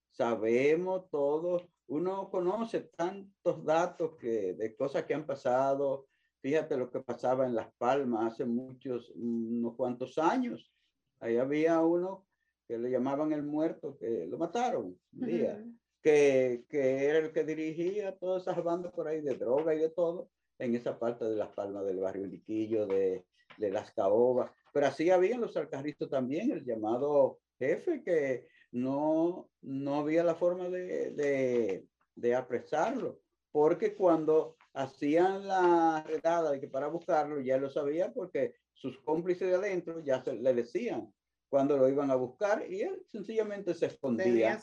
Sabemos 0.09 1.09
todos, 1.09 1.67
uno 1.87 2.29
conoce 2.29 2.81
tantos 2.81 3.63
datos 3.63 4.17
que, 4.17 4.53
de 4.53 4.75
cosas 4.75 5.05
que 5.05 5.13
han 5.13 5.25
pasado, 5.25 6.07
Fíjate 6.41 6.75
lo 6.75 6.89
que 6.89 6.99
pasaba 7.01 7.45
en 7.45 7.53
Las 7.53 7.71
Palmas 7.77 8.33
hace 8.33 8.45
muchos, 8.45 9.11
unos 9.11 9.75
cuantos 9.75 10.17
años. 10.17 10.71
Ahí 11.19 11.37
había 11.37 11.79
uno 11.81 12.25
que 12.67 12.79
le 12.79 12.89
llamaban 12.89 13.31
el 13.31 13.43
muerto, 13.43 13.95
que 13.99 14.25
lo 14.25 14.39
mataron 14.39 14.97
un 15.13 15.27
día, 15.27 15.63
que, 16.01 16.65
que, 16.67 17.05
era 17.05 17.19
el 17.19 17.31
que 17.31 17.43
dirigía 17.43 18.17
todas 18.17 18.41
esas 18.41 18.63
bandas 18.63 18.91
por 18.91 19.07
ahí 19.07 19.21
de 19.21 19.35
droga 19.35 19.75
y 19.75 19.79
de 19.79 19.89
todo 19.89 20.31
en 20.57 20.75
esa 20.75 20.97
parte 20.97 21.25
de 21.25 21.35
Las 21.35 21.49
Palmas, 21.49 21.85
del 21.85 21.99
barrio 21.99 22.25
Liquillo, 22.25 22.87
de, 22.87 23.23
de 23.57 23.71
Las 23.71 23.91
Caobas. 23.91 24.49
Pero 24.71 24.87
así 24.87 25.09
había 25.09 25.37
los 25.37 25.55
alcarristas 25.57 26.09
también, 26.09 26.51
el 26.51 26.63
llamado 26.63 27.39
jefe, 27.59 28.03
que 28.03 28.47
no, 28.71 29.49
no 29.61 29.95
había 29.95 30.23
la 30.23 30.35
forma 30.35 30.69
de, 30.69 31.11
de, 31.11 31.85
de 32.15 32.35
apresarlo, 32.35 33.19
porque 33.51 33.95
cuando 33.95 34.57
hacían 34.73 35.47
la 35.47 36.03
redada 36.07 36.51
de 36.51 36.59
que 36.59 36.67
para 36.67 36.87
buscarlo 36.87 37.41
ya 37.41 37.57
lo 37.57 37.69
sabía 37.69 38.13
porque 38.13 38.55
sus 38.73 38.99
cómplices 39.01 39.49
de 39.49 39.55
adentro 39.55 39.99
ya 39.99 40.23
se, 40.23 40.33
le 40.33 40.53
decían 40.53 41.13
cuando 41.49 41.77
lo 41.77 41.89
iban 41.89 42.09
a 42.09 42.15
buscar 42.15 42.65
y 42.71 42.81
él 42.81 43.03
sencillamente 43.07 43.73
se 43.73 43.87
escondía. 43.87 44.57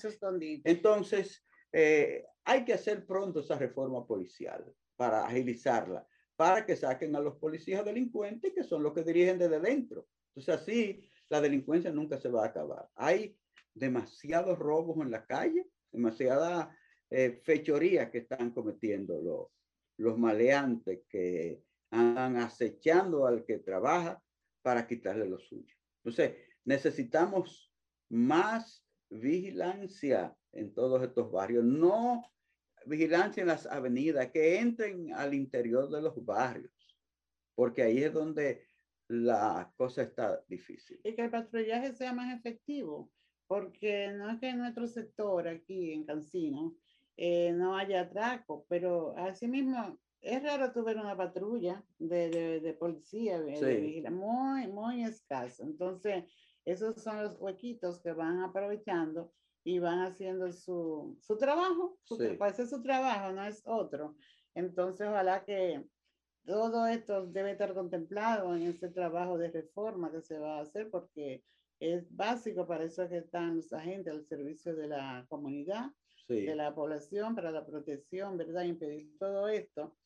Entonces, 0.64 1.44
eh, 1.70 2.24
hay 2.44 2.64
que 2.64 2.72
hacer 2.72 3.04
pronto 3.06 3.40
esa 3.40 3.58
reforma 3.58 4.06
policial 4.06 4.64
para 4.96 5.26
agilizarla, 5.26 6.07
para 6.38 6.64
que 6.64 6.76
saquen 6.76 7.16
a 7.16 7.20
los 7.20 7.34
policías 7.34 7.84
delincuentes 7.84 8.52
que 8.54 8.62
son 8.62 8.84
los 8.84 8.94
que 8.94 9.02
dirigen 9.02 9.40
desde 9.40 9.58
dentro. 9.58 10.06
Entonces, 10.28 10.54
así 10.54 11.10
la 11.28 11.40
delincuencia 11.40 11.90
nunca 11.90 12.16
se 12.16 12.28
va 12.28 12.44
a 12.44 12.46
acabar. 12.46 12.88
Hay 12.94 13.36
demasiados 13.74 14.56
robos 14.56 15.04
en 15.04 15.10
la 15.10 15.26
calle, 15.26 15.66
demasiada 15.90 16.72
eh, 17.10 17.40
fechoría 17.42 18.08
que 18.12 18.18
están 18.18 18.52
cometiendo 18.52 19.20
los, 19.20 19.48
los 19.96 20.16
maleantes 20.16 21.00
que 21.08 21.60
andan 21.90 22.36
acechando 22.36 23.26
al 23.26 23.44
que 23.44 23.58
trabaja 23.58 24.22
para 24.62 24.86
quitarle 24.86 25.28
lo 25.28 25.40
suyo. 25.40 25.74
Entonces, 26.04 26.36
necesitamos 26.64 27.74
más 28.10 28.86
vigilancia 29.10 30.36
en 30.52 30.72
todos 30.72 31.02
estos 31.02 31.32
barrios, 31.32 31.64
no 31.64 32.22
vigilancia 32.88 33.40
en 33.42 33.48
las 33.48 33.66
avenidas, 33.66 34.30
que 34.30 34.58
entren 34.58 35.12
al 35.14 35.34
interior 35.34 35.88
de 35.90 36.02
los 36.02 36.24
barrios, 36.24 36.72
porque 37.54 37.82
ahí 37.82 38.02
es 38.02 38.12
donde 38.12 38.66
la 39.08 39.72
cosa 39.76 40.02
está 40.02 40.42
difícil. 40.48 41.00
Y 41.04 41.14
que 41.14 41.22
el 41.22 41.30
patrullaje 41.30 41.94
sea 41.94 42.12
más 42.12 42.36
efectivo, 42.36 43.10
porque 43.46 44.12
no 44.12 44.30
es 44.30 44.38
que 44.40 44.50
en 44.50 44.58
nuestro 44.58 44.86
sector 44.86 45.48
aquí 45.48 45.92
en 45.92 46.04
Cancino 46.04 46.76
eh, 47.16 47.52
no 47.52 47.76
haya 47.76 48.02
atraco, 48.02 48.66
pero 48.68 49.16
asimismo 49.16 49.98
es 50.20 50.42
raro 50.42 50.72
tu 50.72 50.84
ver 50.84 50.98
una 50.98 51.16
patrulla 51.16 51.82
de, 51.98 52.28
de, 52.30 52.60
de 52.60 52.74
policía, 52.74 53.40
muy, 54.10 54.66
muy 54.66 55.04
escaso. 55.04 55.62
Entonces, 55.62 56.24
esos 56.64 57.02
son 57.02 57.22
los 57.22 57.36
huequitos 57.40 58.00
que 58.00 58.12
van 58.12 58.40
aprovechando 58.40 59.32
y 59.68 59.78
van 59.80 59.98
haciendo 59.98 60.50
su, 60.50 61.18
su 61.20 61.36
trabajo, 61.36 61.98
su, 62.02 62.16
sí. 62.16 62.66
su 62.66 62.82
trabajo, 62.82 63.32
no 63.32 63.44
es 63.44 63.62
otro. 63.66 64.16
Entonces, 64.54 65.06
ojalá 65.06 65.44
que 65.44 65.84
todo 66.46 66.86
esto 66.86 67.26
debe 67.26 67.50
estar 67.50 67.74
contemplado 67.74 68.56
en 68.56 68.62
este 68.62 68.88
trabajo 68.88 69.36
de 69.36 69.50
reforma 69.50 70.10
que 70.10 70.22
se 70.22 70.38
va 70.38 70.56
a 70.56 70.62
hacer 70.62 70.88
porque 70.90 71.44
es 71.78 72.06
básico 72.16 72.66
para 72.66 72.84
eso 72.84 73.06
que 73.10 73.18
están 73.18 73.56
los 73.56 73.70
agentes 73.74 74.10
al 74.10 74.24
servicio 74.24 74.74
de 74.74 74.88
la 74.88 75.26
comunidad 75.28 75.90
de 76.28 76.56
la 76.56 76.74
población 76.74 77.34
para 77.34 77.50
la 77.50 77.66
protección, 77.66 78.38
¿verdad? 78.38 78.64
Impedir 78.64 79.18
todo 79.18 79.48
esto. 79.48 79.96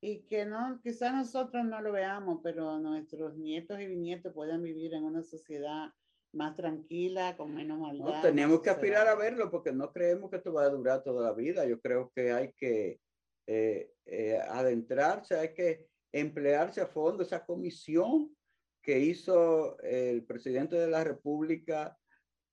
Y 0.00 0.22
que 0.22 0.46
no, 0.46 0.80
quizás 0.82 1.12
nosotros 1.12 1.62
no 1.66 1.82
lo 1.82 1.92
veamos, 1.92 2.40
pero 2.42 2.78
nuestros 2.78 3.36
nietos 3.36 3.78
y 3.80 3.86
bisnietos 3.86 4.32
puedan 4.32 4.62
vivir 4.62 4.94
en 4.94 5.04
una 5.04 5.22
sociedad 5.22 5.90
más 6.32 6.56
tranquila, 6.56 7.36
con 7.36 7.54
menos 7.54 7.78
maldad. 7.78 8.16
No, 8.16 8.22
tenemos 8.22 8.60
que 8.60 8.70
aspirar 8.70 9.08
a 9.08 9.14
verlo 9.14 9.50
porque 9.50 9.72
no 9.72 9.92
creemos 9.92 10.30
que 10.30 10.36
esto 10.36 10.52
va 10.52 10.64
a 10.64 10.70
durar 10.70 11.02
toda 11.02 11.24
la 11.24 11.34
vida. 11.34 11.66
Yo 11.66 11.80
creo 11.80 12.12
que 12.14 12.32
hay 12.32 12.52
que 12.52 13.00
eh, 13.46 13.92
eh, 14.06 14.38
adentrarse, 14.48 15.36
hay 15.36 15.52
que 15.54 15.88
emplearse 16.12 16.80
a 16.80 16.86
fondo 16.86 17.22
esa 17.22 17.44
comisión 17.44 18.34
que 18.82 18.98
hizo 18.98 19.78
el 19.80 20.24
presidente 20.24 20.76
de 20.76 20.88
la 20.88 21.04
República, 21.04 21.96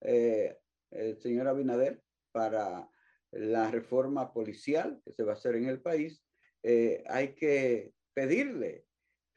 el 0.02 1.18
señor 1.22 1.48
Abinader, 1.48 2.04
para 2.34 2.90
la 3.32 3.72
reforma 3.72 4.34
policial 4.34 5.02
que 5.06 5.14
se 5.14 5.24
va 5.24 5.32
a 5.32 5.36
hacer 5.36 5.56
en 5.56 5.66
el 5.66 5.82
país. 5.82 6.22
hay 6.64 7.34
que 7.36 7.94
pedirle 8.14 8.88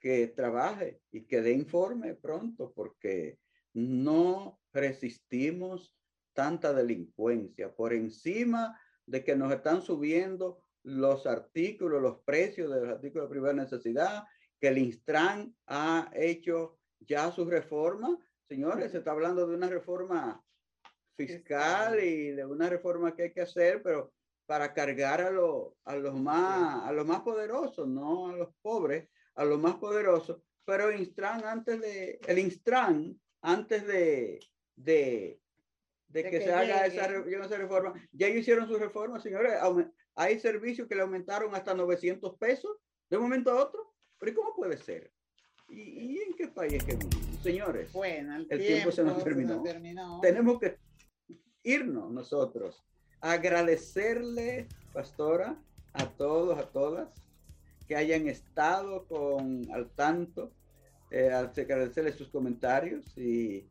que 0.01 0.28
trabaje 0.28 1.01
y 1.12 1.26
que 1.26 1.43
dé 1.43 1.53
informe 1.53 2.14
pronto, 2.14 2.72
porque 2.74 3.38
no 3.75 4.61
resistimos 4.73 5.95
tanta 6.33 6.73
delincuencia 6.73 7.75
por 7.75 7.93
encima 7.93 8.81
de 9.07 9.25
que 9.25 9.37
nos 9.37 9.53
están 9.53 9.83
subiendo 9.83 10.62
los 10.83 11.27
artículos, 11.27 12.01
los 12.01 12.18
precios 12.23 12.71
de 12.71 12.81
los 12.81 12.89
artículos 12.89 13.29
de 13.29 13.33
primera 13.35 13.55
necesidad, 13.55 14.25
que 14.61 14.68
el 14.68 14.79
Instran 14.79 15.55
ha 15.66 16.11
hecho 16.14 16.79
ya 17.01 17.31
su 17.33 17.45
reforma. 17.45 18.18
Señores, 18.49 18.93
se 18.93 18.99
está 18.99 19.11
hablando 19.11 19.47
de 19.47 19.55
una 19.55 19.68
reforma 19.68 20.43
fiscal 21.16 22.03
y 22.03 22.31
de 22.31 22.47
una 22.47 22.68
reforma 22.68 23.14
que 23.14 23.25
hay 23.25 23.33
que 23.33 23.43
hacer, 23.43 23.83
pero 23.83 24.12
para 24.47 24.73
cargar 24.73 25.21
a, 25.21 25.29
a, 25.29 25.97
los, 25.97 26.21
más, 26.21 26.89
a 26.89 26.93
los 26.93 27.07
más 27.07 27.21
poderosos, 27.21 27.87
no 27.87 28.29
a 28.29 28.33
los 28.37 28.49
pobres, 28.62 29.09
a 29.35 29.45
los 29.45 29.61
más 29.61 29.77
poderosos. 29.77 30.43
Pero 30.64 30.93
Instran 30.93 31.45
antes 31.45 31.81
de, 31.81 32.18
el 32.27 32.39
Instran 32.39 33.21
antes 33.43 33.86
de, 33.86 34.41
de, 34.76 35.41
de, 36.09 36.30
que, 36.30 36.41
se 36.41 36.53
haga 36.53 36.86
esa, 36.86 37.07
esa, 37.07 37.57
reforma, 37.57 37.95
ya 38.12 38.28
hicieron 38.28 38.68
su 38.68 38.78
reforma, 38.78 39.20
señores. 39.20 39.55
Hay 40.14 40.38
servicios 40.38 40.88
que 40.88 40.95
le 40.95 41.03
aumentaron 41.03 41.55
hasta 41.55 41.74
900 41.74 42.36
pesos 42.36 42.76
de 43.09 43.16
un 43.16 43.24
momento 43.24 43.51
a 43.51 43.62
otro. 43.62 43.95
Pero 44.18 44.34
¿cómo 44.34 44.55
puede 44.55 44.76
ser? 44.76 45.11
¿Y, 45.68 45.80
y 45.80 46.18
en 46.18 46.34
qué 46.34 46.49
país 46.49 46.82
que 46.84 46.97
vivimos? 46.97 47.43
Señores, 47.43 47.93
bueno, 47.93 48.36
el, 48.36 48.47
tiempo, 48.49 48.93
se, 48.93 49.03
nos 49.03 49.24
terminó. 49.24 49.62
Tenemos 50.20 50.61
que 50.61 50.78
irnos 51.62 52.11
nosotros. 52.12 52.84
Agradecerle, 53.22 54.68
pastora, 54.93 55.57
a 55.95 56.07
todos, 56.07 56.59
a 56.59 56.70
todas, 56.70 57.14
que 57.88 57.97
hayan 57.97 58.28
estado 58.28 59.07
con 59.07 59.70
al 59.72 59.91
tanto 59.91 60.53
eh, 61.11 61.30
agradecerle 61.32 62.12
sus 62.12 62.28
comentarios 62.28 63.16
y 63.16 63.68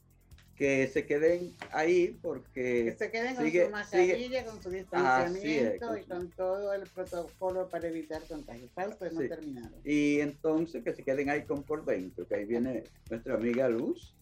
que 0.59 0.89
se 0.89 1.05
queden 1.05 1.55
ahí 1.71 2.19
porque... 2.21 2.83
Que 2.85 2.95
se 2.97 3.09
queden 3.09 3.35
con 3.35 3.49
su 3.49 3.69
mascarilla, 3.71 4.45
con 4.45 4.61
su 4.61 4.69
distanciamiento 4.69 5.97
y 5.97 6.03
con 6.03 6.29
todo 6.31 6.73
el 6.73 6.83
protocolo 6.89 7.69
para 7.69 7.87
evitar 7.87 8.21
contagios. 8.27 8.69
Falso, 8.73 9.05
hemos 9.05 9.29
terminado. 9.29 9.77
Y 9.85 10.19
entonces 10.19 10.83
que 10.83 10.93
se 10.93 11.03
queden 11.03 11.29
ahí 11.29 11.45
con 11.45 11.63
por 11.63 11.85
dentro, 11.85 12.27
que 12.27 12.35
ahí 12.35 12.45
viene 12.45 12.83
nuestra 13.09 13.35
amiga 13.35 13.69
Luz, 13.69 14.17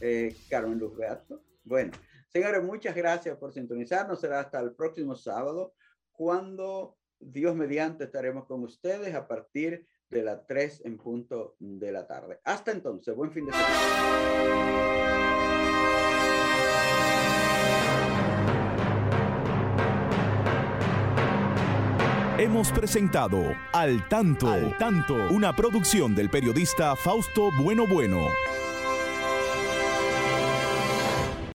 eh, 0.00 0.36
Carmen 0.48 0.78
Luz 0.78 0.96
Beato. 0.96 1.42
Bueno, 1.64 1.90
señores, 2.28 2.62
muchas 2.62 2.94
gracias 2.94 3.36
por 3.36 3.52
sintonizarnos. 3.52 4.20
Será 4.20 4.38
hasta 4.38 4.60
el 4.60 4.76
próximo 4.76 5.16
sábado, 5.16 5.74
cuando 6.12 6.96
Dios 7.18 7.56
mediante 7.56 8.04
estaremos 8.04 8.46
con 8.46 8.62
ustedes 8.62 9.12
a 9.16 9.26
partir 9.26 9.88
de 10.10 10.22
las 10.22 10.46
3 10.46 10.82
en 10.84 10.98
punto 10.98 11.56
de 11.58 11.92
la 11.92 12.06
tarde. 12.06 12.40
Hasta 12.44 12.72
entonces, 12.72 13.14
buen 13.14 13.30
fin 13.32 13.46
de 13.46 13.52
semana. 13.52 14.40
Hemos 22.38 22.72
presentado 22.72 23.54
Al 23.72 24.08
Tanto, 24.08 24.48
Al 24.48 24.74
Tanto, 24.78 25.14
una 25.30 25.54
producción 25.54 26.14
del 26.14 26.30
periodista 26.30 26.96
Fausto 26.96 27.50
Bueno 27.62 27.86
Bueno. 27.86 28.28